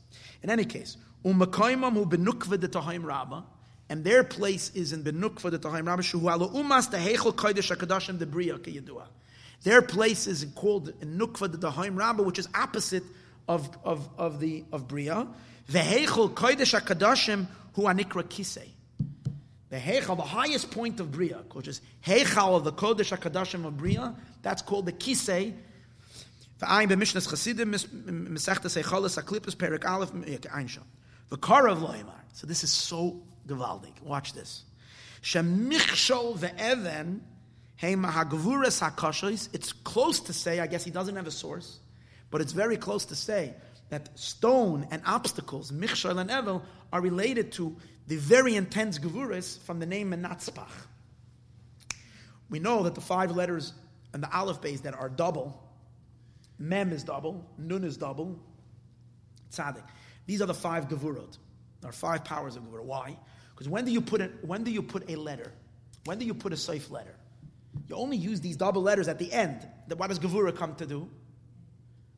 [0.44, 3.46] In any case, umakaimam hu benukva de tahim rabba,
[3.90, 7.74] and their place is in Benukva the Tahim Rabba, Shuhu ala umas the Heichel Kodesh
[7.76, 9.04] HaKadoshim the Bria Kiyadua.
[9.64, 13.04] Their place is called Nukva the Dahaim Rabba, which is opposite
[13.48, 15.28] of, of, of the of Bria.
[15.70, 18.68] The Heichel Kodesh HaKadoshim Hu Anikra Kisei.
[19.70, 23.78] The Heichal, the highest point of Bria, which is Heichal of the Kodesh HaKadoshim of
[23.78, 25.54] Bria, that's called the Kisei.
[26.60, 30.12] V'ayin b'mishnas Chasidim, Mesechtes Heichalas HaKlippus, Perik Aleph.
[32.34, 34.02] So this is so gewaldig.
[34.02, 34.64] Watch this.
[35.22, 37.22] Shemichshol ve'even
[37.80, 41.80] it's close to say, I guess he doesn't have a source,
[42.32, 43.54] but it's very close to say
[43.90, 47.76] that stone and obstacles, Michshal and Evel, are related to
[48.08, 50.72] the very intense Gevuris from the name Menatzpach.
[52.50, 53.74] We know that the five letters
[54.14, 55.62] and the Aleph beis that are double,
[56.60, 58.40] Mem is double, Nun is double,
[59.52, 59.84] Tzadik.
[60.26, 61.38] These are the five Gevurot.
[61.86, 62.84] Are five powers of Gevurah.
[62.84, 63.18] Why?
[63.52, 65.52] Because when do you put it, when do you put a letter?
[66.06, 67.16] When do you put a safe letter?
[67.88, 69.68] You only use these double letters at the end.
[69.96, 71.10] What does Gevura come to do?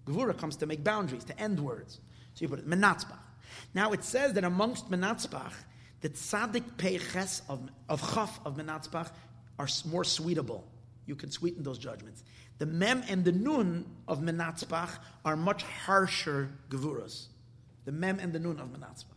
[0.05, 1.99] Gevura comes to make boundaries, to end words.
[2.33, 3.19] So you put it, Menatzbach.
[3.73, 5.53] Now it says that amongst Menatzbach,
[6.01, 9.09] the tzaddik peiches of, of chaf of Menatzbach
[9.57, 10.63] are more sweetable.
[11.05, 12.23] You can sweeten those judgments.
[12.59, 17.27] The mem and the nun of Menatzbach are much harsher gevuras.
[17.85, 19.15] The mem and the nun of Menatzbach.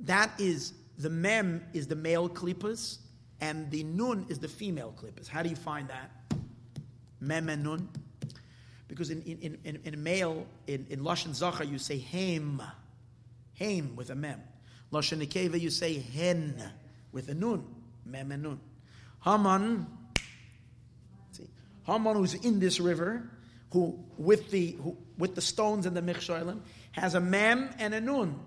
[0.00, 2.98] That is, the mem is the male klippas,
[3.40, 5.26] and the nun is the female klippas.
[5.26, 6.10] How do you find that?
[7.20, 7.88] Mem and nun.
[8.86, 12.60] Because in, in, in, in male, in, in Lashon Zachar, you say hem.
[13.58, 14.42] Hem with a mem.
[14.92, 16.62] Lashon Nekeva, you say hen
[17.12, 17.64] with a nun.
[18.04, 18.60] Mem and nun.
[19.20, 19.86] Haman,
[21.84, 23.30] Haman who's in this river,
[23.72, 26.60] who with the, who, with the stones and the michsholim,
[26.92, 28.38] has a mem and a nun.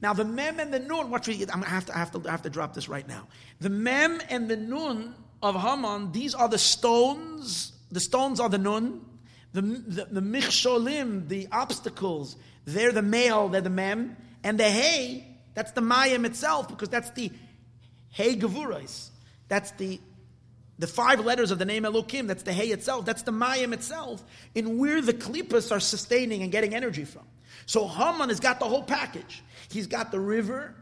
[0.00, 2.30] Now the mem and the nun, we, I'm, I have to, I have to, I
[2.30, 3.26] have to drop this right now.
[3.60, 7.72] The mem and the nun of Haman, these are the stones.
[7.90, 9.04] The stones are the nun.
[9.52, 14.16] The, the, the the obstacles, they're the male, they're the mem.
[14.42, 17.30] And the hay, that's the mayim itself, because that's the
[18.10, 19.10] hay gavurais.
[19.48, 20.00] That's the
[20.78, 24.24] the five letters of the name Elokim, that's the hay itself, that's the mayim itself,
[24.54, 27.22] in where the klippas are sustaining and getting energy from.
[27.66, 29.42] So Haman has got the whole package.
[29.70, 30.74] He's got the river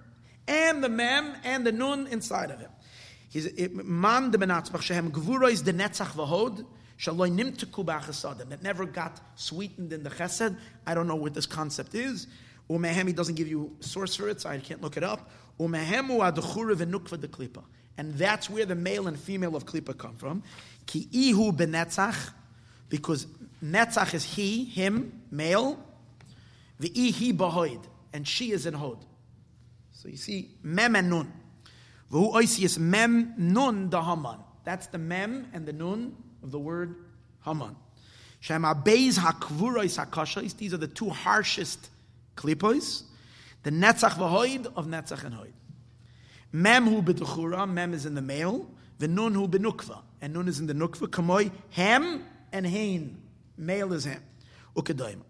[0.48, 2.70] and the mem and the nun inside of him.
[3.28, 6.66] He's man de benatzbach shehem gvura is the netzach v'hod
[6.98, 10.56] shaloi nimteku b'achasadim that never got sweetened in the chesed.
[10.86, 12.26] I don't know what this concept is.
[12.68, 15.30] Umehem he doesn't give you source for it, so I can't look it up.
[15.58, 17.62] Umehemu adchura v'nukva de klipa,
[17.98, 20.42] and that's where the male and female of klipa come from.
[20.86, 22.32] Ki ihu benetzach,
[22.88, 23.26] because
[23.62, 25.78] netzach is he, him, male,
[26.80, 27.82] the ihi bahoid,
[28.12, 29.04] and she is in hod.
[29.92, 31.32] So you see, mem and nun.
[32.10, 34.38] V'hu oisius mem nun da Haman.
[34.64, 36.96] That's the mem and the nun of the word
[37.44, 37.76] Haman.
[38.40, 40.56] Shem abeis hakvurois hakashais.
[40.56, 41.88] These are the two harshest
[42.36, 43.04] klipos.
[43.62, 45.52] The netzach v'hoid of netzach and hoid.
[46.52, 47.68] Mem hu b'tuchura.
[47.68, 48.66] Mem is in the male.
[48.98, 50.02] The nun hu b'nukva.
[50.20, 51.08] And nun is in the nukva.
[51.08, 53.20] Kamoy hem and hain.
[53.56, 54.22] Male is him.
[54.76, 55.22] Ukedoim.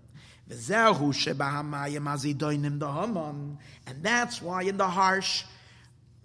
[0.49, 3.59] V'zehu shebahamayim azidoinim the Haman.
[3.87, 5.45] And that's why in the harsh,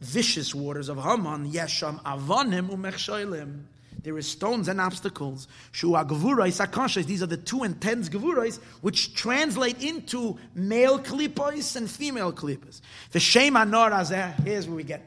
[0.02, 3.64] vicious waters of Haman, yesham avonim umechshoilim.
[4.08, 5.50] There is stones and obstacles.
[5.74, 7.06] Shua gevurais akashas.
[7.06, 12.80] These are the two intense gevurais, which translate into male klipos and female klipos.
[13.12, 14.34] The shem anor azeh.
[14.46, 15.06] Here's where we get.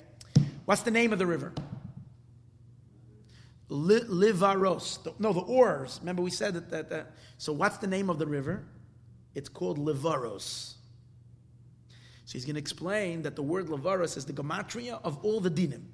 [0.67, 1.55] What's the name of the river?
[3.71, 4.99] Livaros.
[5.19, 5.99] No, the oars.
[6.03, 7.13] Remember we said that, that, that.
[7.39, 8.67] So what's the name of the river?
[9.35, 10.75] It's called Livaros.
[12.27, 15.51] So he's going to explain that the word Livaros is the gematria of all the
[15.51, 15.85] dinim.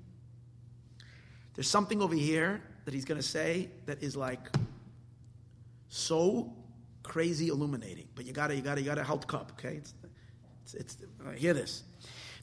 [1.54, 4.48] There's something over here that he's going to say that is like
[5.88, 6.52] so
[7.02, 8.06] crazy illuminating.
[8.14, 9.76] But you got to you got to you got to hold cup, okay?
[9.76, 9.94] It's,
[10.62, 10.96] it's, it's
[11.26, 11.82] uh, hear this.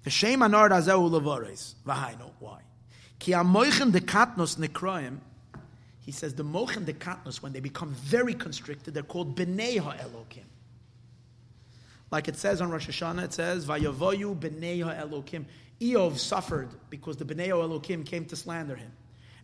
[0.04, 1.76] The shame anard azeu levares.
[1.88, 2.30] V'hainu.
[2.40, 2.60] Why?
[3.20, 5.20] Ki amoichen de katnos nekroim.
[6.02, 10.44] He says the mochen de katnos when they become very constricted, they're called bnei ha'elokim.
[12.12, 15.46] Like it says on Rosh Hashanah, it says vayavoyu bnei ha'elokim.
[15.80, 18.92] Eov suffered because the bnei ha'elokim came to slander him.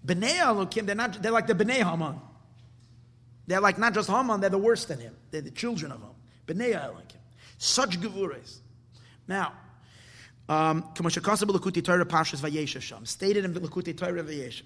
[0.06, 1.22] Bnei Elokim, they're not.
[1.22, 2.20] They're like the Bnei Haman.
[3.48, 4.42] They're like not just Haman.
[4.42, 5.16] They're the worst than him.
[5.32, 6.10] They're the children of him.
[6.48, 7.18] Bnei Elokim.
[7.58, 8.62] Such gevures.
[9.28, 9.54] Now,
[10.48, 12.06] um, stated in Lakuti Torah
[14.24, 14.64] Vayeshav.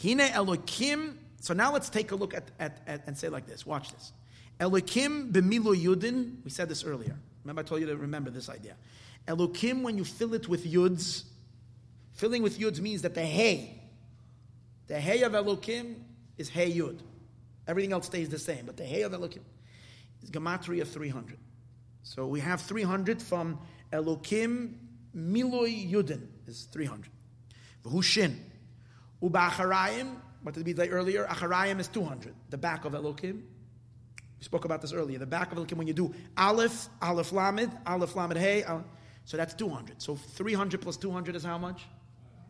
[0.00, 1.16] Hine Elokim.
[1.40, 3.66] So now let's take a look at, at, at and say like this.
[3.66, 4.12] Watch this.
[4.60, 6.36] Elokim b'milu yudin.
[6.44, 7.16] We said this earlier.
[7.44, 8.76] Remember, I told you to remember this idea.
[9.26, 11.24] Elokim, when you fill it with yuds,
[12.12, 13.81] filling with yuds means that the hay
[14.86, 15.96] the Hey of Elokim
[16.38, 17.00] is Hey Yud.
[17.66, 19.42] Everything else stays the same, but the Hey of Elokim
[20.22, 21.38] is Gematria 300.
[22.02, 23.60] So we have 300 from
[23.92, 24.74] Elokim
[25.16, 27.10] Miloi Yudin is 300.
[27.84, 28.36] V'hushin.
[29.20, 31.26] Uba Acharayim, what did we say earlier?
[31.26, 32.34] Acharayim is 200.
[32.50, 33.42] The back of Elokim.
[34.38, 35.18] We spoke about this earlier.
[35.18, 38.64] The back of Elokim, when you do Aleph, Aleph Lamed, Aleph Lamed Hey,
[39.24, 40.02] so that's 200.
[40.02, 41.82] So 300 plus 200 is how much?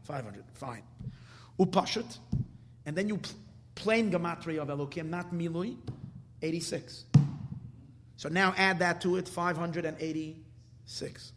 [0.04, 0.44] 500.
[0.54, 0.82] Fine
[1.64, 2.18] upashut,
[2.86, 3.34] and then you pl-
[3.74, 5.76] plain gematria of Elokim, not milui,
[6.40, 7.04] 86.
[8.16, 11.32] So now add that to it, 586.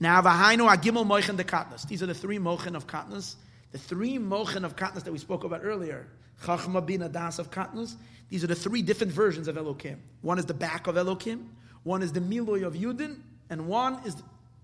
[0.00, 1.86] Now, v'hainu agimel moichen de katnas.
[1.86, 3.36] These are the three mochen of katnas.
[3.72, 6.08] The three mochen of katnas that we spoke about earlier.
[6.42, 7.96] Chachma bin das of katnas.
[8.28, 9.96] These are the three different versions of Elokim.
[10.22, 11.46] One is the back of Elokim,
[11.84, 13.18] one is the milui of Yudin,
[13.50, 14.16] and one is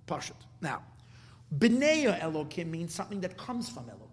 [0.09, 0.33] Pashut.
[0.61, 0.83] Now,
[1.57, 4.10] B'nei Elokim means something that comes from Elokim.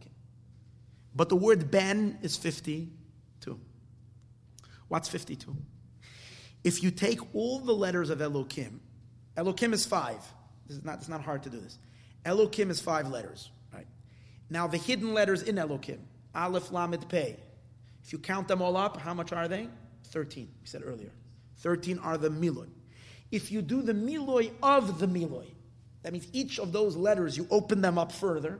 [1.18, 3.60] But the word ben is 52.
[4.88, 5.56] What's 52?
[6.64, 8.78] If you take all the letters of Elokim,
[9.36, 10.24] Elokim is five.
[10.68, 11.80] This is not, it's not hard to do this.
[12.24, 13.88] Elokim is five letters, right?
[14.52, 15.98] Now the hidden letters in Elokim,
[16.36, 17.36] Aleph, Lamed, Pei.
[18.04, 19.70] If you count them all up, how much are they?
[20.10, 21.12] 13, we said earlier.
[21.58, 22.70] 13 are the Miloi.
[23.32, 25.48] If you do the Miloi of the Miloi,
[26.04, 28.60] that means each of those letters, you open them up further,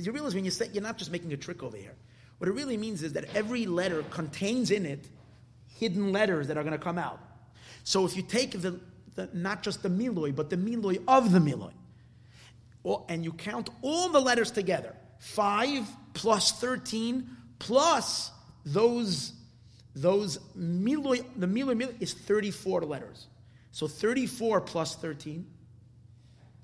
[0.00, 1.94] because you realize when you say, you're not just making a trick over here.
[2.38, 5.06] What it really means is that every letter contains in it
[5.78, 7.20] hidden letters that are going to come out.
[7.84, 8.80] So if you take the,
[9.14, 11.72] the not just the miloi, but the miloi of the miloi,
[13.10, 17.28] and you count all the letters together, 5 plus 13
[17.58, 18.30] plus
[18.64, 19.34] those,
[19.94, 23.26] those miloi, the miloi, miloi is 34 letters.
[23.72, 25.46] So 34 plus 13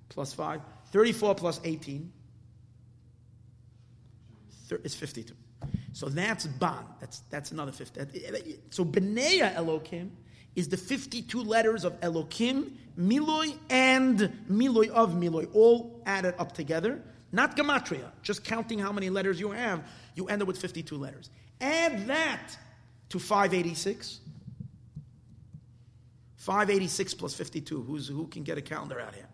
[0.08, 2.12] plus 5, 34 plus 18
[4.84, 5.34] is 52.
[5.92, 6.84] So that's ban.
[7.00, 8.58] That's, that's another 50.
[8.70, 10.10] So B'nai Elokim
[10.54, 14.18] is the 52 letters of Elokim, Miloi, and
[14.50, 17.00] Miloi of Miloi, all added up together.
[17.32, 21.30] Not Gematria, just counting how many letters you have, you end up with 52 letters.
[21.60, 22.56] Add that
[23.10, 24.20] to 586.
[26.36, 27.82] 586 plus 52.
[27.82, 29.28] Who's, who can get a calendar out here?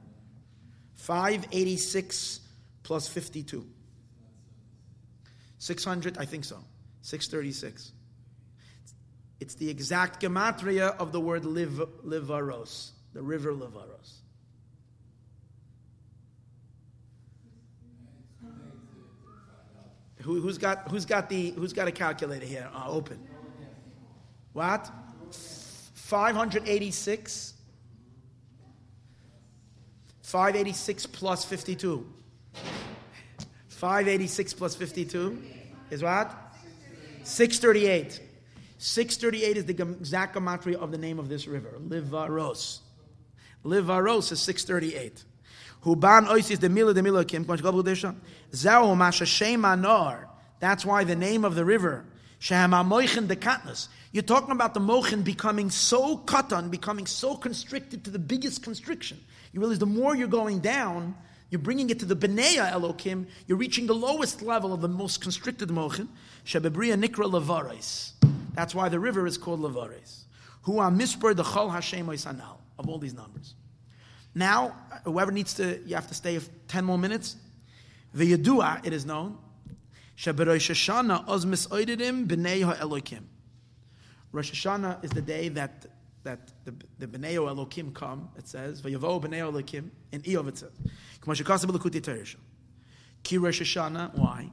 [0.94, 2.40] 586
[2.82, 3.66] plus 52.
[5.62, 6.56] 600, I think so.
[7.02, 7.93] 636.
[9.39, 14.14] It's the exact gematria of the word liv, Livaros, the river Livaros.
[20.22, 22.68] Who, has got who's got the who's got a calculator here?
[22.74, 23.20] Uh, open.
[24.52, 24.90] What?
[25.94, 27.55] Five hundred eighty-six.
[30.22, 32.11] Five eighty-six plus fifty-two.
[33.82, 35.42] 586 plus 52
[35.90, 36.32] is what?
[37.24, 38.20] 638.
[38.78, 42.78] 638 is the exact gematria of the name of this river, Livaros.
[43.64, 45.24] Livaros is 638.
[45.84, 50.28] Huban oisis de mila de mila kim Zao masha anor.
[50.60, 52.04] That's why the name of the river,
[52.40, 53.88] Shehama moichen de katnas.
[54.12, 59.18] You're talking about the mochin becoming so katan, becoming so constricted to the biggest constriction.
[59.52, 61.16] You realize the more you're going down,
[61.52, 65.20] you're bringing it to the B'naya Elokim, you're reaching the lowest level of the most
[65.20, 66.08] constricted mochin.
[66.46, 68.12] Shebebriya Nikra Lavares.
[68.54, 70.22] That's why the river is called Lavares.
[70.62, 73.54] Who are misper the Chol Hashem Sanal, of all these numbers.
[74.34, 74.74] Now,
[75.04, 77.36] whoever needs to, you have to stay 10 more minutes.
[78.14, 79.36] The Yedua, it is known.
[80.16, 83.24] Sheberosh Hashanah oz misoididim b'nei ha'elokim.
[84.32, 85.84] Rosh Hashanah is the day that
[86.24, 90.70] that the, the Bnei Elokim come, it says, Vayavo Bnei Elokim, in Eov it says,
[93.23, 94.51] Ki Rosh Hashanah, why?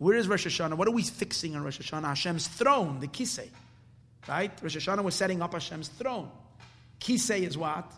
[0.00, 0.78] Where is Rosh Hashanah?
[0.78, 2.06] What are we fixing on Rosh Hashanah?
[2.06, 3.50] Hashem's throne, the Kisei.
[4.26, 4.50] Right?
[4.62, 6.30] Rosh Hashanah was setting up Hashem's throne.
[6.98, 7.92] Kisei is what?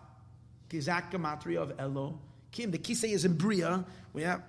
[0.68, 2.18] Kizak Gematria of Elo.
[2.50, 3.84] Kim, the Kisei is in Bria.
[4.12, 4.42] We have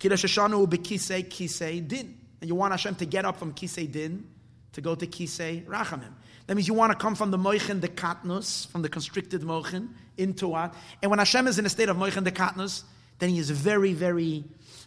[0.00, 2.18] Ki Rosh Hashanah will be Kisei, Kisei Din.
[2.40, 4.26] And you want Hashem to get up from Kisei Din
[4.72, 6.12] to go to Kisei Rachamim.
[6.46, 9.88] That means you want to come from the Moichin de Katnus, from the constricted Moichin,
[10.16, 10.74] into what?
[11.02, 12.84] And when Hashem is in a state of Moichin de Katnus,
[13.18, 14.44] then he is very, very,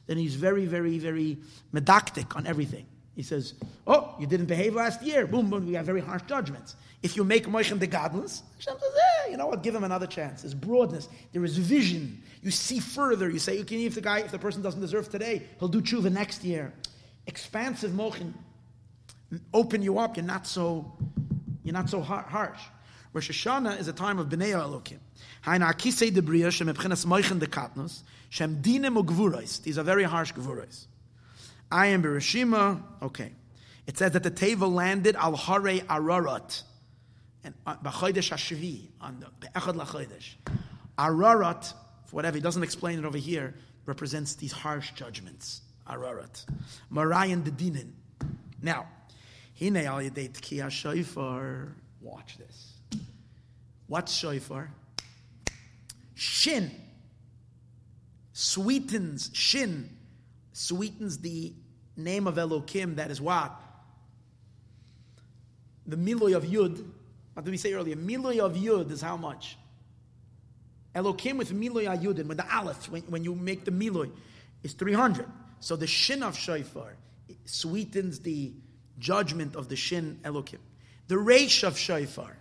[0.08, 1.38] then he's very, very, very
[1.74, 2.86] medakdek on everything.
[3.16, 3.56] He says,
[3.86, 5.28] Oh, you didn't behave last year.
[5.28, 6.76] Boom, boom, we have very harsh judgments.
[7.02, 8.94] If you make Moichin de Gadlus, Hashem says,
[9.26, 10.42] eh, you know what, give him another chance.
[10.42, 12.22] There's broadness, there is vision.
[12.42, 13.30] You see further.
[13.30, 16.12] You say, okay, if the guy, if the person doesn't deserve today, he'll do tshuva
[16.12, 16.74] next year.
[17.28, 18.34] Expansive Moichin
[19.54, 20.18] open you up.
[20.18, 20.92] You're not so,
[21.64, 22.60] you're not so harsh.
[23.12, 25.00] Rosh Hashanah is a time of Bnei Elokim.
[25.44, 29.64] Haina akisei debriya shem ebchenas moichen dekatnos shem dinim.
[29.64, 30.86] These are very harsh gvurais.
[31.72, 32.82] I am Bereshima.
[33.02, 33.32] Okay.
[33.88, 36.62] It says that the teva landed al hare ararat
[37.44, 40.36] and uh, b'chodesh hashvi on the echad.
[41.00, 41.74] Ararat,
[42.06, 43.56] for whatever he doesn't explain it over here,
[43.86, 45.62] represents these harsh judgments.
[45.90, 46.46] Ararat,
[46.92, 47.92] Marayan dinin.
[48.62, 48.88] Now,
[49.60, 51.76] Hine al yedei tkiya shofar.
[52.02, 52.74] Watch this.
[53.88, 54.72] What's shofar?
[56.16, 56.72] Shin.
[58.34, 59.90] Sweetens, shin.
[60.54, 61.54] Sweetens the
[61.98, 63.54] name of Elokim, that is what?
[65.86, 66.86] The Miloy of Yud.
[67.34, 67.96] What did we say earlier?
[67.96, 69.58] Miloy of Yud is how much?
[70.96, 74.10] Elokim with Miloy Ayudin, with the Aleph, when, when you make the Miloy,
[74.64, 75.26] is 300.
[75.60, 76.94] So the Shin of Shofar
[77.46, 78.54] sweetens the
[79.00, 80.60] judgment of the Shin Elokim.
[81.08, 82.38] The Reish of Shofar.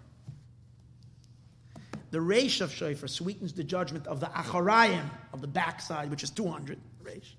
[2.10, 6.30] The Reish of Shofar sweetens the judgment of the Acharayim, of the backside, which is
[6.30, 7.34] 200 Reish.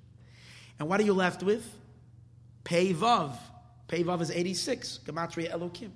[0.79, 1.67] And what are you left with?
[2.63, 3.35] Pei Vav.
[3.87, 4.99] Pei Vav is 86.
[5.05, 5.89] Gematria Elokim.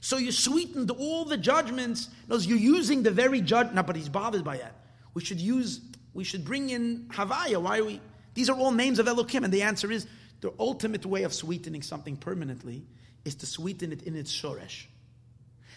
[0.00, 2.08] So you sweetened all the judgments.
[2.28, 3.72] Knows you're using the very judge.
[3.72, 4.74] No, but he's bothered by that.
[5.14, 5.80] We should use.
[6.14, 7.60] We should bring in Havaya.
[7.62, 8.00] Why are we?
[8.34, 10.06] These are all names of Elokim, and the answer is
[10.42, 12.84] the ultimate way of sweetening something permanently
[13.24, 14.86] is to sweeten it in its shoresh.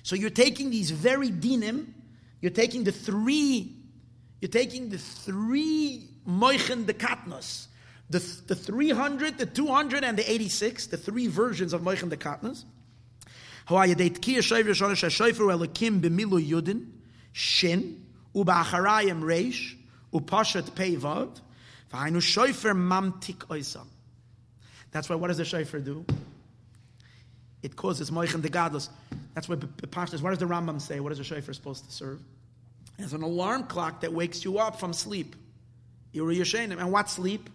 [0.04, 1.94] So you're taking these very dinim,
[2.42, 3.76] you're taking the three,
[4.42, 7.68] you're taking the three moichen dekatnos,
[8.10, 12.66] the, the 300, the 200, and the 86, the three versions of moichen dekatnos.
[17.34, 18.06] Shin,
[18.36, 19.76] uba'acharayim reish,
[20.14, 21.40] upashat peivav,
[21.92, 23.88] v'hainu shoifer mamtik oisam.
[24.95, 26.05] That's why, what does the shofar do?
[27.61, 28.88] It causes moichin the gadlus.
[29.34, 31.01] That's why the Pashtas, what does the Rambam say?
[31.01, 32.22] What is the shofar supposed to serve?
[32.97, 35.35] It's an alarm clock that wakes you up from sleep.
[36.13, 37.49] And what sleep?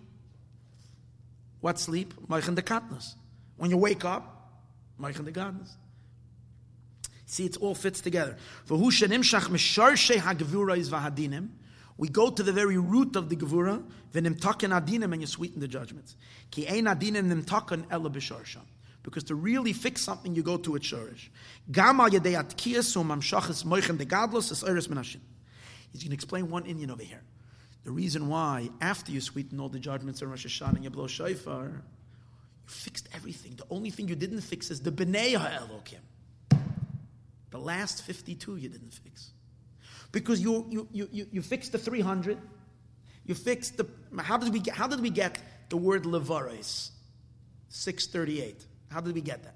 [1.63, 2.13] What sleep?
[2.29, 3.15] Moichin the gadlus.
[3.57, 4.51] When you wake up,
[5.01, 5.71] moichin the gadlus.
[7.25, 8.37] See, it all fits together.
[12.01, 15.69] We go to the very root of the Gevura, v'nimtaken adinim, and you sweeten the
[15.69, 16.17] judgments.
[16.51, 18.63] Ki ein adinim nimtaken ela b'sharsham.
[19.03, 21.29] Because to really fix something, you go to its shorish.
[21.71, 25.21] Gama yedei atkiyas umamshachas moichem degadlos es eres menashin.
[25.93, 27.21] He's going to explain one inyan over here.
[27.85, 31.07] The reason why, after you sweeten all the judgments in Rosh Hashanah and you blow
[31.07, 31.73] shofar, you
[32.65, 33.57] fixed everything.
[33.57, 36.01] The only thing you didn't fix is the B'nai Ha'elokim.
[37.51, 39.33] The last 52 you didn't fix.
[40.13, 42.39] Because you, you, you, you, fixed the 300,
[43.25, 43.87] you fixed the.
[44.19, 45.39] How did we get, how did we get
[45.69, 46.91] the word levares?
[47.69, 48.67] 638.
[48.91, 49.55] How did we get that?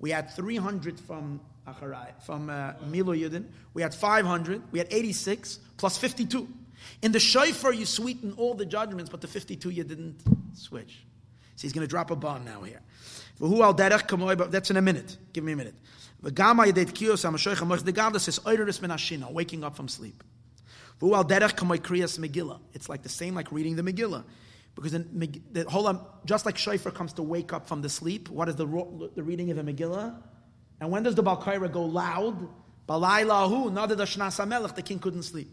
[0.00, 3.44] We had 300 from Acharai, from uh, Milo Yudin.
[3.72, 4.62] We had 500.
[4.72, 6.48] We had 86 plus 52.
[7.02, 10.20] In the shofar, you sweeten all the judgments, but the 52 you didn't
[10.54, 11.04] switch.
[11.54, 12.80] So he's going to drop a bomb now here.
[13.38, 15.16] That's in a minute.
[15.32, 15.74] Give me a minute.
[16.22, 16.40] Waking
[19.64, 20.24] up from sleep.
[21.00, 22.60] V'u'al derech k'moy kriyas Megillah.
[22.74, 24.22] It's like the same like reading the Megillah.
[24.74, 28.30] Because then, the whole, um, just like Shofar comes to wake up from the sleep,
[28.30, 28.64] what is the,
[29.14, 30.14] the reading of the Megillah?
[30.80, 32.48] And when does the Balkaira go loud?
[32.88, 35.48] Balaylahu, nada the the king couldn't sleep.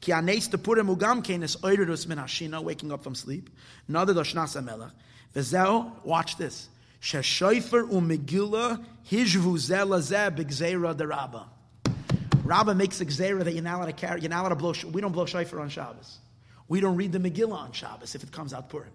[0.00, 3.50] Ki anes the Purim ugam kenes oiridus min hashina, waking up from sleep.
[3.88, 4.90] Nada the Shnas.
[5.34, 6.68] Vezeo, watch this.
[7.02, 11.46] Sheshoifer umegillah hishvu zeh lazeh b'gzeira derabah.
[12.44, 14.72] Rabbah makes a gzera that you're not allowed to carry, you're not allowed to blow,
[14.92, 16.18] we don't blow shofar on Shabbos.
[16.68, 18.92] We don't read the Megillah on Shabbos if it comes out Purim.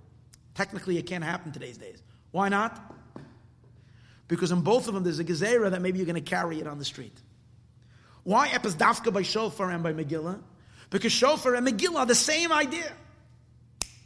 [0.56, 2.02] Technically, it can't happen today's days.
[2.32, 2.82] Why not?
[4.28, 6.68] Because in both of them, there's a gezerah that maybe you're going to carry it
[6.68, 7.16] on the street.
[8.24, 10.40] Why epis dafka by shofar and by Megillah?
[10.90, 12.92] Because shofar and Megillah are the same idea.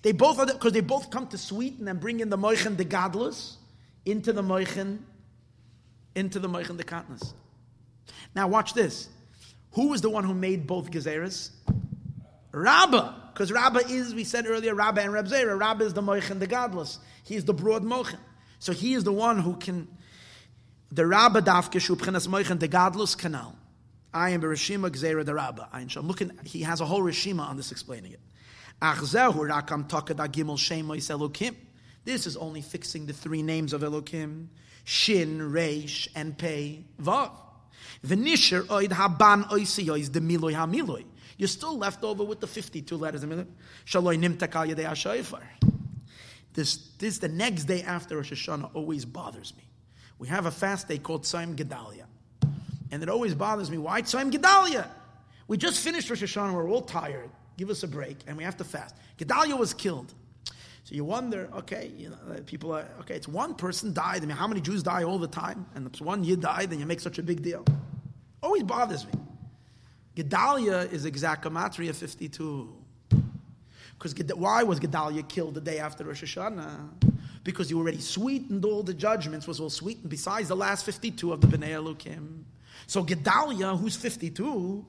[0.02, 2.86] They both are because they both come to sweeten and bring in the moichen the
[2.86, 3.58] gadlus
[4.06, 5.00] into the moichen
[6.16, 7.34] into the moichen the katnas.
[8.36, 9.08] Now watch this.
[9.74, 11.52] Who was the one who made both gezeras?
[12.52, 13.14] Rabbah.
[13.34, 15.58] Because Rabbah is, we said earlier, Rabbah and Reb Zera.
[15.58, 16.98] Rabbah is the moichen the gadlus.
[17.24, 18.20] He is the broad moichen.
[18.60, 19.88] So he is the one who can
[20.92, 23.56] the Rabba dafke shu b'chinas moichen de gadlus canal.
[24.14, 25.70] I am Bereshima Gzera the Rabba.
[25.72, 26.38] I'm looking.
[26.44, 28.20] He has a whole Rishima on this explaining it.
[28.82, 31.56] Achzehu rakam takad Elokim.
[32.04, 34.48] This is only fixing the three names of Elokim:
[34.84, 37.32] Shin, Reish, and Pei Vav.
[38.06, 41.06] V'nisher oid haban oisiyois de miloi hamiloi.
[41.38, 43.24] You're still left over with the 52 letters.
[43.24, 45.40] Shaloi nimtakal yadei
[46.54, 49.64] This, this, the next day after Rosh Hashanah always bothers me.
[50.20, 52.06] We have a fast day called Tzayim Gedalia.
[52.92, 53.80] And it always bothers me.
[53.80, 54.88] Why Tzayim Gedalia?
[55.48, 56.54] We just finished Rosh Hashanah.
[56.54, 57.32] We're all tired.
[57.58, 58.20] Give us a break.
[58.28, 58.96] And we have to fast.
[59.18, 60.14] Gedalia was killed.
[60.84, 64.24] So you wonder, okay, you know, people are, okay, it's one person died.
[64.24, 65.66] I mean, how many Jews die all the time?
[65.76, 67.64] And it's one year died, and you make such a big deal.
[68.42, 69.14] Always bothers me.
[70.16, 72.76] Gedalia is exact gematria 52.
[73.94, 77.12] Because why was Gedalia killed the day after Rosh Hashanah?
[77.44, 81.42] because you already sweetened all the judgments, was all sweetened besides the last 52 of
[81.42, 82.44] the Bnei Elokim.
[82.88, 84.86] So Gedalia, who's 52,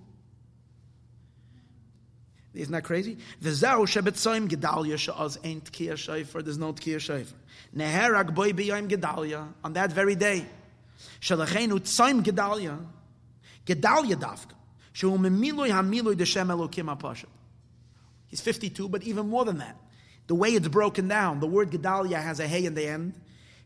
[2.55, 3.17] isn't that crazy?
[3.43, 7.35] V'zeu shebetzoim Gedalia she'oz ain't tkiyah shayfer, there's no tkiyah shayfer.
[7.77, 10.47] Neherag boy b'yoim Gedalia, on that very day.
[11.21, 12.79] Shalachenu tzoim Gedalia,
[13.67, 14.55] Gedalia dafka,
[14.93, 17.27] she'u memiloi hamiloi deshem Elokim apashat.
[18.27, 19.77] He's 52, but even more than that
[20.27, 23.15] the way it's broken down, the word Gedalia has a hey in the end.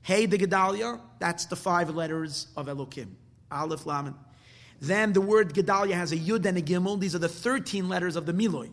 [0.02, 3.08] Hey the Gedalia, that's the five letters of Elokim.
[3.50, 4.14] Aleph, Lamed.
[4.80, 6.98] Then the word Gedalia has a Yud and a Gimel.
[6.98, 8.70] These are the 13 letters of the Miloi.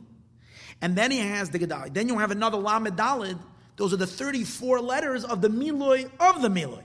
[0.83, 1.93] And then he has the Gedalia.
[1.93, 3.39] Then you have another Lamed Dalid.
[3.77, 6.83] Those are the 34 letters of the Miloi of the Miloi.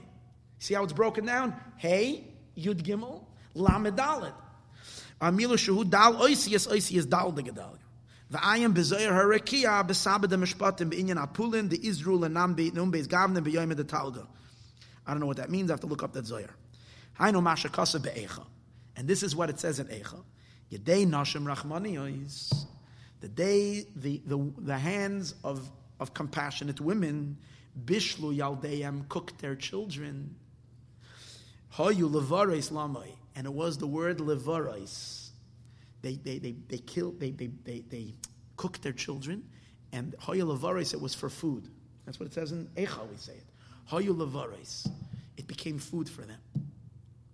[0.57, 1.53] See how it's broken down?
[1.75, 2.23] Hey,
[2.57, 4.31] Yud Gimel, Lamed Dalid.
[5.19, 7.77] Amilu Shehu Dal Oisius, Oisius Dal the Gedalia.
[8.31, 13.75] V'ayim b'zoyer harakia b'sabed mishpatim b'inyan apulin the Israel and nam be'num be'ez gavnim b'yoyim
[13.75, 14.25] the talga.
[15.05, 15.69] I don't know what that means.
[15.69, 16.51] I have to look up that zoyer.
[17.19, 18.45] Know masha kasa be'echa.
[18.95, 20.23] And this is what it says in Echa.
[20.71, 22.65] Yedei nashim rachmaniyos.
[23.21, 25.69] The day the, the, the hands of,
[25.99, 27.37] of compassionate women
[27.85, 30.35] bishlu yaldeyam cooked their children.
[31.75, 33.11] Hoyu levareis lamai.
[33.35, 35.29] And it was the word levareis
[36.01, 38.13] they, they, they, they killed, they, they, they, they
[38.55, 39.43] cooked their children,
[39.91, 41.67] and Hoya Lavaris, it was for food.
[42.05, 43.45] That's what it says in Echa, we say it.
[43.85, 44.89] Hoya Lavaris,
[45.37, 46.39] it became food for them.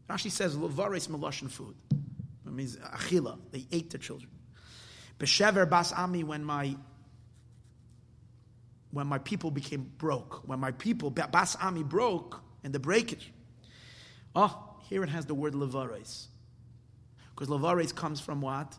[0.09, 1.75] Rashi says Lavaris Meloshin food.
[1.91, 4.29] It means achila, they ate their children.
[5.19, 6.75] Beshever Bas Ami, when my
[8.91, 13.31] when my people became broke, when my people, Bas Ami broke, and the breakage.
[14.33, 16.27] Oh, here it has the word Lavaris.
[17.35, 18.77] Because lavares comes from what?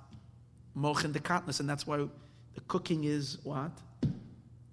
[0.75, 3.73] Mochen dekatnus, and that's why the cooking is what?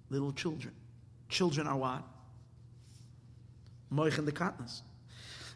[0.08, 0.74] Little children.
[1.28, 2.02] Children are what?
[3.90, 4.80] Mochen dekatnus.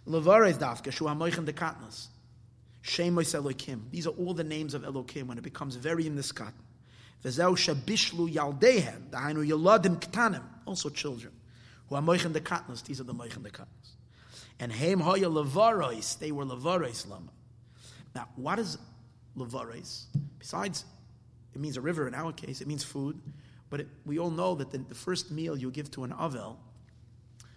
[0.06, 2.08] Lavares dafka, shua mochen dekatnus.
[2.82, 3.90] Shemois Elokim.
[3.90, 6.54] These are all the names of Elokim when it becomes very in this kat.
[7.24, 11.32] V'zeu shabishlu yaldehem, dahainu yaladim ktanim, also children,
[11.88, 12.84] who are moichen dekatnus.
[12.84, 13.92] These are the moichen dekatnus.
[14.60, 17.30] And heim hoya lavarois, they were lavarois lama.
[18.14, 18.78] Now, what is
[19.36, 20.04] levares?
[20.38, 20.84] Besides,
[21.54, 23.20] it means a river in our case, it means food,
[23.70, 26.56] but it, we all know that the, the, first meal you give to an avel,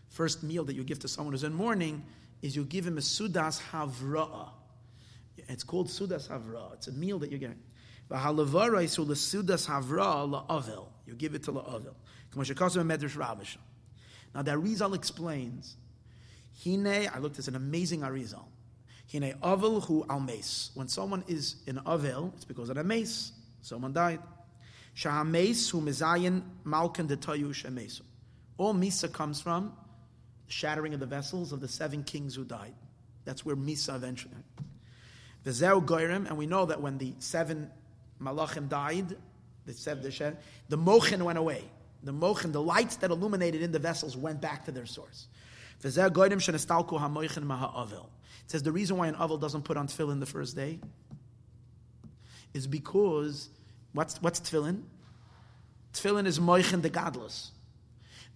[0.10, 2.03] first meal that you give to someone who's in mourning,
[2.41, 4.49] is you give him a sudas havra'a.
[5.50, 6.74] It's called sudas havra.
[6.74, 7.56] It's a meal that you get.
[8.10, 8.18] You
[11.18, 11.94] give it to la'avel.
[14.34, 15.76] Now the Arizal explains,
[16.64, 18.46] Hine, I looked at an amazing Arizal.
[19.12, 20.72] Hine avel hu almes.
[20.74, 23.32] When someone is in avil, it's because of a mace.
[23.62, 24.20] Someone died.
[24.96, 28.02] Shahames hu mezayin malkan detayush
[28.58, 29.74] All misa comes from
[30.48, 32.74] the shattering of the vessels of the seven kings who died.
[33.26, 34.34] That's where Misa eventually.
[35.46, 37.70] V'zeu goyrem, and we know that when the seven
[38.22, 39.16] malachim died,
[39.66, 40.36] the seven, the,
[40.70, 41.64] the mochin went away.
[42.04, 45.28] The mochin, the lights that illuminated in the vessels went back to their source.
[45.84, 46.12] It says
[48.64, 50.80] the reason why an avel doesn't put on tefillin the first day
[52.54, 53.50] is because
[53.94, 54.84] what's what's tefillin?
[55.94, 57.50] Tefillin is moichin the gadlus.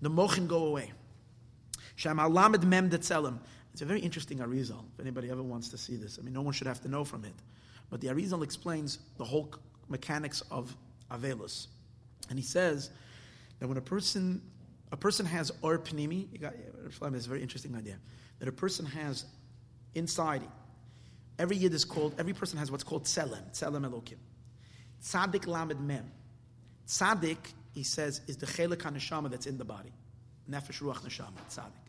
[0.02, 0.92] The mochin go away.
[1.96, 3.40] Sham alamed mem detzelim.
[3.76, 4.86] It's a very interesting Arizal.
[4.94, 7.04] If anybody ever wants to see this, I mean, no one should have to know
[7.04, 7.34] from it.
[7.90, 9.54] But the Arizal explains the whole
[9.90, 10.74] mechanics of
[11.12, 11.68] Avelus.
[12.30, 12.90] And he says
[13.60, 14.42] that when a person
[14.94, 17.98] a person has got it's a very interesting idea.
[18.40, 19.26] That a person has
[19.94, 20.44] inside
[21.38, 24.20] every yid is called every person has what's called tselem, tselem elokim.
[25.04, 26.10] Tzadik lamed mem.
[26.88, 29.92] Tzadik, he says, is the chelik haneshama that's in the body.
[30.50, 31.85] Nefesh ruach neshama, tzadik.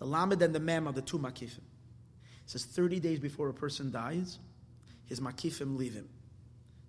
[0.00, 1.58] The lamed and the mem are the two makifim.
[1.58, 4.38] It says 30 days before a person dies,
[5.04, 6.08] his makifim leave him.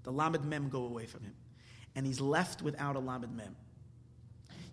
[0.03, 1.35] The lamed mem go away from him.
[1.93, 3.55] And he's left without a lamed mem.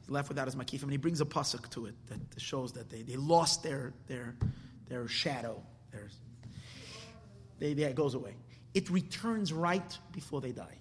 [0.00, 0.84] He's left without his makifim.
[0.84, 4.36] And he brings a pasuk to it that shows that they, they lost their, their,
[4.88, 5.60] their shadow.
[5.90, 6.08] Their,
[7.58, 8.36] they, they, it goes away.
[8.72, 10.78] It returns right before they die.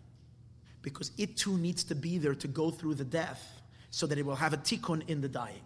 [0.84, 4.26] Because it too needs to be there to go through the death so that it
[4.28, 5.64] will have a tikkun in the dying.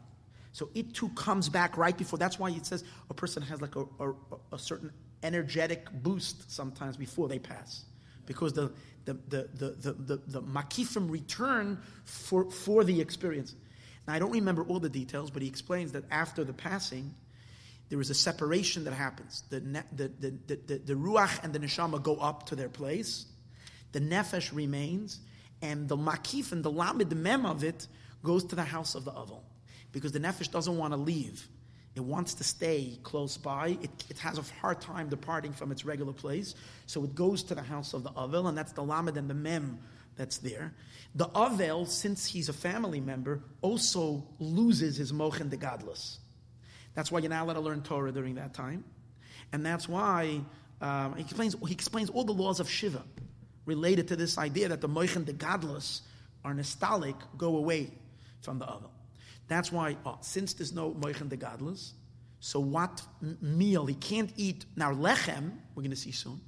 [0.53, 2.19] So it too comes back right before.
[2.19, 4.13] That's why it says a person has like a, a,
[4.53, 4.91] a certain
[5.23, 7.85] energetic boost sometimes before they pass.
[8.25, 8.71] Because the,
[9.05, 13.55] the, the, the, the, the, the makifim return for, for the experience.
[14.07, 17.13] Now, I don't remember all the details, but he explains that after the passing,
[17.89, 19.43] there is a separation that happens.
[19.49, 23.25] The, the, the, the, the, ruach and the neshama go up to their place,
[23.91, 25.19] the nefesh remains,
[25.61, 27.87] and the makif and the lamid, the mem of it,
[28.23, 29.41] goes to the house of the aval.
[29.91, 31.47] Because the nefesh doesn't want to leave.
[31.95, 33.77] It wants to stay close by.
[33.81, 36.55] It, it, has a hard time departing from its regular place.
[36.85, 39.33] So it goes to the house of the Avel, and that's the Lamed and the
[39.33, 39.79] Mem
[40.15, 40.73] that's there.
[41.15, 46.17] The Avel, since he's a family member, also loses his Mochen de Gadlus.
[46.93, 48.85] That's why you're not allowed to learn Torah during that time.
[49.51, 50.41] And that's why
[50.79, 53.03] um, he, explains, he explains all the laws of Shiva
[53.65, 56.01] related to this idea that the Mochen de Gadlus
[56.45, 57.91] are nostalgic, go away
[58.41, 58.89] from the Avel.
[59.51, 61.91] That's why, oh, since there's no moichen de gadlus,
[62.39, 63.01] so what
[63.41, 64.93] meal he can't eat now?
[64.93, 66.39] Lechem, we're going to see soon.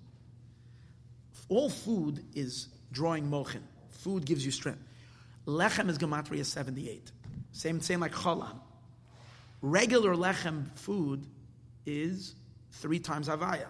[1.50, 3.62] All food is drawing mochen.
[3.90, 4.80] Food gives you strength.
[5.46, 7.12] Lechem is gematria seventy-eight.
[7.52, 8.62] Same, same like cholam.
[9.62, 11.26] Regular lechem food
[11.86, 12.36] is
[12.72, 13.68] three times avaya.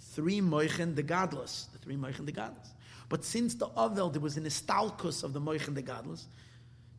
[0.00, 1.70] Three moichen de gadlus.
[1.70, 2.70] The three moichen de gadlus.
[3.08, 6.24] But since the Avel, there was an istalkus of the moichen de gadlus,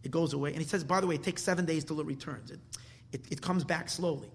[0.08, 0.50] it goes away.
[0.54, 2.50] And he says, by the way, it takes seven days till it returns.
[2.50, 2.60] It,
[3.12, 4.30] it, it comes back slowly.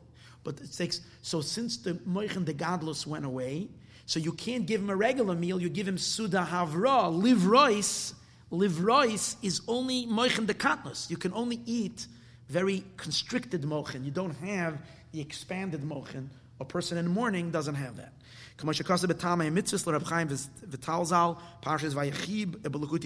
[0.45, 3.69] But it takes, so since the Moichen de Gadlus went away,
[4.05, 9.37] so you can't give him a regular meal, you give him Suda Havra, live rice
[9.43, 11.09] is only Moichen de Katnus.
[11.09, 12.07] You can only eat
[12.49, 14.05] very constricted Mochen.
[14.05, 14.77] You don't have
[15.13, 16.29] the expanded Mochen.
[16.61, 18.13] A person in the morning doesn't have that.
[18.59, 18.75] Parshas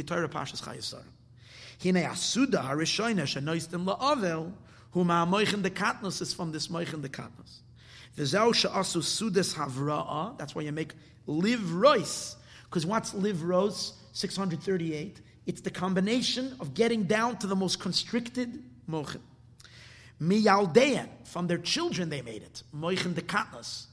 [0.07, 0.97] Torah, Parshas.
[1.83, 4.53] Hine asuda harishoyna shenoistim la'avel,
[4.93, 7.61] hu ma'amoichin de katnos is from this moichin de katnos.
[8.17, 10.95] V'zau she'asu sudas havra'a, that's why you make
[11.27, 13.93] live rois, because what's live rois?
[14.13, 15.21] 638.
[15.45, 19.21] It's the combination of getting down to the most constricted moichin.
[20.21, 22.63] Miyaldean, from their children they made it.
[22.75, 23.87] Moichin de katnos.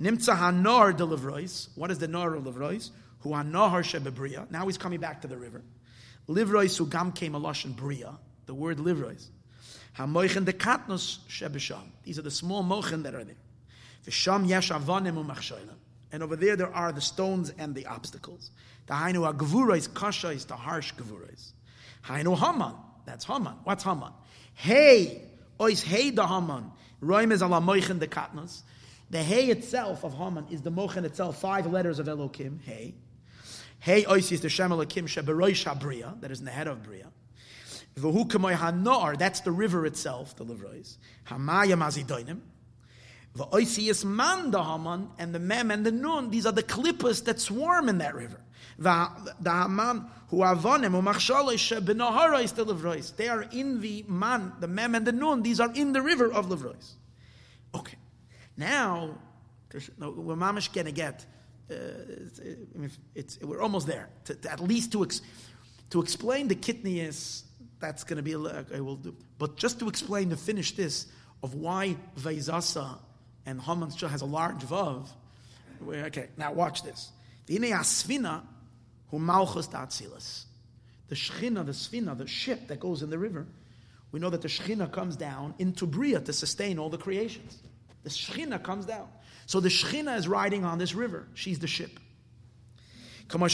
[0.00, 1.68] Nimtza hanor de livrois.
[1.74, 2.90] What is the nor of livrois?
[3.20, 4.50] Who hanor shebebria.
[4.50, 5.62] Now he's coming back to the river.
[6.28, 8.14] Livrois ugam came a lashon bria.
[8.46, 9.28] The word livrois.
[9.96, 11.82] Hamoichen de katnos shebisham.
[12.04, 13.34] These are the small mochen that are there.
[14.06, 15.68] V'sham yesh avanim umachshoyim.
[16.12, 18.50] And over there, there are the stones and the obstacles.
[18.86, 21.52] The hainu agvurais kasha is the harsh gvurais.
[22.04, 22.74] Hainu Haman.
[23.04, 23.54] That's Haman.
[23.64, 24.12] What's Haman?
[24.54, 25.22] Hey,
[25.58, 26.70] ois hey the Haman.
[27.02, 28.62] Roim is ala moichen de katnos.
[29.10, 32.60] The hey itself of Haman is the mochen itself, five letters of Elokim.
[32.62, 32.94] Hey.
[33.80, 37.06] Hey oisi is the Shem Elokim sheberoish habriya, that is in the head of Bria.
[37.96, 40.96] V'hu hanor, that's the river itself, the Livrois.
[41.28, 42.40] Hamaya mazidoinim.
[43.36, 47.24] V'oisi is man the Haman, and the Mem and the Nun, these are the klippas
[47.24, 48.40] that swarm in that river.
[48.78, 48.88] They
[53.28, 56.46] are in the man, the Mem and the Nun, these are in the river of
[56.46, 56.94] Livrois.
[57.74, 57.96] Okay.
[58.56, 59.18] Now,
[59.72, 61.26] we're mamish going to get
[61.70, 61.74] uh,
[63.42, 64.08] we're almost there.
[64.24, 65.20] To, to at least to ex,
[65.90, 67.44] to explain the kidneys,
[67.80, 69.14] that's going to be I will do.
[69.38, 71.06] But just to explain to finish this
[71.42, 72.98] of why Vaizasa
[73.46, 75.08] and Haman still has a large vav.
[75.86, 77.10] Okay, now watch this.
[77.46, 78.42] The Asfina,
[79.10, 80.44] who Malchus Datzilis.
[81.08, 83.46] The Shechina, the Sfina, the ship that goes in the river,
[84.12, 87.58] we know that the Shechina comes down into Bria to sustain all the creations.
[88.02, 89.08] The Shechina comes down.
[89.48, 91.26] So the Shechina is riding on this river.
[91.32, 91.98] She's the ship.
[93.32, 93.48] Um, um,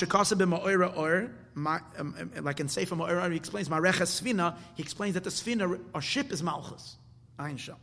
[2.43, 6.33] like in Sefer Ma'ora, he explains, Marecha Svina, he explains that the Svina, or ship,
[6.33, 6.97] is Malchus.
[7.39, 7.77] Ein Sham.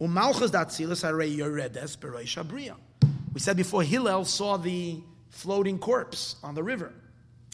[0.00, 2.74] Umalchus datzilas arei yoredes beroish abriya.
[3.32, 6.92] We said before Hillel saw the floating corpse on the river.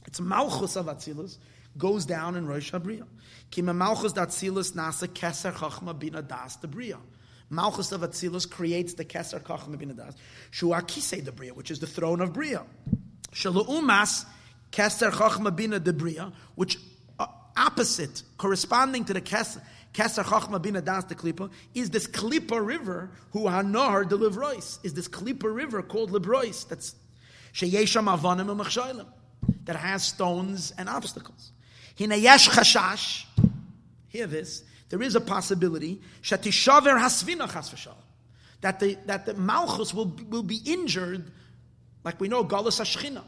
[0.06, 1.36] It's Malchus of Atzilus
[1.76, 3.04] goes down in Rosh Habriya.
[3.50, 6.96] Kima Malchus Datzilus nasa keser chachma bina das debriya.
[7.48, 10.14] Malchus of Atzilus creates the keser chachma bina das.
[10.50, 12.62] Shu akise debriya, which is the throne of Bria.
[13.32, 14.24] Shalu umas
[14.72, 16.78] keser chachma bina debriya, which
[17.18, 19.20] uh, opposite, corresponding to the
[19.96, 24.92] Keser Chachma Bina Das the Klippa, is this Klippa river who Hanor the Livrois, is
[24.92, 26.94] this Klippa river called Livrois, that's
[27.54, 29.06] Sheyesham Avanim and
[29.64, 31.52] that has stones and obstacles.
[31.98, 33.24] Hinayesh Chashash,
[34.08, 36.00] hear this, there is a possibility,
[36.30, 36.42] that
[38.80, 41.30] the, that the Malchus will, will be injured,
[42.04, 43.22] like we know, Galus HaShechina,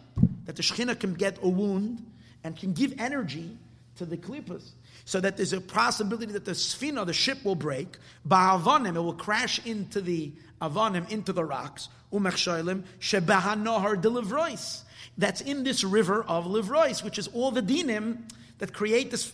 [0.47, 2.05] that the Shechina can get a wound
[2.45, 3.57] and can give energy
[3.97, 4.71] to the Klippas
[5.09, 7.97] so that there's a possibility that the sfina, the ship, will break.
[8.29, 10.31] Ba'avanim, it will crash into the
[10.61, 11.89] avanim, into the rocks.
[12.13, 14.83] Umechshailim shebahanohar delivrois.
[15.17, 18.19] That's in this river of livrois, which is all the dinim
[18.59, 19.33] that create this.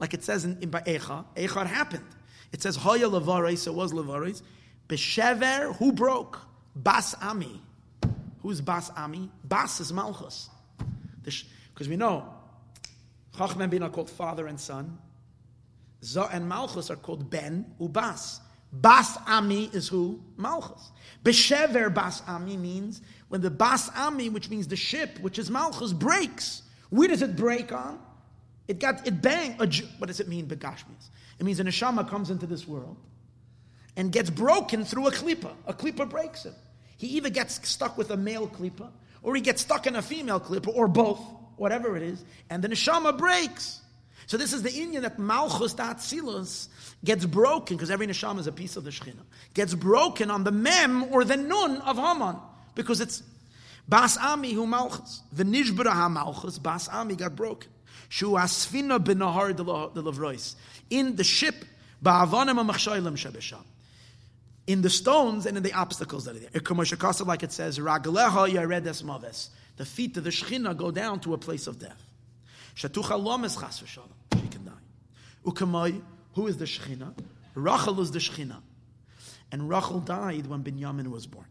[0.00, 1.24] Like it says in, in Ba'echa.
[1.36, 2.04] Echa happened.
[2.52, 3.66] It says hoya levaris.
[3.66, 4.42] It was levaris.
[4.88, 6.40] Beshever, who broke?
[6.74, 7.60] Bas Ami.
[8.42, 9.30] Who's Bas Ami?
[9.44, 10.50] Bas is Malchus.
[11.22, 12.24] Because we know
[13.36, 14.98] Chacham and Bin are called father and son.
[16.02, 18.40] Zah and Malchus are called Ben Ubas.
[18.72, 20.20] Bas Ami is who?
[20.36, 20.90] Malchus.
[21.24, 25.92] Beshever Bas Ami means when the Bas Ami, which means the ship, which is Malchus,
[25.92, 26.62] breaks.
[26.90, 27.98] Where does it break on?
[28.68, 29.56] It got it bang.
[29.56, 30.46] What does it mean?
[30.46, 31.08] Begashmis.
[31.38, 32.96] It means a neshama comes into this world
[33.96, 35.52] and gets broken through a klipa.
[35.66, 36.54] A klipa breaks him.
[36.96, 38.90] He either gets stuck with a male klipa,
[39.22, 41.20] or he gets stuck in a female klipa, or both
[41.56, 43.80] whatever it is, and the neshama breaks.
[44.26, 46.68] So this is the inyan that Malchus Tatzilus
[47.04, 50.52] gets broken, because every neshama is a piece of the Shekhinah, gets broken on the
[50.52, 52.36] mem or the nun of Haman,
[52.74, 53.22] because it's
[53.90, 55.22] Bas Ami who Malchus.
[55.32, 57.70] The Nishbara ha Malchus, Bas Ami got broken.
[58.08, 60.54] Shu Asfina benahar de Lavrois.
[60.88, 61.64] In the ship,
[62.02, 63.64] Ba'avanim ha-machshoylim shebesham
[64.66, 67.26] in the stones and in the obstacles that are there.
[67.26, 71.38] Like it says, Ragleha yaredes maves the feet of the Shechina go down to a
[71.38, 72.02] place of death.
[72.76, 74.40] Shatucha lomes chas v'shalom.
[74.40, 74.72] She can die.
[75.44, 76.00] Ukamai,
[76.34, 77.14] who is the Shechina?
[77.54, 78.58] Rachel is the Shechina.
[79.50, 81.46] And Rachel died when Binyamin was born.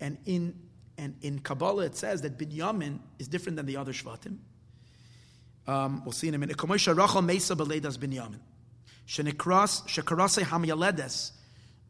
[0.00, 0.54] And in,
[0.98, 4.38] and in Kabbalah it says that Binyamin is different than the other Shvatim.
[5.66, 6.56] Um, we'll see in a minute.
[10.44, 11.32] Hamyaledes.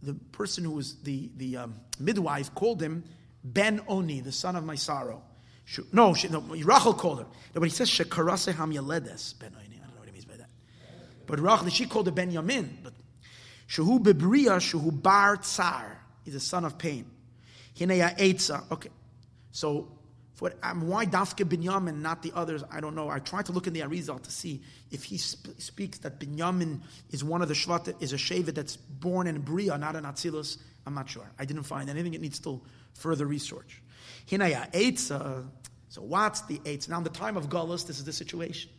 [0.03, 3.03] The person who was the, the um, midwife called him
[3.43, 5.23] Ben Oni, the son of my sorrow.
[5.93, 7.25] No, she, no Rachel called her.
[7.25, 9.77] No, but he says Shekarase Ham Yaledes Ben Oni.
[9.77, 10.49] I don't know what he means by that.
[11.27, 12.69] But Rachel, she called it Ben Yamin.
[12.83, 12.95] But
[13.69, 16.01] Shehu Bebriya Shehu Bar Tsar.
[16.25, 17.11] He's a son of pain.
[17.77, 18.71] Hineya Eitza.
[18.73, 18.91] Okay.
[19.51, 19.89] So
[20.39, 23.09] for, um, why Dafke Binyamin, not the others, I don't know.
[23.09, 24.63] I tried to look in the Arizal to see
[24.93, 26.81] if he sp- speaks that Binyamin
[27.11, 30.59] is one of the Shvat, is a Shevet that's born in Bria, not in Atzilus.
[30.87, 31.29] I'm not sure.
[31.41, 32.15] I didn't find anything.
[32.15, 32.63] It needs still
[32.95, 33.83] further research.
[34.31, 35.45] Hinaya Eitza.
[35.89, 36.91] So what's the Eitza?
[36.91, 38.71] Now, in the time of Gullus, this is the situation.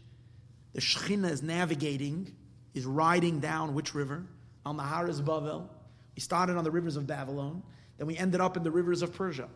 [0.74, 2.34] The Shechina is navigating,
[2.74, 4.26] is riding down which river?
[4.66, 5.68] Al Naharis Bavel.
[6.16, 7.64] We started on the rivers of Babylon,
[7.98, 9.50] then we ended up in the rivers of Persia.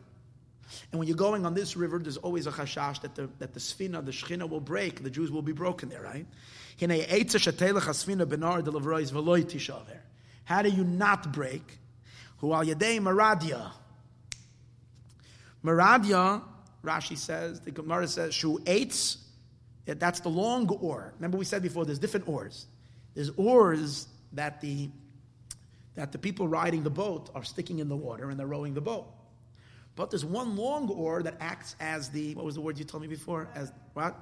[0.92, 3.60] And when you're going on this river, there's always a chashash that the, that the
[3.60, 6.26] sfina, the shechina will break, the Jews will be broken there, right?
[10.46, 11.78] How do you not break?
[12.42, 13.72] Maradia.
[15.64, 16.42] Maradia,
[16.84, 19.18] Rashi says, the Gemara says, Shu eitz,
[19.86, 21.14] that's the long oar.
[21.16, 22.66] Remember we said before, there's different oars.
[23.16, 24.90] There's oars that the,
[25.96, 28.82] that the people riding the boat are sticking in the water and they're rowing the
[28.82, 29.08] boat.
[29.96, 33.02] But there's one long oar that acts as the, what was the word you told
[33.02, 33.48] me before?
[33.54, 34.16] As what?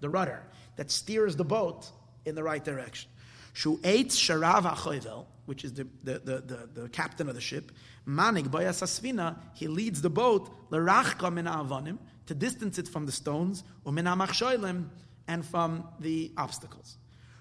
[0.00, 0.42] The rudder
[0.76, 1.90] that steers the boat
[2.24, 3.10] in the right direction.
[3.52, 7.72] Shu eitz sharav ha which is the, the, the, the, captain of the ship,
[8.06, 13.64] Manig Bayasasvina, he leads the boat, Lerachka min avanim, to distance it from the stones,
[13.86, 14.84] umin
[15.26, 16.98] and from the obstacles.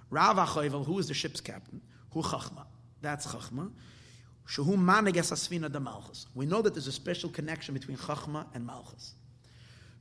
[0.10, 0.38] Rav
[0.85, 1.81] who is the ship's captain,
[2.14, 2.65] Hu Chachma.
[3.02, 3.72] That's Chachma.
[6.36, 9.14] We know that there's a special connection between Chachma and Malchus.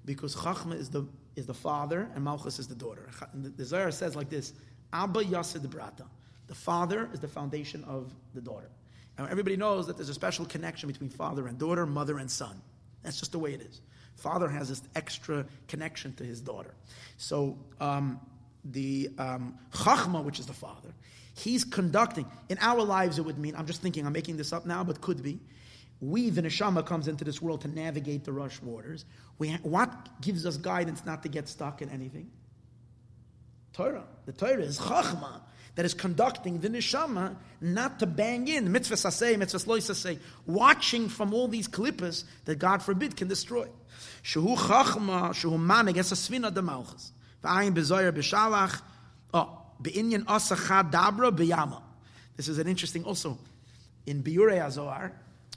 [0.04, 3.08] Because Chachma is the, is the father and Malchus is the daughter.
[3.34, 4.52] The Zohar says like this
[4.92, 6.06] Abba Yasid Brata.
[6.46, 8.70] The father is the foundation of the daughter.
[9.18, 12.60] Now, everybody knows that there's a special connection between father and daughter, mother and son.
[13.02, 13.80] That's just the way it is.
[14.14, 16.74] Father has this extra connection to his daughter.
[17.16, 18.20] So, um,
[18.64, 20.94] the um, Chachma, which is the father,
[21.36, 22.26] he's conducting.
[22.48, 25.00] In our lives, it would mean, I'm just thinking, I'm making this up now, but
[25.00, 25.38] could be.
[26.00, 29.04] We, the neshama, comes into this world to navigate the rush waters.
[29.38, 32.30] We ha- what gives us guidance not to get stuck in anything?
[33.72, 34.04] Torah.
[34.24, 35.40] The Torah is Chachma
[35.74, 41.34] that is conducting the neshama not to bang in mitzvah saseh, mitzvah loy watching from
[41.34, 43.68] all these klippas that God forbid can destroy.
[44.22, 47.12] Shehu chachma, shehu man against a svina de malchus.
[47.44, 48.80] V'ayin bezoyer b'shalach,
[49.34, 51.82] oh, be'inyan asachad dabra b'yama.
[52.36, 53.38] This is an interesting also.
[54.06, 55.10] In Biurei HaZohar,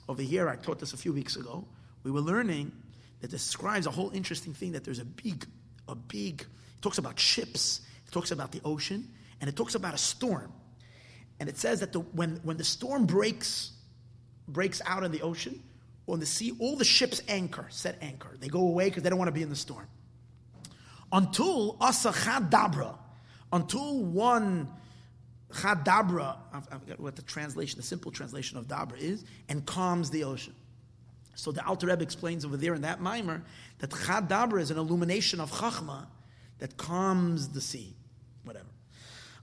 [0.08, 1.64] over here, I taught this a few weeks ago,
[2.02, 2.72] we were learning
[3.20, 5.46] that describes a whole interesting thing that there's a big,
[5.88, 9.08] a big, it talks about ships, it talks about the ocean,
[9.40, 10.52] and it talks about a storm.
[11.38, 13.72] And it says that the, when, when the storm breaks,
[14.48, 15.62] breaks out in the ocean
[16.08, 18.36] on the sea, all the ships anchor, set anchor.
[18.40, 19.86] They go away because they don't want to be in the storm.
[21.12, 22.96] Until asa dabra,
[23.52, 24.68] until one
[25.52, 30.24] chadabra, I forget what the translation, the simple translation of dabra is, and calms the
[30.24, 30.54] ocean.
[31.34, 33.42] So the Alter Rebbe explains over there in that mimer
[33.78, 36.06] that chadabra is an illumination of chachma
[36.58, 37.94] that calms the sea,
[38.44, 38.66] whatever.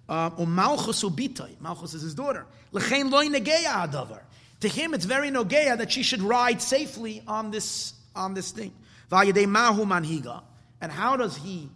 [0.08, 1.60] Uh, um, Malchus ubitay.
[1.60, 2.46] Malchus is his daughter.
[2.72, 4.22] Lechein loy negeya adavar.
[4.62, 8.74] To him, it's very nogeya that she should ride safely on this on this thing.
[9.12, 10.44] Vayidei mahu manhiga.
[10.80, 11.70] And how does he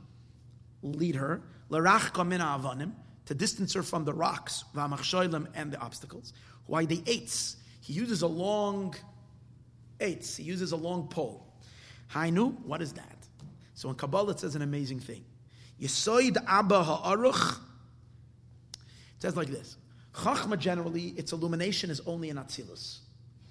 [0.81, 1.41] lead her?
[1.71, 2.91] Lerach kamina avanim
[3.25, 6.33] to distance her from the rocks, v'amachshoilim and the obstacles.
[6.67, 7.55] Why the eights?
[7.81, 8.93] He uses a long
[9.99, 10.37] eights.
[10.37, 11.47] He uses a long pole.
[12.13, 13.17] Hainu, what is that?
[13.73, 15.23] So in Kabbalah it says an amazing thing.
[15.81, 17.59] Yesoid abba ha'aruch
[19.21, 19.77] it says like this.
[20.13, 22.99] Chachma generally, its illumination is only in Atzilus.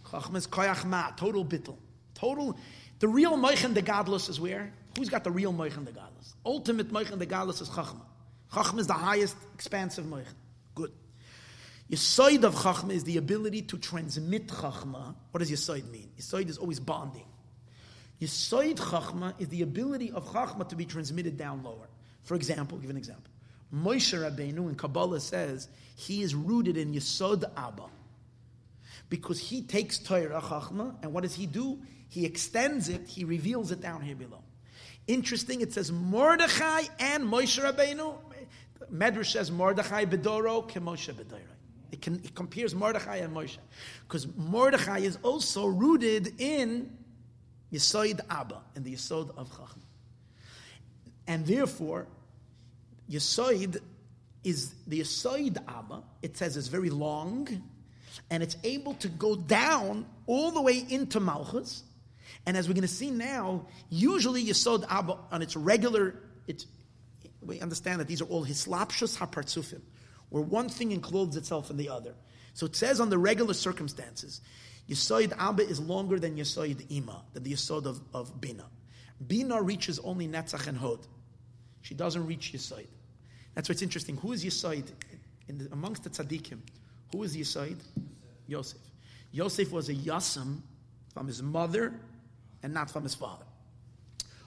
[0.06, 1.76] Chachma is koyach ma, total bittel.
[2.14, 2.58] Total,
[2.98, 4.72] the real moichen the gadlus is where?
[4.98, 6.34] Who's got the real moichen the gadlus?
[6.44, 8.02] Ultimate moichen the gadlus is Chachma.
[8.52, 10.34] Chachma is the highest expansive moichen.
[10.74, 10.92] Good.
[11.90, 15.14] Yisoid of Chachma is the ability to transmit Chachma.
[15.30, 16.10] What does Yisoid mean?
[16.18, 17.26] Yisoid is always bonding.
[18.20, 21.88] Yisoid Chachma is the ability of Chachma to be transmitted down lower.
[22.22, 23.30] For example, give an example.
[23.74, 27.86] Moshe Rabbeinu in Kabbalah says he is rooted in Yesod Abba.
[29.08, 31.78] Because he takes Torah Chachma, and what does he do?
[32.08, 34.42] He extends it, he reveals it down here below.
[35.06, 38.14] Interesting, it says Mordechai and Moshe Rabbeinu.
[38.92, 41.40] Medrash says Mordechai Bedoro ke Moshe Bedoro.
[41.92, 43.58] It, can, it compares Mordechai and Moshe.
[44.06, 46.96] Because Mordechai is also rooted in
[47.72, 49.82] Yesod Abba, in the Yesod of Chachma.
[51.26, 52.06] And therefore,
[53.10, 53.78] Yesoid
[54.44, 56.02] is the Yesoid Abba.
[56.22, 57.48] It says it's very long,
[58.30, 61.82] and it's able to go down all the way into Malchus.
[62.46, 66.14] And as we're going to see now, usually Yesod Abba on its regular,
[66.46, 66.66] it's,
[67.42, 69.80] we understand that these are all hislapshus hapartzufim,
[70.28, 72.14] where one thing encloses itself in the other.
[72.54, 74.40] So it says on the regular circumstances,
[74.88, 78.64] Yesod Abba is longer than Yesod Ima, than the Yesod of, of Bina.
[79.26, 81.06] Bina reaches only Netzach and Hod.
[81.82, 82.86] She doesn't reach Yesod.
[83.54, 84.16] That's what's interesting.
[84.18, 84.86] Who is Yisoid?
[85.48, 86.58] The, amongst the tzaddikim,
[87.12, 87.78] who is Yisoid?
[88.46, 88.80] Yosef.
[89.32, 90.60] Yosef was a Yasam
[91.12, 91.94] from his mother
[92.62, 93.44] and not from his father.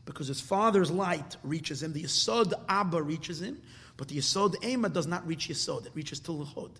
[0.05, 3.61] Because his father's light reaches him, the Yisod Abba reaches him,
[3.95, 6.71] but the Yisod Ema does not reach Yisod, it reaches to Hod.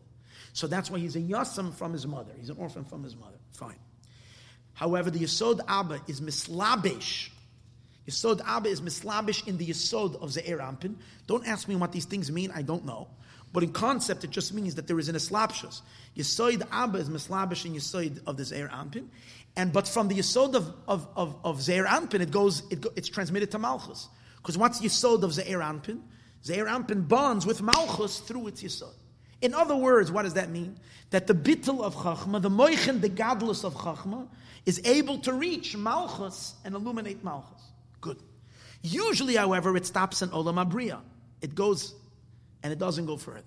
[0.51, 2.31] So that's why he's a Yasam from his mother.
[2.37, 3.37] He's an orphan from his mother.
[3.53, 3.79] Fine.
[4.73, 7.31] However, the Yisod Abba is mislabish
[8.07, 10.95] Yisod Abba is mislabish in the Yisod of Ze'er Ampin.
[11.27, 13.07] Don't ask me what these things mean, I don't know.
[13.53, 15.81] But in concept, it just means that there is an eslapshus.
[16.17, 19.05] Yisod Abba is mislabish in Yisod of the Ze'er Ampin.
[19.55, 22.89] And, but from the Yisod of, of, of, of Ze'er Ampin, it goes, it go,
[22.95, 24.09] it's transmitted to Malchus.
[24.37, 26.01] Because what's Yisod of Ze'er Ampin?
[26.43, 28.95] Ze'er Ampin bonds with Malchus through its Yisod.
[29.41, 30.79] In other words, what does that mean?
[31.11, 34.27] That the bittel of Chachma, the moichen, the godless of Chachma,
[34.65, 37.61] is able to reach Malchus and illuminate Malchus.
[38.01, 38.17] Good.
[38.81, 41.01] Usually, however, it stops in Olam Abriya.
[41.41, 41.93] It goes,
[42.63, 43.43] and it doesn't go further.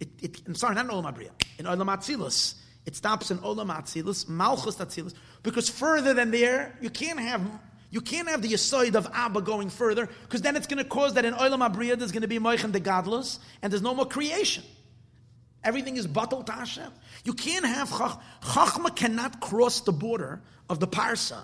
[0.00, 1.30] It, it, I'm sorry, not in Olam Abriya.
[1.58, 2.54] In Olam Atzilus,
[2.86, 7.42] it stops in Olam Atzilus, Malchus Atzilus, because further than there, you can't have
[7.90, 11.14] you can't have the Yisoid of Abba going further, because then it's going to cause
[11.14, 14.06] that in Olam Abriya there's going to be Moichin the Gadlus, and there's no more
[14.06, 14.64] creation.
[15.62, 16.90] Everything is batal to Hashem.
[17.24, 21.38] You can't have chach, chachma cannot cross the border of the parsa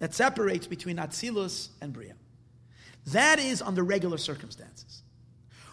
[0.00, 2.14] that separates between Atzilus and Bria.
[3.08, 5.03] That is under regular circumstances.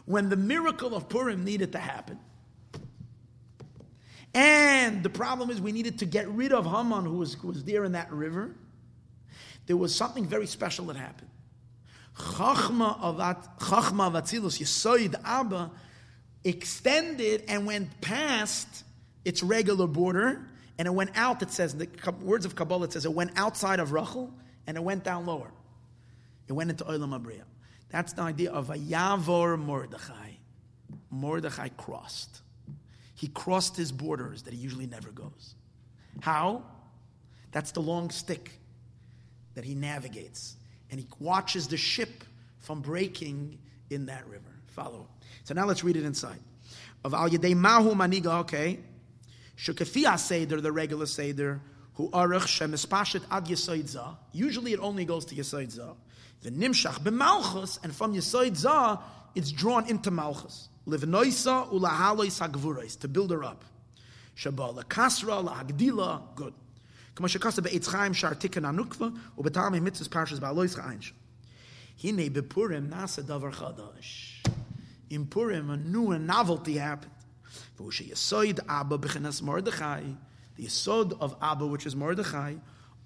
[0.06, 2.20] When the miracle of Purim needed to happen,
[4.34, 7.64] and the problem is we needed to get rid of Haman who was, who was
[7.64, 8.56] there in that river,
[9.68, 11.30] there was something very special that happened.
[12.18, 15.72] Chachma of Atzilus, Yesoid Abba,
[16.44, 18.84] extended and went past
[19.24, 20.48] its regular border,
[20.78, 21.42] and it went out.
[21.42, 21.88] It says the
[22.22, 22.86] words of Kabbalah.
[22.86, 24.34] It says it went outside of Rachel
[24.66, 25.52] and it went down lower.
[26.48, 27.44] It went into Olam Abriya.
[27.92, 30.32] That's the idea of a Yavor Mordechai.
[31.10, 32.42] Mordechai crossed.
[33.16, 35.56] He crossed his borders that he usually never goes.
[36.22, 36.64] How?
[37.52, 38.52] That's the long stick
[39.56, 40.56] that he navigates.
[40.90, 42.24] And he watches the ship
[42.60, 43.58] from breaking
[43.90, 44.44] in that river.
[44.68, 45.08] Follow.
[45.44, 46.40] So now let's read it inside.
[47.04, 48.80] Of Al Yadei Mahu Maniga, okay.
[49.58, 51.60] Shukafia Seder, the regular Seder,
[51.96, 55.78] who arach shemispashet ad Yesoid Usually it only goes to Yesoid
[56.43, 59.03] The Nimshach b'malchus, and from Yesoid
[59.35, 60.69] it's drawn into Malchus.
[60.87, 63.65] Livnoisa ulahalois hagvurais, to build her up.
[64.37, 66.53] Shabbat kasra lahagdila, good.
[67.17, 69.07] כמו שקוסה בעץ חיים שער תיקן הנוקבה,
[69.39, 71.13] ובטעם המצווס פרשס בעלויס חאינש.
[72.05, 74.43] הנה בפורים נעשה דבר חדש.
[75.11, 77.17] In Purim, a new novelty happened.
[77.77, 80.15] והוא שיסוד אבא בכנס מרדכי,
[80.59, 82.55] the yesod of Abba, which is Mordechai,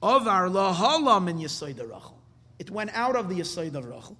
[0.02, 2.18] of our lahalam in yesod Rachel.
[2.59, 4.17] It went out of the yesod of Rachel.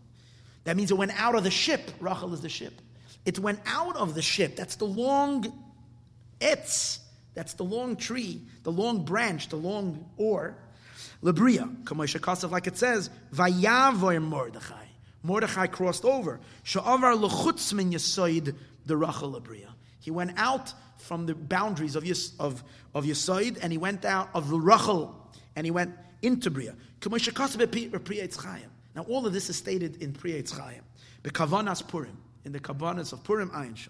[0.66, 1.92] That means it went out of the ship.
[2.00, 2.82] Rachel is the ship.
[3.26, 4.56] It went out of the ship.
[4.56, 5.46] That's the long
[6.40, 7.00] etz.
[7.34, 10.58] That's the long tree, the long branch, the long oar.
[11.22, 14.86] Labria, Kamosha Kasav, like it says, Vayavoy Mordechai.
[15.24, 16.40] Mordechai crossed over.
[16.64, 17.90] Sha'avar lechutz min
[18.86, 19.70] the Rachel Labria.
[20.00, 22.64] He went out from the boundaries of Yis, of,
[22.94, 25.16] of and he went out of Rachel,
[25.56, 26.76] and he went into Bria.
[28.96, 30.82] Now all of this is stated in Pri Etz Chaim.
[31.24, 33.90] Bekavanas Purim in the Kavanas of Purim Ayin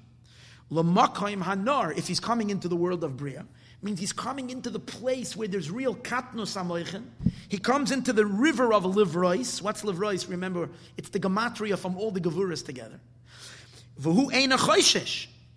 [0.72, 3.46] Lamakayim Hanar, if he's coming into the world of Bria,
[3.82, 7.04] means he's coming into the place where there's real katnus amoichin.
[7.50, 9.62] He comes into the river of Livrois.
[9.62, 10.28] What's Livrois?
[10.28, 13.00] Remember, it's the gematria from all the Gavuras together.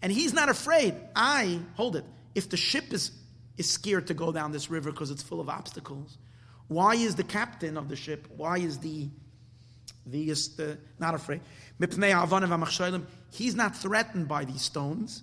[0.03, 0.95] And he's not afraid.
[1.17, 2.05] I, hold it,
[2.35, 3.11] if the ship is,
[3.57, 6.19] is scared to go down this river because it's full of obstacles,
[6.69, 9.09] why is the captain of the ship, why is the,
[10.07, 11.41] the, is the not afraid?
[13.31, 15.23] He's not threatened by these stones.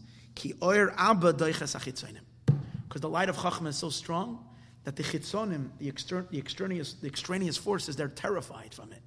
[2.87, 4.45] Because the light of Chachma is so strong
[4.83, 9.01] that the chitzonim, the, exter- the, extraneous, the extraneous forces, they're terrified from it.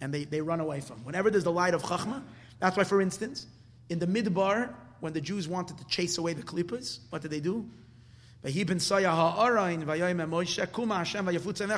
[0.00, 1.06] And they, they run away from it.
[1.06, 2.22] Whenever there's the light of Chachma,
[2.60, 3.46] that's why, for instance,
[3.88, 7.40] in the Midbar, when the Jews wanted to chase away the Klippas, what did they
[7.40, 7.68] do?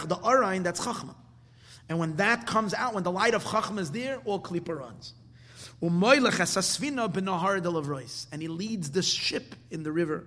[0.09, 1.15] The Arain, that's Chachma.
[1.89, 5.15] And when that comes out, when the light of Chachma is there, all Klippa runs.
[8.33, 10.25] And he leads the ship in the river.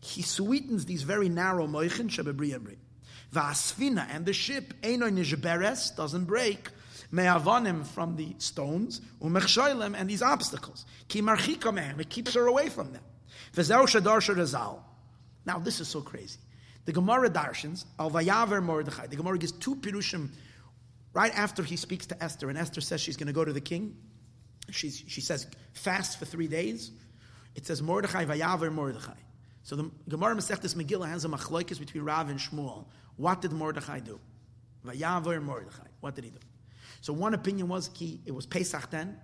[0.00, 2.08] He sweetens these very narrow moichin.
[4.10, 4.72] And the ship
[5.96, 6.68] doesn't break.
[7.12, 10.86] Me'avanim from the stones, umechshoilem and these obstacles.
[11.08, 13.02] Ki marchika it keeps her away from them.
[13.54, 14.80] V'zeu shadarsha rezal.
[15.44, 16.38] Now this is so crazy.
[16.86, 19.06] The Gemara darshans al vayaver Mordechai.
[19.08, 20.30] The Gemara gives two pirushim
[21.12, 23.60] right after he speaks to Esther, and Esther says she's going to go to the
[23.60, 23.94] king.
[24.70, 26.92] She's, she says fast for three days.
[27.54, 29.12] It says Mordechai vayaver Mordechai.
[29.64, 32.86] So the Gemara Masechtas Megillah has a machlokes between Rav and Shmuel.
[33.16, 34.18] What did Mordechai do?
[34.86, 35.86] Vayaver Mordechai.
[36.00, 36.38] What did he do?
[37.02, 39.18] So one opinion was he, it was Pesach then,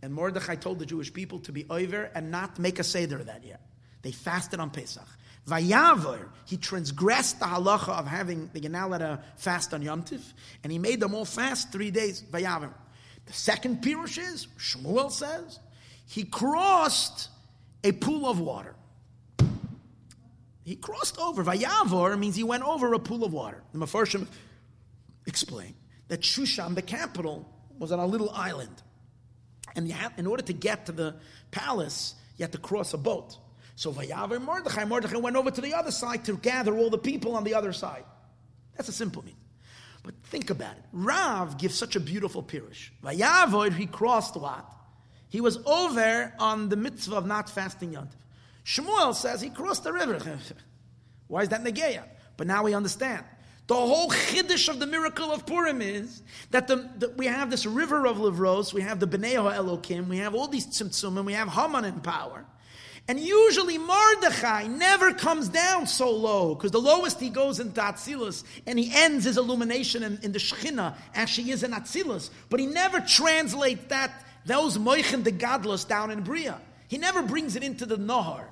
[0.00, 3.44] and Mordechai told the Jewish people to be over and not make a seder that
[3.44, 3.58] year.
[4.02, 5.06] They fasted on Pesach.
[5.48, 10.22] Vayavar, he transgressed the halacha of having the Yanalata fast on Yom Tif,
[10.62, 12.22] and he made them all fast three days.
[12.22, 12.72] Vayavar.
[13.26, 15.58] The second pirush is, Shmuel says,
[16.06, 17.30] he crossed
[17.82, 18.76] a pool of water.
[20.64, 21.42] He crossed over.
[21.42, 23.60] Vayavor means he went over a pool of water.
[23.72, 24.28] The Mefarshim
[25.26, 25.74] explain
[26.08, 27.48] that Shushan, the capital,
[27.78, 28.82] was on a little island.
[29.76, 31.16] And in order to get to the
[31.50, 33.36] palace, you had to cross a boat.
[33.76, 37.34] So Vayavar Mordechai, Mordechai went over to the other side to gather all the people
[37.34, 38.04] on the other side.
[38.76, 39.40] That's a simple meaning.
[40.02, 40.84] But think about it.
[40.92, 42.90] Rav gives such a beautiful pirish.
[43.02, 44.70] Vayavor, he crossed what?
[45.28, 48.14] He was over on the mitzvah of not fasting Yontif.
[48.64, 50.18] Shmuel says he crossed the river.
[51.26, 52.04] Why is that Negeya?
[52.36, 53.24] But now we understand.
[53.66, 57.64] The whole chiddush of the miracle of Purim is that the, the, we have this
[57.64, 61.48] river of Livros, we have the Bnei Elokim, we have all these tzimtzumim, we have
[61.48, 62.44] Haman in power.
[63.06, 68.44] And usually Mordechai never comes down so low, because the lowest he goes in Atzilus,
[68.66, 72.30] and he ends his illumination in, in the Shechina as she is in Atzilus.
[72.50, 76.60] But he never translates that, those Moichin de Gadlus down in Bria.
[76.88, 78.44] He never brings it into the Nahar.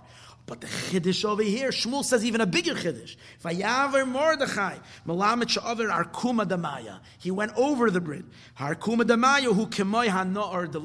[0.47, 3.17] But the chiddush over here, Shmuel says even a bigger chiddush.
[3.45, 7.01] Vayaver Mordechai, Malamet Sha'aver Arkuma Damaya.
[7.19, 8.25] He went over the bridge.
[8.59, 10.81] Arkuma Damaya, who kemoy ha'no'ar de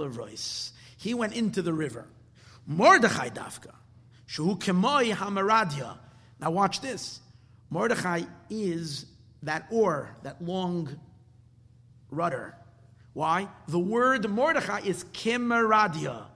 [0.97, 2.05] He went into the river.
[2.67, 3.73] Mordechai Dafka,
[4.27, 5.97] Shu kemoy ha'maradia.
[6.39, 7.19] Now watch this.
[7.69, 9.05] Mordechai is
[9.43, 10.99] that oar, that long
[12.11, 12.55] rudder.
[13.13, 13.47] Why?
[13.67, 16.26] The word Mordechai is kimaradia.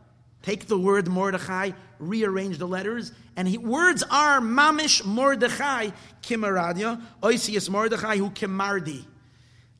[0.42, 5.90] Take the word Mordechai, rearrange the letters, and he, words are mamish Mordechai
[6.22, 9.06] kimaradia, oisius Mordechai who kimardi.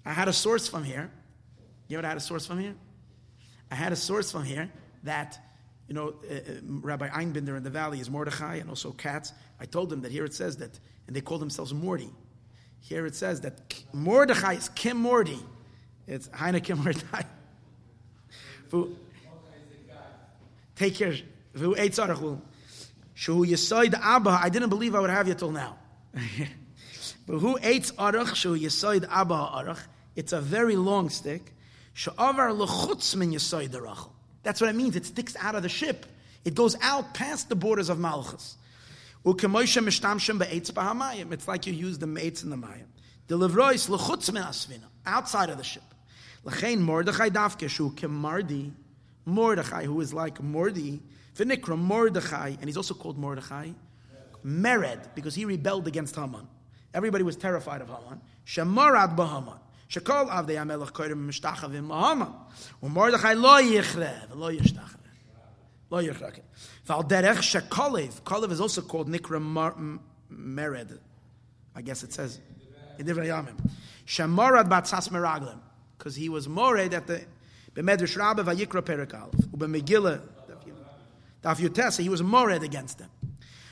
[0.06, 1.12] I had a source from here.
[1.88, 2.76] You know, I had a source from here?
[3.72, 4.72] I had a source from here
[5.04, 5.40] that,
[5.88, 9.34] you know, uh, uh, Rabbi Einbinder in the valley is Mordechai and also Katz.
[9.60, 12.10] I told him that here it says that, and they call themselves Morty.
[12.80, 15.40] Here it says that Mordechai is Kim Morty.
[16.08, 17.24] It's Heine Kim Mordechai.
[20.82, 21.14] Take care.
[21.14, 21.26] Shu
[23.46, 24.32] yisoid abba.
[24.32, 25.78] I didn't believe I would have you till now.
[27.28, 28.34] but who ate arach?
[28.34, 29.78] Shu yisoid abba arach.
[30.16, 31.54] It's a very long stick.
[31.94, 34.10] Sha'avar lechutz min yisoid arachel.
[34.42, 34.96] That's what it means.
[34.96, 36.08] It sticks out of the ship.
[36.46, 38.58] It goes out past the borders of Malchus.
[39.24, 39.44] It's
[41.48, 42.88] like you use the mates in the mayim.
[43.28, 45.84] The livrois lechutz min asvina, outside of the ship.
[46.44, 48.72] L'chein mordechai davke shu kemardi
[49.26, 51.00] Mordechai, who is like Mordi,
[51.36, 53.70] Finikra Mordechai, and he's also called Mordechai,
[54.46, 56.48] Mered, because he rebelled against Haman.
[56.94, 58.22] Everybody was terrified of Haman.
[58.46, 59.60] Shemarad Bahaman.
[59.90, 62.34] Shekol Avdei HaMelech Koyrim Mishtachavim Lahaman.
[62.82, 64.98] Mordechai lo yichrev, lo yishtachavim.
[65.90, 66.40] Lo yichrev.
[66.86, 68.22] Val derech shekolev.
[68.22, 70.00] Kolev is also called Nikra
[70.32, 71.00] Mered.
[71.76, 72.40] I guess it says
[72.98, 73.58] in different Yamim.
[74.06, 75.60] Shemarad Batzas Meraglim.
[75.98, 77.22] Because he was mored at the
[77.76, 79.50] B'medrash Rabbah vayikra perik aleph.
[79.52, 80.22] U'b'megillah
[81.44, 83.10] daf yutesa, he was mored against them.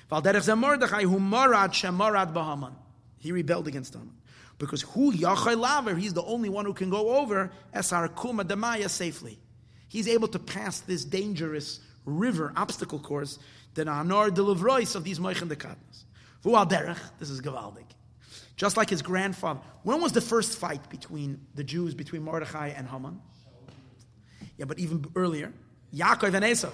[0.09, 2.73] Val derech zeh Mordechai hu morad shemorad b'haman.
[3.17, 4.13] He rebelled against Haman.
[4.57, 8.89] Because who yachai laver, he's the only one who can go over esar kuma demaya
[8.89, 9.39] safely.
[9.87, 13.39] He's able to pass this dangerous river obstacle course
[13.75, 16.03] the livrois of these moichen dekatnas.
[16.41, 17.85] Vu al derech, this is gavaldik.
[18.55, 19.61] Just like his grandfather.
[19.83, 23.21] When was the first fight between the Jews, between Mordechai and Haman?
[24.59, 25.53] Yeah, but even earlier,
[25.95, 26.73] Yaakov and Esav.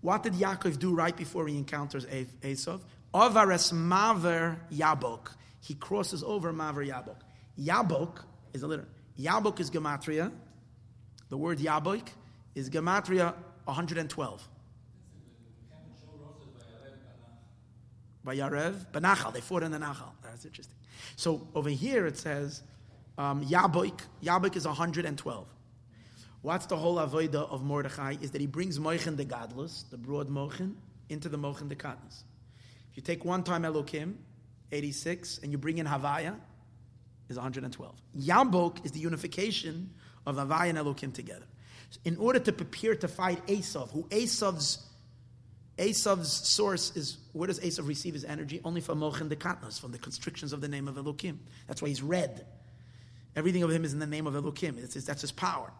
[0.00, 2.80] What did Yaakov do right before he encounters Esav?
[3.12, 5.28] Avares Maver Yabok.
[5.60, 7.16] He crosses over Maver Yabok.
[7.58, 8.22] Yabok
[8.52, 8.86] is a letter.
[9.18, 10.30] Yabok is Gematria.
[11.30, 12.06] The word Yabok
[12.54, 13.34] is Gematria
[13.64, 14.48] 112.
[18.22, 19.32] By Yarev, Benachal.
[19.32, 20.12] They fought in the Nachal.
[20.22, 20.76] That's interesting.
[21.16, 22.62] So over here it says
[23.18, 23.98] um, Yabok.
[24.22, 25.46] Yabok is 112.
[26.44, 28.16] What's the whole avoida of Mordechai?
[28.20, 30.74] Is that he brings Moichen the Gadlus, the broad Moichen,
[31.08, 32.22] into the Moichen the Katnas.
[32.90, 34.16] If you take one time Elokim,
[34.70, 36.36] 86, and you bring in Havaya,
[37.30, 37.94] is 112.
[38.18, 39.88] Yabok is the unification
[40.26, 41.46] of Havaya and Elokim together.
[42.04, 44.84] In order to prepare to fight Esav, who Esav's
[45.78, 48.60] Esav's source is where does Esav receive his energy?
[48.66, 51.38] Only from Mochen the Katnas, from the constrictions of the name of Elokim.
[51.68, 52.44] That's why he's red.
[53.36, 54.78] Everything of him is in the name of Elokim.
[54.78, 55.72] His, that's his power.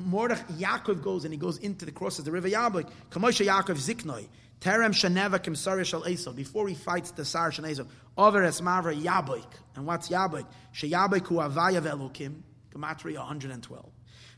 [0.00, 2.90] Mordech Yaakov goes and he goes into the crosses of the river Yabok.
[3.10, 4.26] Kamosha Yaakov Ziknoi.
[4.60, 6.34] Terem Shaneva Kim Shal Esav.
[6.34, 7.86] Before he fights the Sar Shan Esav.
[8.18, 9.46] Over Esmavra Yabok.
[9.76, 10.46] And what's Yabok?
[10.74, 12.40] Sheyabok hu Avaya Velokim.
[12.74, 13.84] Gematria 112.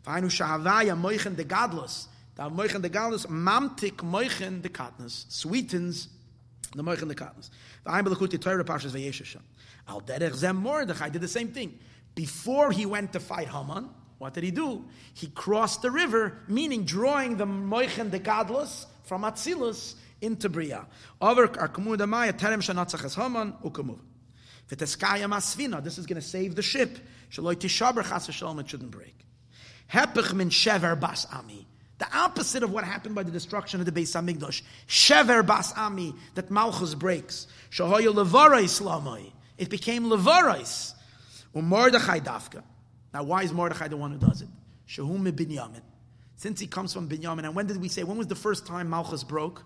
[0.07, 2.09] Fainu Shahavaya Moichen de Gadlus.
[2.35, 3.27] The Moichen de Gadlus.
[3.27, 5.27] Mamtik Moichen de Katnus.
[5.31, 6.09] Sweetens
[6.75, 7.49] the Moichen de Katnus.
[7.87, 9.41] V'ayim Belakuti Torah Pashas Vayeshasham.
[9.89, 11.79] Al Derech Zem Mordechai did the same thing.
[12.15, 13.89] Before he went to fight Haman,
[14.19, 14.85] what did he do?
[15.15, 20.87] He crossed the river, meaning drawing the Moichen Gadlus from Atzilus into Bria.
[21.21, 21.39] This
[25.99, 26.99] is going to save the ship.
[27.29, 29.15] It shouldn't break.
[31.99, 34.61] The opposite of what happened by the destruction of the Beis Hamikdash.
[34.89, 37.47] Shever Bas Ami, that Malchus breaks.
[37.71, 39.33] Shahoya Levarais.
[39.57, 40.93] It became Levarais.
[41.55, 42.63] Umordechai Dafka.
[43.17, 44.49] Now, why is Mordechai the one who does it?
[44.87, 45.81] Shahum.
[46.37, 48.91] Since he comes from Binyamin, and when did we say, when was the first time
[48.91, 49.65] Malchus broke?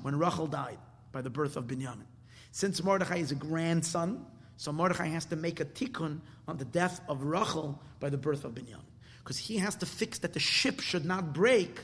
[0.00, 0.78] When Rachel died
[1.12, 2.06] by the birth of Binyamin.
[2.52, 4.24] Since Mordechai is a grandson,
[4.56, 8.46] So Mordechai has to make a tikkun on the death of Rachel by the birth
[8.46, 8.80] of Binyamin.
[9.18, 11.80] Because he has to fix that the ship should not break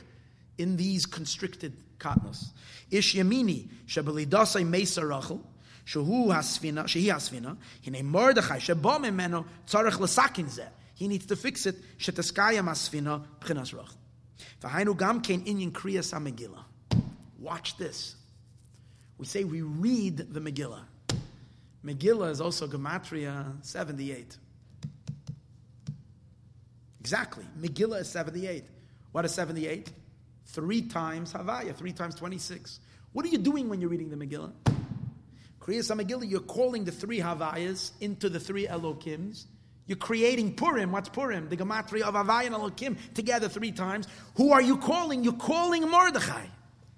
[0.57, 2.53] in these constricted katnos.
[2.89, 5.43] Ish yamini shebelidasai mesa Rachel
[5.85, 7.55] shehu hasfina shehi hasfina
[7.85, 10.69] hine Mordechai sheba memeno tzarech lesakin zeh.
[10.97, 13.23] He needs to fix it shetaskaya masfina.
[14.61, 16.63] V'hainu gam kein inyan kriyas Megillah.
[17.37, 18.15] Watch this.
[19.19, 20.81] We say we read the Megillah.
[21.85, 24.37] Megillah is also Gematria 78.
[26.99, 27.45] Exactly.
[27.59, 28.63] Megillah is 78.
[29.11, 29.91] What is 78?
[30.47, 32.79] Three times Havaya, three times 26.
[33.13, 34.51] What are you doing when you're reading the Megillah?
[35.61, 39.45] Kriyas Megillah, you're calling the three Havayas into the three Elokims.
[39.87, 40.91] You're creating Purim.
[40.91, 41.49] What's Purim?
[41.49, 44.07] The Gematria of Havaya and Elokim together three times.
[44.35, 45.23] Who are you calling?
[45.23, 46.45] You're calling Mordechai.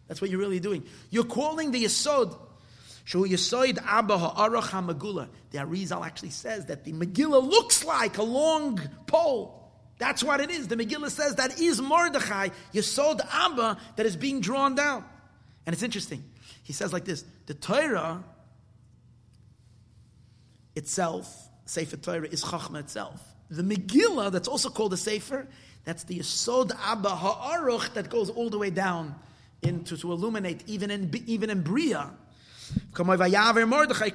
[0.08, 0.84] That's what you're really doing.
[1.12, 2.36] You're calling the Yesod.
[3.06, 5.30] Shu Yesod Abba Ha'arach HaMegillah.
[5.52, 9.72] The Arizal actually says that the Megillah looks like a long pole.
[10.00, 10.68] That's what it is.
[10.68, 15.06] The Megillah says that is Mordechai, Yesod Abba, that is being drawn down.
[15.66, 16.24] And it's interesting.
[16.64, 18.24] He says like this the Torah
[20.76, 23.22] itself, Sefer Torah, is Chachma itself.
[23.52, 25.48] The Megillah, that's also called a Sefer,
[25.86, 29.14] that's the Yesod Abba Ha'aruch that goes all the way down
[29.62, 32.10] into to illuminate even in even in Bria.
[32.98, 34.10] Mordechai, Mordechai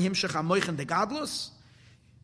[0.00, 1.50] himshach amoichen de gadlus,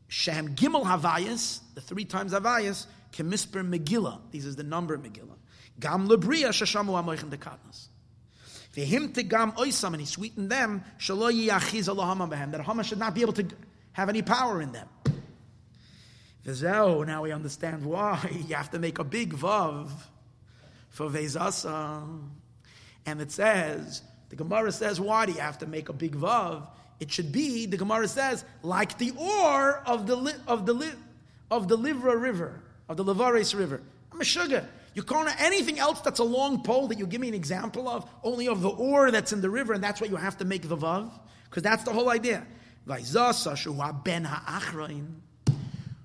[0.08, 4.18] shehem gimel havayas, the three times havayas, kemisper Megillah.
[4.32, 5.38] These is the number Megillah.
[5.78, 7.86] Gam lebria shashamu amoichen de gadlus.
[8.74, 13.14] V'him tegam oisam, and he sweetened them, shalo yiyachiz Allahama behem, that Hama should not
[13.14, 13.46] be able to
[13.92, 14.88] have any power in them.
[16.46, 18.18] V'zeo, now we understand why
[18.48, 19.90] you have to make a big vav
[20.88, 22.20] for Vezasa.
[23.04, 26.66] And it says, the Gemara says, why do you have to make a big vav?
[27.00, 30.94] It should be, the Gemara says, like the ore of the of the
[31.50, 33.82] of the Livra River, of the Lavares River.
[34.12, 34.66] I'm a sugar.
[34.94, 38.08] You can't anything else that's a long pole that you give me an example of,
[38.22, 40.68] only of the ore that's in the river, and that's what you have to make
[40.68, 41.10] the vav,
[41.44, 42.46] because that's the whole idea.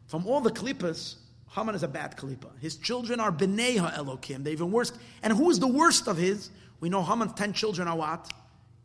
[0.08, 1.16] From all the klippas,
[1.50, 2.58] Haman is a bad kalipa.
[2.60, 4.44] His children are b'nei ha'elokim.
[4.44, 4.92] They're even worse.
[5.24, 6.50] And who is the worst of his?
[6.80, 8.32] We know Haman's ten children are what?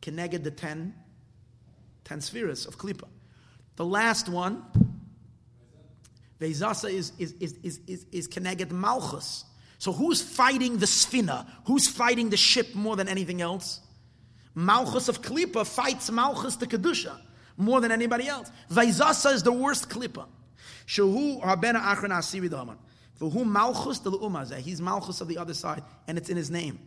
[0.01, 0.95] Connected the ten,
[2.05, 3.09] ten spheres of kalipa.
[3.77, 4.65] The last one,
[6.41, 9.45] Vezasa is is is is is, is connected Malchus.
[9.83, 11.45] So who's fighting the Sfina?
[11.65, 13.81] Who's fighting the ship more than anything else?
[14.55, 17.19] Malchus of Klippa fights Malchus the Kedusha
[17.57, 18.53] more than anybody else.
[18.71, 20.29] Vaizasa is the worst Klippa.
[20.87, 22.77] Achron Asiri.
[23.17, 26.49] For whom Malchus the Umazeh, he's Malchus of the other side, and it's in his
[26.49, 26.79] name.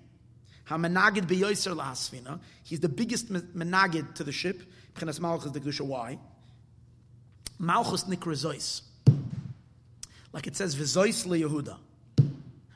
[0.70, 2.40] Lahasfina.
[2.64, 4.62] He's the biggest menagid to the ship.
[5.20, 5.82] Malchus the Kedusha.
[5.82, 6.18] Why?
[7.60, 8.82] Malchus nikra
[10.32, 11.76] Like it says, v'zois Yehuda.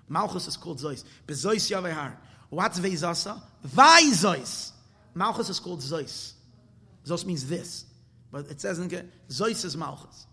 [0.10, 1.04] Malchus is called zois.
[1.26, 2.14] Bezois yavehar.
[2.50, 3.40] What's veizasa?
[3.66, 4.72] Vaizois.
[5.14, 6.34] Malchus is called zois.
[7.06, 7.86] Zos means this.
[8.32, 8.90] But it says in
[9.30, 10.28] Zois is Malchus.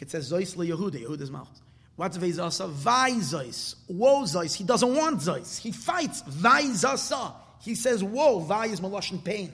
[0.00, 1.60] It says Zois le Yehuda, Yehuda's Malchus.
[1.94, 2.72] What's Veizasa?
[2.72, 3.74] Vaizois.
[3.88, 4.54] Woe Zois.
[4.54, 5.58] He doesn't want Zois.
[5.58, 6.22] He fights.
[6.22, 7.34] Vaizasa.
[7.60, 8.40] He says, Woe.
[8.40, 9.52] Vai is Maloshin pain.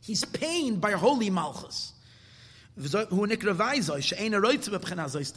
[0.00, 1.94] He's pained by holy Malchus.
[2.76, 5.32] He doesn't want Zois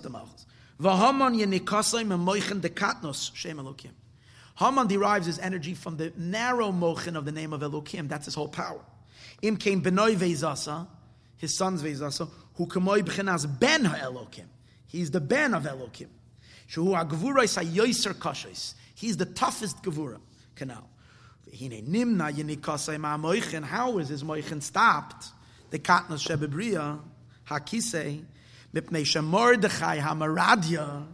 [0.00, 0.46] the Malchus.
[0.80, 3.92] Vahaman yenikasai memoichen de katnos shem Elokim.
[4.56, 8.08] Haman derives his energy from the narrow mochen of the name of Elokim.
[8.08, 8.80] That's his whole power.
[9.42, 10.86] Im came benoy veizasa
[11.36, 14.46] his son's Veizasa, who kamoy b'chenas ben ha'elokim.
[14.86, 16.08] He's the ben of Elokim.
[16.68, 18.74] Shehu ha'gvurais ha'yoyser kashos.
[18.94, 20.18] He's the toughest gevura.
[20.54, 20.88] Canal.
[21.52, 23.64] Hine nimna yinikasei ma'amoichen.
[23.64, 25.26] How is his moichen stopped?
[25.70, 27.00] The katnas shebebriya
[27.48, 28.24] hakisei
[28.76, 31.06] mipnei shemordechai ha'maradya.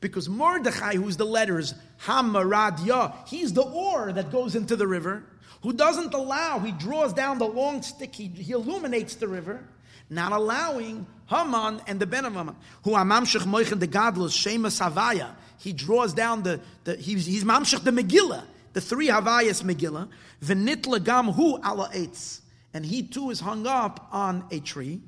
[0.00, 1.72] Because Mordechai, who's the letters,
[2.04, 5.24] Hamaradya, he's the oar that goes into the river
[5.62, 9.66] who doesn't allow, he draws down the long stick, he, he illuminates the river,
[10.10, 14.68] not allowing Haman and the Ben of Haman, who are mamshech moichen the gadlus, shema
[14.68, 15.30] savaya.
[15.56, 20.10] He draws down the, the he's, he's mamshech the Megillah, the three Havayas Megillah,
[20.44, 22.42] v'nitla gam hu ala eitz.
[22.74, 25.00] And he too is hung up on a tree.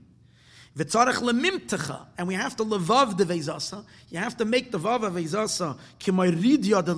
[0.77, 3.85] V'tzarech lemimtecha, and we have to levav the vezasa.
[4.11, 6.95] You have to make the vav vezasa k'mayridya de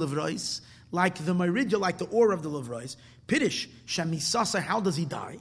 [0.90, 2.96] like the mayridya, like the ore of the levrois.
[3.26, 5.38] Piddish, Shemisasa, how does he die?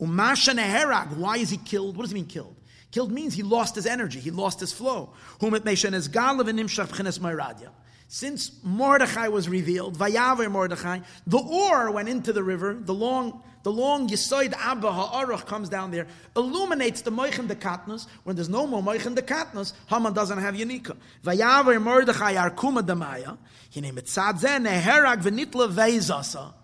[0.00, 1.96] Umasha Neherag, why is he killed?
[1.96, 2.56] What does he mean killed?
[2.90, 5.10] Killed means he lost his energy, he lost his flow.
[5.40, 7.68] Whom it is galav and nimshach
[8.08, 13.70] Since Mordechai was revealed, Vayaver Mordechai, the Or went into the river, the long, the
[13.72, 16.06] long Yisoid Abba Ha'aruch comes down there,
[16.36, 18.06] illuminates the Moichin de Katnus.
[18.24, 20.96] When there's no more Moichin de Katnus, Haman doesn't have Yanika.
[21.22, 23.36] Vayaver Mordechai Arkuma Damaya,
[23.74, 26.54] Hine Mitzad Zeh Neherag V'nitla Veizasa,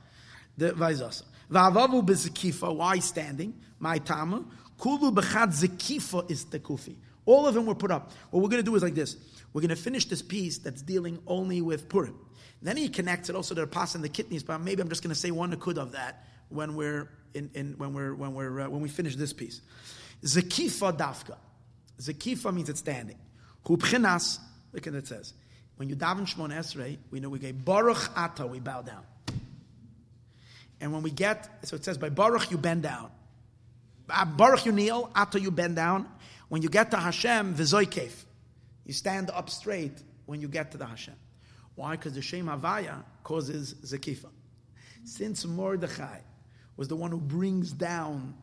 [0.57, 1.25] the Veizasa.
[1.51, 3.55] Va'avavu Bezekifa, why standing?
[3.79, 4.45] My Tama.
[4.79, 6.97] Kulu Zekifa is the Kufi.
[7.25, 8.13] All of them were put up.
[8.31, 9.17] What we're going to do is like this.
[9.53, 12.19] We're going to finish this piece that's dealing only with Purim.
[12.63, 15.03] Then he connects it also to the pas and the kitnias, but maybe I'm just
[15.03, 18.61] going to say one akud of that when we're in, in when we're when we're
[18.61, 19.61] uh, when we finish this piece.
[20.23, 21.37] Zekifa dafka.
[22.01, 23.19] Zekifa means it's standing.
[23.65, 24.39] Hubchinas,
[24.73, 25.35] look at it says.
[25.77, 29.03] When you daven Shmon Esrei, we know we get Baruch Ata, we bow down.
[30.81, 33.11] And when we get, so it says by Baruch you bend down.
[34.09, 36.09] Uh, Baruch you kneel, Ata you bend down.
[36.49, 38.13] When you get to Hashem, Vizoikev.
[38.85, 41.15] You stand up straight when you get to the Hashem.
[41.75, 41.93] Why?
[41.93, 44.29] Because the Shem Havaya causes Zekifa.
[45.05, 46.21] Since Mordechai
[46.77, 48.35] was the one who brings down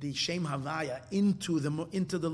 [0.00, 2.28] the Shem Havaya into the, into the,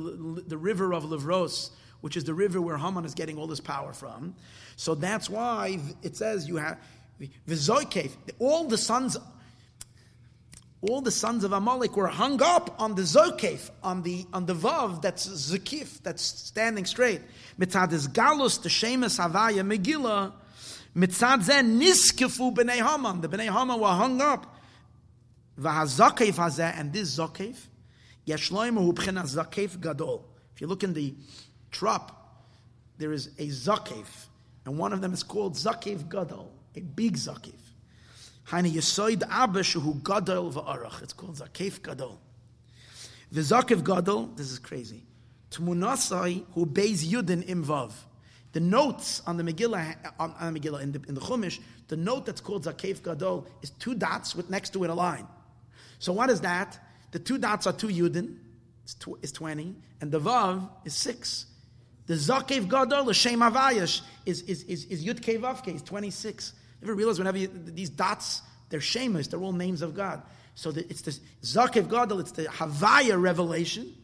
[0.47, 3.93] the river of Livros, which is the river where Haman is getting all his power
[3.93, 4.35] from.
[4.77, 6.79] So that's why it says you have
[7.47, 9.17] Vizoikev, all the sons
[10.83, 14.55] all the sons of Amalek were hung up on the Zokef, on the on the
[14.55, 17.21] Vav that's Zakif, that's standing straight.
[17.59, 20.33] Mitzad is Galus, the Shemus Havaya Megillah.
[20.97, 23.21] Mitzad Niskefu b'nei Haman.
[23.21, 24.59] The b'nei Haman were hung up.
[25.63, 27.57] V'hazakef hazeh, and this Zakef,
[28.27, 30.29] Yeshloimu b'china Zakef Gadol.
[30.55, 31.15] If you look in the
[31.71, 32.19] trop,
[32.99, 34.27] there is a Zakef,
[34.65, 37.55] and one of them is called Zakef Gadol, a big Zakef.
[38.45, 41.03] Haine Yesoid Abba Shehu Gadol Va'arach.
[41.03, 42.21] It's called Zakef Gadol.
[43.31, 45.05] The Zakef Gadol, this is crazy.
[45.51, 47.93] Tmunasai Hu Beis Yudin Imvav.
[48.53, 51.97] The notes on the Megillah, on, on the Megillah in the, in the Chumash, the
[51.97, 55.27] note that's called Zakef Gadol is two dots with next to it a line.
[56.03, 56.81] So what is that?
[57.13, 58.35] The two dots are two Yudin,
[58.83, 61.47] it's, tw- is 20, and the Vav is 6.
[62.07, 66.55] The Zakev Gadol, the Shem Avayash, is, is, is, is Yud Kevavke, is 26.
[66.83, 70.21] Ever realize whenever you, these dots, they're shameless, they're all names of God.
[70.57, 73.95] So the, it's the Zakev Gadol, it's the Havaya revelation.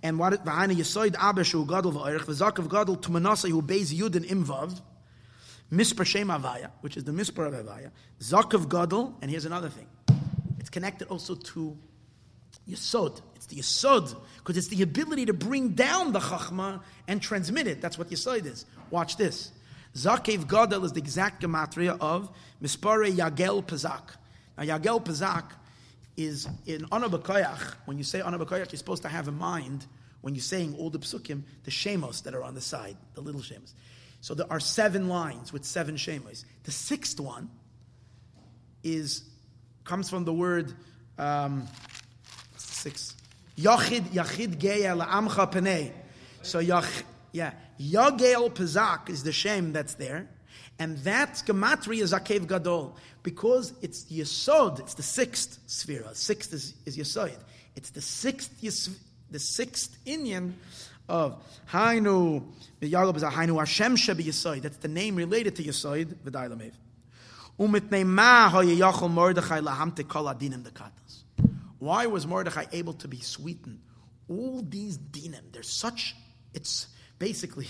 [0.00, 4.80] And what V'hana Yesoid Abeshu Gadol V'oirich, V'zakev Gadol Tumanasa Hu Beis Yudin Imvav,
[5.72, 7.90] Mispar Shem Havaya, which is the Mispar of Havaya,
[8.20, 9.88] Zakev Gadol, and here's another thing.
[10.68, 11.78] It's connected also to
[12.68, 13.22] Yesod.
[13.36, 17.80] It's the Yesod, because it's the ability to bring down the Chachma and transmit it.
[17.80, 18.66] That's what Yesod is.
[18.90, 19.50] Watch this.
[19.96, 22.30] Zakev Gadol is the exact gematria of
[22.62, 24.10] Mispare Yagel Pazak.
[24.58, 25.44] Now, Yagel Pazak
[26.18, 27.76] is in Anabakoyach.
[27.86, 29.86] When you say Anabakoyach, you're supposed to have in mind,
[30.20, 33.40] when you're saying all the psukim, the shemos that are on the side, the little
[33.40, 33.72] shemos.
[34.20, 36.44] So there are seven lines with seven shemos.
[36.64, 37.48] The sixth one
[38.82, 39.22] is
[39.88, 40.74] comes from the word
[41.18, 41.66] um,
[42.58, 43.16] six.
[43.56, 45.90] Yachid Yachid Geya La'amcha Penei.
[46.42, 47.02] So Yach,
[47.32, 50.28] yeah, Yagel Pazak is the shame that's there.
[50.78, 56.04] And that gematria is Akev Gadol because it's Yesod, it's the sixth sphere.
[56.12, 57.38] Sixth is, is Yesod.
[57.74, 58.60] It's the sixth
[59.30, 60.52] the sixth Inyan
[61.08, 61.42] of
[61.72, 62.44] Hainu
[62.82, 64.62] Yagel Pazak Hainu Hashem Sheb Yesod.
[64.62, 66.72] That's the name related to Yesod V'dai
[71.78, 73.80] Why was Mordechai able to be sweetened?
[74.28, 76.14] All these dinim, there's such,
[76.54, 76.86] it's
[77.18, 77.66] basically,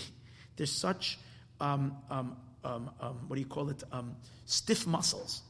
[0.55, 1.17] there's such,
[1.59, 2.89] um, um, um,
[3.27, 3.83] what do you call it,
[4.45, 5.41] stiff muscles.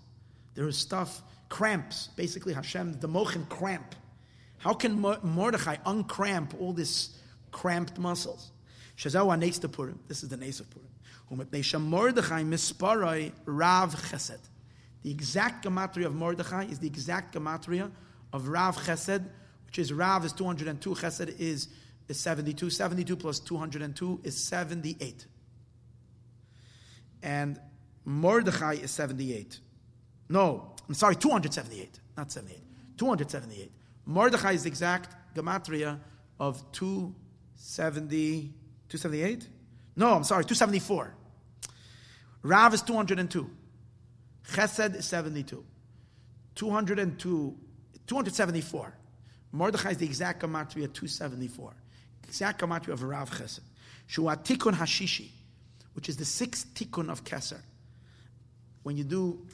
[0.55, 3.95] There is stuff, cramps, basically Hashem, the mochin cramp.
[4.59, 7.17] How can Mordechai uncramp all this
[7.51, 8.51] cramped muscles?
[8.97, 9.99] Shazawa Nes Purim.
[10.07, 10.88] This is the Nes of Purim.
[15.03, 17.91] The exact gematria of Mordechai is the exact gematria
[18.33, 19.23] of Rav Chesed,
[19.65, 21.69] which is Rav is 202, Chesed is,
[22.07, 22.69] is 72.
[22.69, 25.25] 72 plus 202 is 78.
[27.21, 27.59] And
[28.05, 29.59] Mordechai is 78.
[30.29, 32.63] No, I'm sorry, 278, not 78.
[32.97, 33.71] 278.
[34.05, 35.99] Mordechai is the exact gematria
[36.39, 38.53] of 270,
[38.89, 39.47] 278?
[39.95, 41.15] No, I'm sorry, 274.
[42.43, 43.49] Rav is 202.
[44.51, 45.63] Chesed is 72.
[46.55, 47.57] 202,
[48.07, 48.93] 274.
[49.51, 51.73] Mordechai is the exact gematria 274.
[52.27, 53.61] Exact gematria of Rav Chesed.
[54.07, 55.29] Shua Tikkun Hashishi,
[55.93, 57.61] which is the sixth Tikkun of Keser.
[58.83, 59.45] When you do,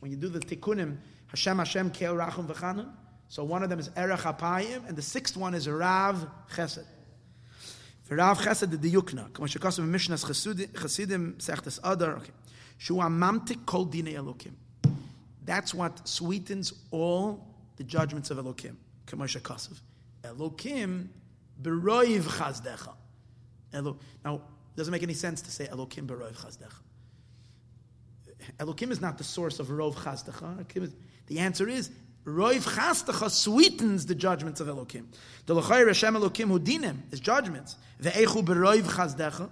[0.00, 0.98] when you do the Tikkunim,
[1.28, 2.90] Hashem Hashem Kel Rachum V'chanim,
[3.28, 6.84] so one of them is Erech Apayim, and the sixth one is Rav Chesed.
[8.13, 10.23] Rav Chesed the Yukna, כמו שכוסף במשנס
[10.75, 12.31] חסידים, סכתס אדר, okay.
[12.77, 14.53] שהוא הממתיק כל דיני אלוקים.
[15.45, 17.37] That's what sweetens all
[17.77, 18.73] the judgments of Elokim.
[19.07, 19.81] כמו שכוסף.
[20.23, 21.07] Elokim
[21.63, 22.91] beroiv chazdecha.
[23.73, 26.81] Elo- Now, it doesn't make any sense to say Elokim beroiv chazdecha.
[28.59, 30.57] Elokim is not the source of rov chazdecha.
[30.57, 30.95] Elokim is-
[31.27, 31.89] The answer is
[32.24, 35.04] Roiv chastecha sweetens the judgments of Elokim.
[35.44, 37.76] The l'chayr Hashem Elokim hu dinim is judgments.
[38.00, 39.50] The Ve'echu beroiv chazdecha.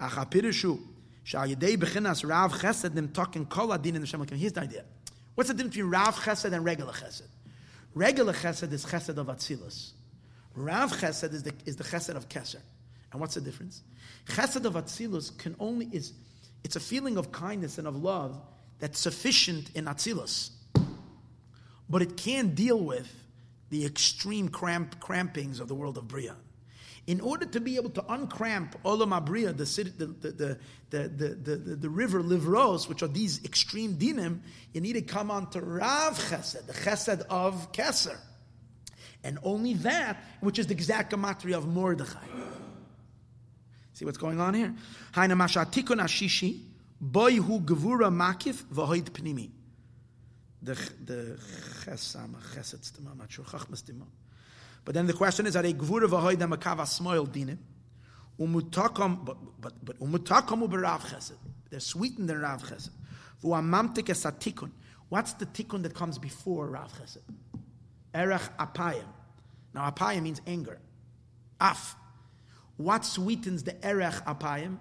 [0.00, 0.80] Ach hapirishu
[1.22, 4.36] shal yedei bechinas rav chesed nimtok kol adin in Hashem Elokim.
[4.36, 4.84] Here's the idea.
[5.36, 7.28] What's the difference between rav chesed and regular chesed?
[7.94, 9.92] Regular chesed is chesed of atzilus.
[10.56, 12.60] Rav chesed is the, is the chesed of keser.
[13.12, 13.82] And what's the difference?
[14.26, 16.14] Chesed of atzilus can only is
[16.64, 18.40] it's a feeling of kindness and of love
[18.80, 20.50] that's sufficient in atzilus
[21.92, 23.06] but it can't deal with
[23.68, 26.34] the extreme cramp, crampings of the world of Bria.
[27.06, 30.58] In order to be able to uncramp Olam Abriya, the, city, the, the,
[30.88, 34.40] the, the, the, the, river Livros, which are these extreme dinim,
[34.72, 38.16] you need to come on to Rav Chesed, the Chesed of Keser.
[39.22, 42.24] And only that, which is the exact gematria of Mordechai.
[43.92, 44.74] See what's going on here?
[45.12, 46.60] Haina mashatikun ashishi,
[46.98, 49.50] boy hu gevura makif v'hoid pnimi
[50.62, 50.74] the
[51.04, 51.38] the
[51.84, 53.10] chesam chesed stima.
[53.10, 53.82] I'm not sure chachmas.
[54.84, 57.58] But then the question is: Are they gvura v'hoy da makava smoil dinim?
[58.38, 61.36] Umutakam, but but but umutakam uberav chesed.
[61.70, 62.90] They're sweetened in rav chesed.
[63.42, 64.70] V'uamamtik esatikun.
[65.08, 67.22] What's the tikkun that comes before rav chesed?
[68.14, 69.04] Erech apayim.
[69.74, 70.78] Now apayim means anger.
[71.60, 71.96] Af.
[72.76, 74.78] What sweetens the erech apayim?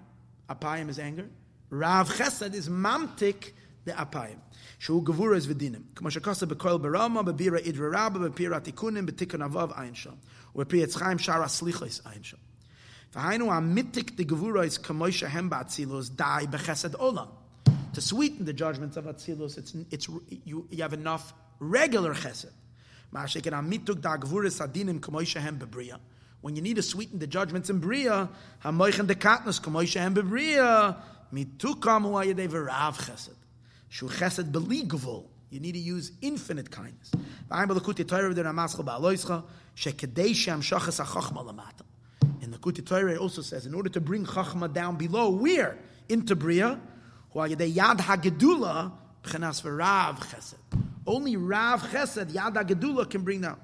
[0.49, 1.28] Apayim is anger.
[1.70, 3.53] Rav chesed is mamtik
[3.89, 4.39] the apayim.
[4.78, 5.82] שהוא גבורה is ודינים.
[5.94, 10.14] כמו שכוסה בכל ברמה, בבירה אידרה רבה, בפירה תיקונים, בתיקון אבב אין שם.
[10.55, 12.36] ובפרי עץ חיים שער הסליחוס אין שם.
[13.14, 17.27] והיינו המיתיק דה גבורה is כמו שהם באצילוס, די בחסד עולם.
[17.94, 20.06] To sweeten the judgments of Atzilus, it's, it's,
[20.44, 22.52] you, you have enough regular chesed.
[23.12, 25.97] מה שכן המיתוק דה גבורה סדינים כמו שהם בבריאה.
[26.44, 28.27] When you need to sweeten the judgments in Bria,
[28.62, 30.90] המויכן דקטנוס כמו שהם בבריאה,
[31.32, 33.39] מיתוקם הוא הידי ורב חסד.
[33.91, 35.30] Shu chesed believable.
[35.49, 37.11] You need to use infinite kindness.
[37.13, 38.07] In the Kuti
[42.85, 45.77] Torah it also says, in order to bring chachma down below, where?
[46.07, 46.80] Into Bria,
[47.35, 47.91] b'chenas
[49.61, 50.56] v'rav chesed.
[51.06, 53.59] Only Rav yad hagedula can bring down.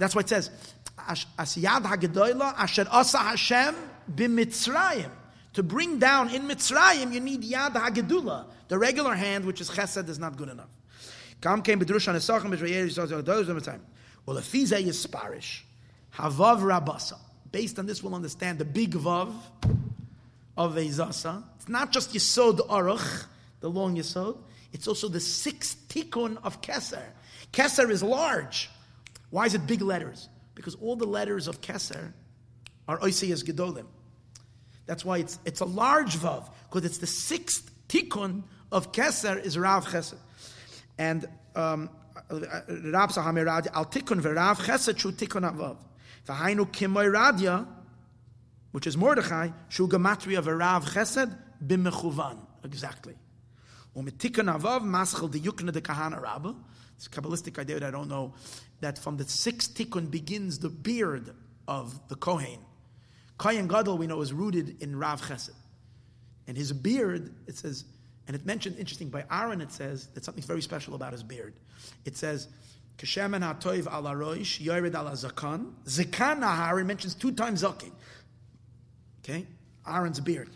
[0.00, 0.50] That's why it says,
[0.98, 3.76] as yad hagedula asher asa Hashem
[4.12, 5.10] b'mitzrayim.
[5.54, 8.46] To bring down in Mitzrayim, you need Yad HaGedula.
[8.72, 10.70] The regular hand, which is Chesed, is not good enough.
[11.42, 13.80] Came bedrush on Esachem b'Shvayeri
[14.24, 15.60] Well, if he's a Yisparish,
[16.14, 17.18] Havav Rabasa.
[17.50, 19.30] Based on this, we'll understand the big Vav
[20.56, 21.42] of Ezasa.
[21.56, 23.26] It's not just Yisod Aruch,
[23.60, 24.38] the long Yisod.
[24.72, 27.04] It's also the sixth tikkun of Keser.
[27.52, 28.70] Keser is large.
[29.28, 30.30] Why is it big letters?
[30.54, 32.14] Because all the letters of Keser
[32.88, 33.84] are Oiseyas Gedolim.
[34.86, 39.56] That's why it's, it's a large vav, because it's the sixth tikkun of Keser is
[39.58, 40.18] Rav Chesed.
[40.98, 41.90] And um,
[42.30, 45.76] Rav Radia, al tikkun v'Rav Chesed shu tikkun avav.
[46.26, 47.66] V'hainu kimoy Radia,
[48.72, 52.38] which is Mordechai, shu gematria v'Rav Chesed b'mechuvan.
[52.64, 53.14] Exactly.
[53.94, 56.54] U'mitikkun avav maschel de yukna de kahana rabba.
[56.96, 58.32] It's a Kabbalistic idea that I don't know,
[58.80, 61.30] that from the sixth tikkun begins the beard
[61.68, 62.58] of the Kohen.
[63.36, 65.50] Kohen Gadol, we know, is rooted in Rav Chesed.
[66.46, 67.84] And his beard, it says,
[68.32, 71.52] and it mentioned, interesting, by Aaron it says that something very special about his beard.
[72.06, 72.48] It says,
[72.96, 75.74] Keshemen ha'toiv ala roish, yored ala zakan.
[75.84, 77.92] Zakan Aaron mentions two times zakin.
[79.22, 79.46] Okay?
[79.86, 80.48] Aaron's beard.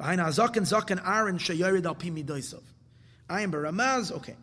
[0.00, 2.62] V'haina zakan zakan Aaron sheyored al pimi doisov.
[3.30, 4.34] I am baramaz, okay.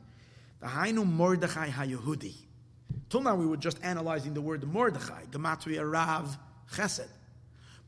[0.63, 2.35] V'hainu Mordechai ha-Yehudi.
[3.09, 6.37] Till now we were just analyzing the word Mordechai, Gematria Rav,
[6.73, 7.09] Chesed.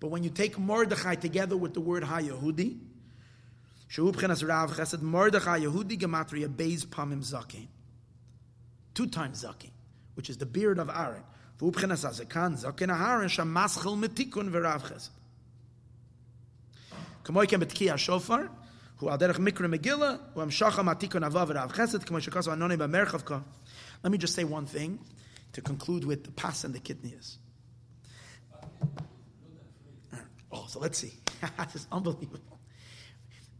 [0.01, 2.79] But when you take Mordechai together with the word HaYehudi,
[3.95, 4.41] Two times
[9.43, 9.69] Zakin,
[10.15, 11.21] which is the beard of Aaron.
[11.59, 11.75] Kem
[17.35, 18.49] betkiya shofar,
[18.97, 23.43] hu al derech mikra megillah, hu am matikun avav Rav Chesed, kamoy shekasu anoni b'merchavka.
[24.01, 24.99] Let me just say one thing
[25.51, 27.37] to conclude with the pas and the kidneys.
[30.51, 31.13] Oh, so let's see.
[31.59, 32.52] this is unbelievable.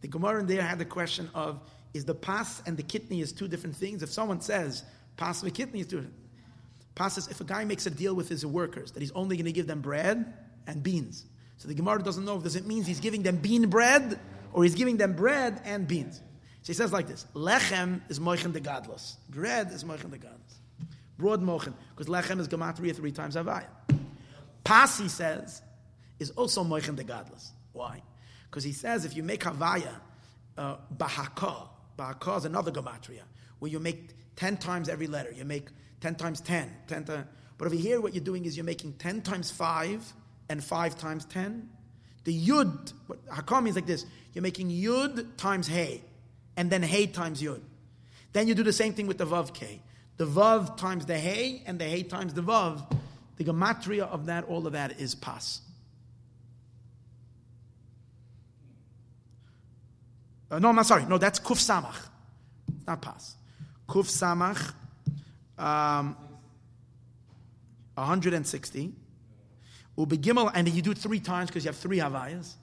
[0.03, 1.61] The Gemara in there had the question of
[1.93, 4.03] is the pas and the kidney is two different things?
[4.03, 4.83] If someone says
[5.15, 6.05] pas and the kidney is two
[6.93, 9.45] pas is if a guy makes a deal with his workers that he's only going
[9.45, 10.33] to give them bread
[10.67, 11.23] and beans.
[11.55, 14.19] So the Gemara doesn't know if this it means he's giving them bean bread
[14.51, 16.17] or he's giving them bread and beans.
[16.63, 19.15] So he says like this: Lechem is moichen de gadlos.
[19.29, 20.89] Bread is moichen de gadlos.
[21.17, 23.67] Broad moichen, because lechem is gematria three times avaya.
[24.65, 25.61] Pas, he says,
[26.19, 27.51] is also moichen de gadlos.
[27.71, 28.01] Why?
[28.53, 29.95] Because he says if you make havaya
[30.59, 33.23] uh, bahaka, bahaka is another gematria
[33.57, 35.31] where you make ten times every letter.
[35.31, 35.69] You make
[36.01, 37.25] ten times ten, ten times.
[37.57, 40.13] But over here, what you're doing is you're making ten times five
[40.49, 41.67] and 5 times 10.
[42.25, 42.93] The yud,
[43.27, 44.05] hakam means like this.
[44.33, 46.03] You're making yud times hey,
[46.55, 47.61] and then hey times yud.
[48.33, 49.81] Then you do the same thing with the vav k.
[50.17, 52.95] The vav times the hey, and the hey times the vav.
[53.37, 55.61] The gematria of that, all of that is pas.
[60.53, 61.05] Uh, no, I'm sorry.
[61.05, 61.95] No, that's kuf samach.
[62.85, 63.35] Not pas.
[63.89, 64.73] Kuf samach,
[65.57, 66.15] um,
[67.95, 68.93] 160.
[69.97, 72.53] Ubegimel, and you do it three times because you have three Havayas.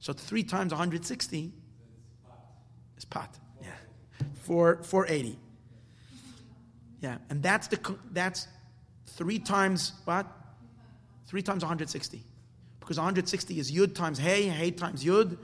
[0.00, 1.52] So three times 160
[2.96, 3.38] is pot.
[3.62, 3.68] Yeah.
[4.42, 5.38] For 480.
[7.00, 7.18] Yeah.
[7.30, 8.48] And that's the that's
[9.06, 10.26] three times what?
[11.26, 12.22] Three times 160.
[12.80, 15.38] Because 160 is Yud times Hey, Hey times Yud.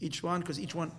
[0.00, 0.92] Each one, because each one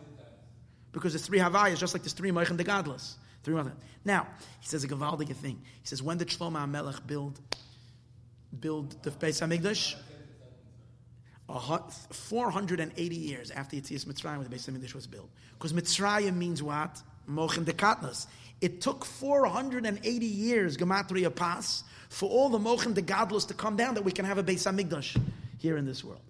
[0.92, 3.16] because there's three Havayas, just like there's three Meichin the Gadlus.
[3.44, 3.60] Three
[4.06, 4.28] Now,
[4.60, 5.62] he says a Gavaldik thing.
[5.82, 7.40] He says, when did Shlomo HaMelech build
[8.60, 9.96] build the Beis Hamikdash?
[11.48, 15.30] 480 years after Yetzias Mitzrayim, when the Beis Hamikdash was built.
[15.54, 17.02] Because Mitzrayim means what?
[17.30, 18.28] Mochem Dekatnas.
[18.62, 24.04] It took 480 years, Gematria Pas, for all the Mochem Degadlos to come down that
[24.04, 25.20] we can have a Beis Hamikdash
[25.58, 26.22] here in this world.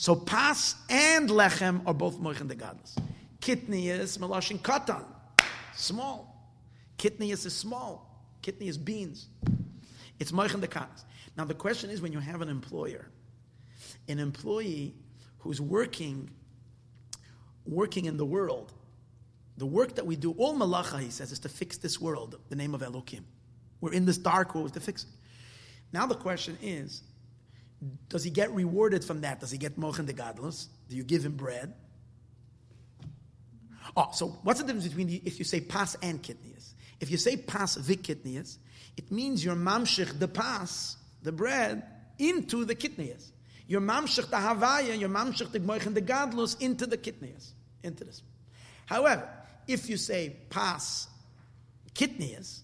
[0.00, 2.96] So Pas and Lechem are both Mochem Degadlos.
[3.38, 5.04] Kitnius, Melashin Katan,
[5.74, 6.56] small.
[6.96, 8.24] Kitnius is small.
[8.40, 9.26] Kidney is beans.
[10.18, 11.04] It's Mochem Degadlos.
[11.36, 13.10] Now, the question is when you have an employer,
[14.08, 14.94] an employee
[15.40, 16.30] who's working,
[17.66, 18.72] working in the world,
[19.58, 22.56] the work that we do, all malacha, he says, is to fix this world, the
[22.56, 23.24] name of Elokim.
[23.82, 25.10] We're in this dark world to fix it.
[25.92, 27.02] Now the question is,
[28.08, 29.40] does he get rewarded from that?
[29.40, 30.66] Does he get mochen the gadlus?
[30.88, 31.72] Do you give him bread?
[33.96, 36.74] Oh, so what's the difference between the, if you say pas and kitnias?
[37.00, 38.58] If you say pas vik kitnias,
[38.96, 41.82] it means you're mamshich the pas the bread
[42.18, 43.30] into the kitnias.
[43.66, 47.52] Your mamshich the havaya, your mamshich the gmoich and the gadlus into the kitnias,
[47.82, 48.22] into this.
[48.86, 49.28] However,
[49.66, 51.08] if you say pas
[51.94, 52.60] kitnias,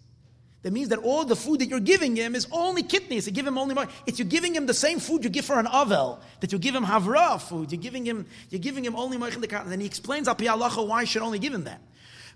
[0.66, 3.24] that means that all the food that you're giving him is only kitnias.
[3.24, 3.76] You give him only.
[4.04, 6.18] It's you're giving him the same food you give for an avel.
[6.40, 7.70] That you give him havra food.
[7.70, 8.26] You're giving him.
[8.50, 11.22] You're giving him only moich and the And then he explains al why you should
[11.22, 11.80] only give him that,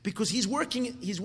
[0.05, 0.97] because he's working.
[1.01, 1.21] He's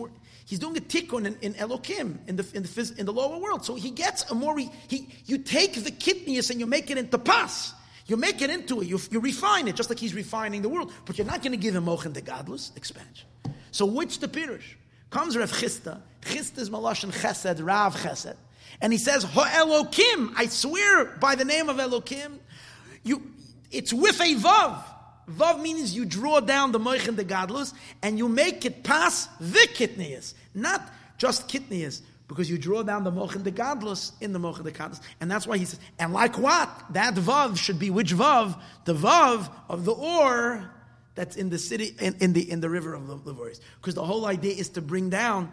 [0.45, 3.63] He's doing a tikkun in, in Elokim, in the, in, the in the lower world.
[3.63, 7.19] So he gets a more, he, you take the kitnias and you make it into
[7.19, 7.73] pas.
[8.07, 10.91] You make it into it, you, you refine it, just like he's refining the world.
[11.05, 13.27] But you're not going to give him mochen the gadlus expansion.
[13.71, 14.75] So which the pirush?
[15.15, 16.01] Comes Rav Chisda.
[16.23, 18.35] Chisda is Chesed, Rav Chesed.
[18.81, 22.37] And he says, Ho Elokim, I swear by the name of Elokim,
[23.01, 23.21] you,
[23.71, 24.83] it's with a vav.
[25.31, 29.27] Vav means you draw down the moich and the gadlus and you make it pass
[29.39, 30.81] the kitnias, not
[31.17, 34.65] just kitnias, because you draw down the moich and the gadlus in the moich and
[34.65, 34.99] the gadlus.
[35.21, 36.69] And that's why he says, and like what?
[36.89, 38.59] That vav should be which vav?
[38.83, 40.74] The vav of the or
[41.15, 43.59] that's in the city, in, in the, in the river of Livoris.
[43.81, 45.51] Because the whole idea is to bring down,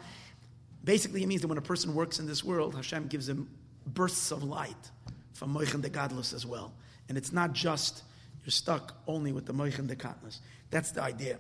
[0.85, 3.49] basically it means that when a person works in this world, Hashem gives him
[3.87, 4.91] bursts of light
[5.33, 6.73] from moich and the gadlus as well.
[7.09, 8.03] And it's not just
[8.45, 10.41] you're stuck only with the Moich and the Katnas.
[10.71, 11.39] That's the idea.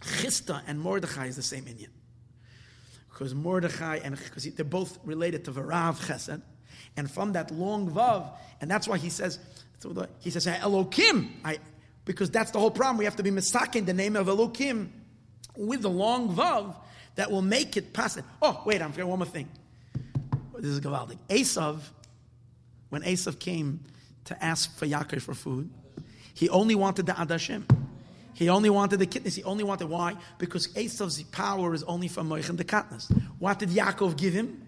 [0.00, 1.88] Chisda and Mordechai is the same inyan.
[3.10, 6.42] Because Mordechai and because they're both related to Varav Chesed,
[6.96, 8.30] and from that long Vav,
[8.60, 9.38] and that's why he says,
[10.20, 11.58] he says, Elokim, I,
[12.06, 12.96] because that's the whole problem.
[12.96, 14.88] We have to be misakin the name of Elokim
[15.54, 16.74] with the long Vav
[17.16, 18.24] that will make it pass it.
[18.40, 19.48] Oh, wait, I'm forgetting one more thing.
[20.56, 21.18] This is Gavaldik.
[21.28, 21.80] Esav,
[22.88, 23.80] when Esav came
[24.24, 25.68] to ask for Yaakov for food,
[26.32, 27.64] he only wanted the Adashim.
[28.32, 29.34] He only wanted the kitnias.
[29.34, 30.14] He only wanted why?
[30.38, 33.10] Because Esav's power is only from and the Katnas.
[33.38, 34.66] What did Yaakov give him?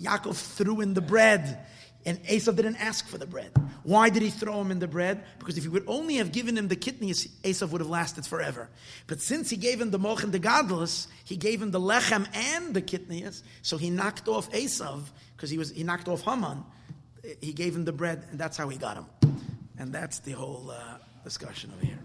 [0.00, 1.66] Yaakov threw in the bread.
[2.06, 3.52] And Esav didn't ask for the bread.
[3.82, 5.22] Why did he throw him in the bread?
[5.38, 8.68] Because if he would only have given him the kitnias, Esav would have lasted forever.
[9.06, 12.26] But since he gave him the moch and the gadlus, he gave him the lechem
[12.34, 15.02] and the kitnias, so he knocked off Esav,
[15.36, 16.64] because he was he knocked off Haman.
[17.40, 19.06] He gave him the bread, and that's how he got him.
[19.78, 21.98] And that's the whole uh, discussion over here.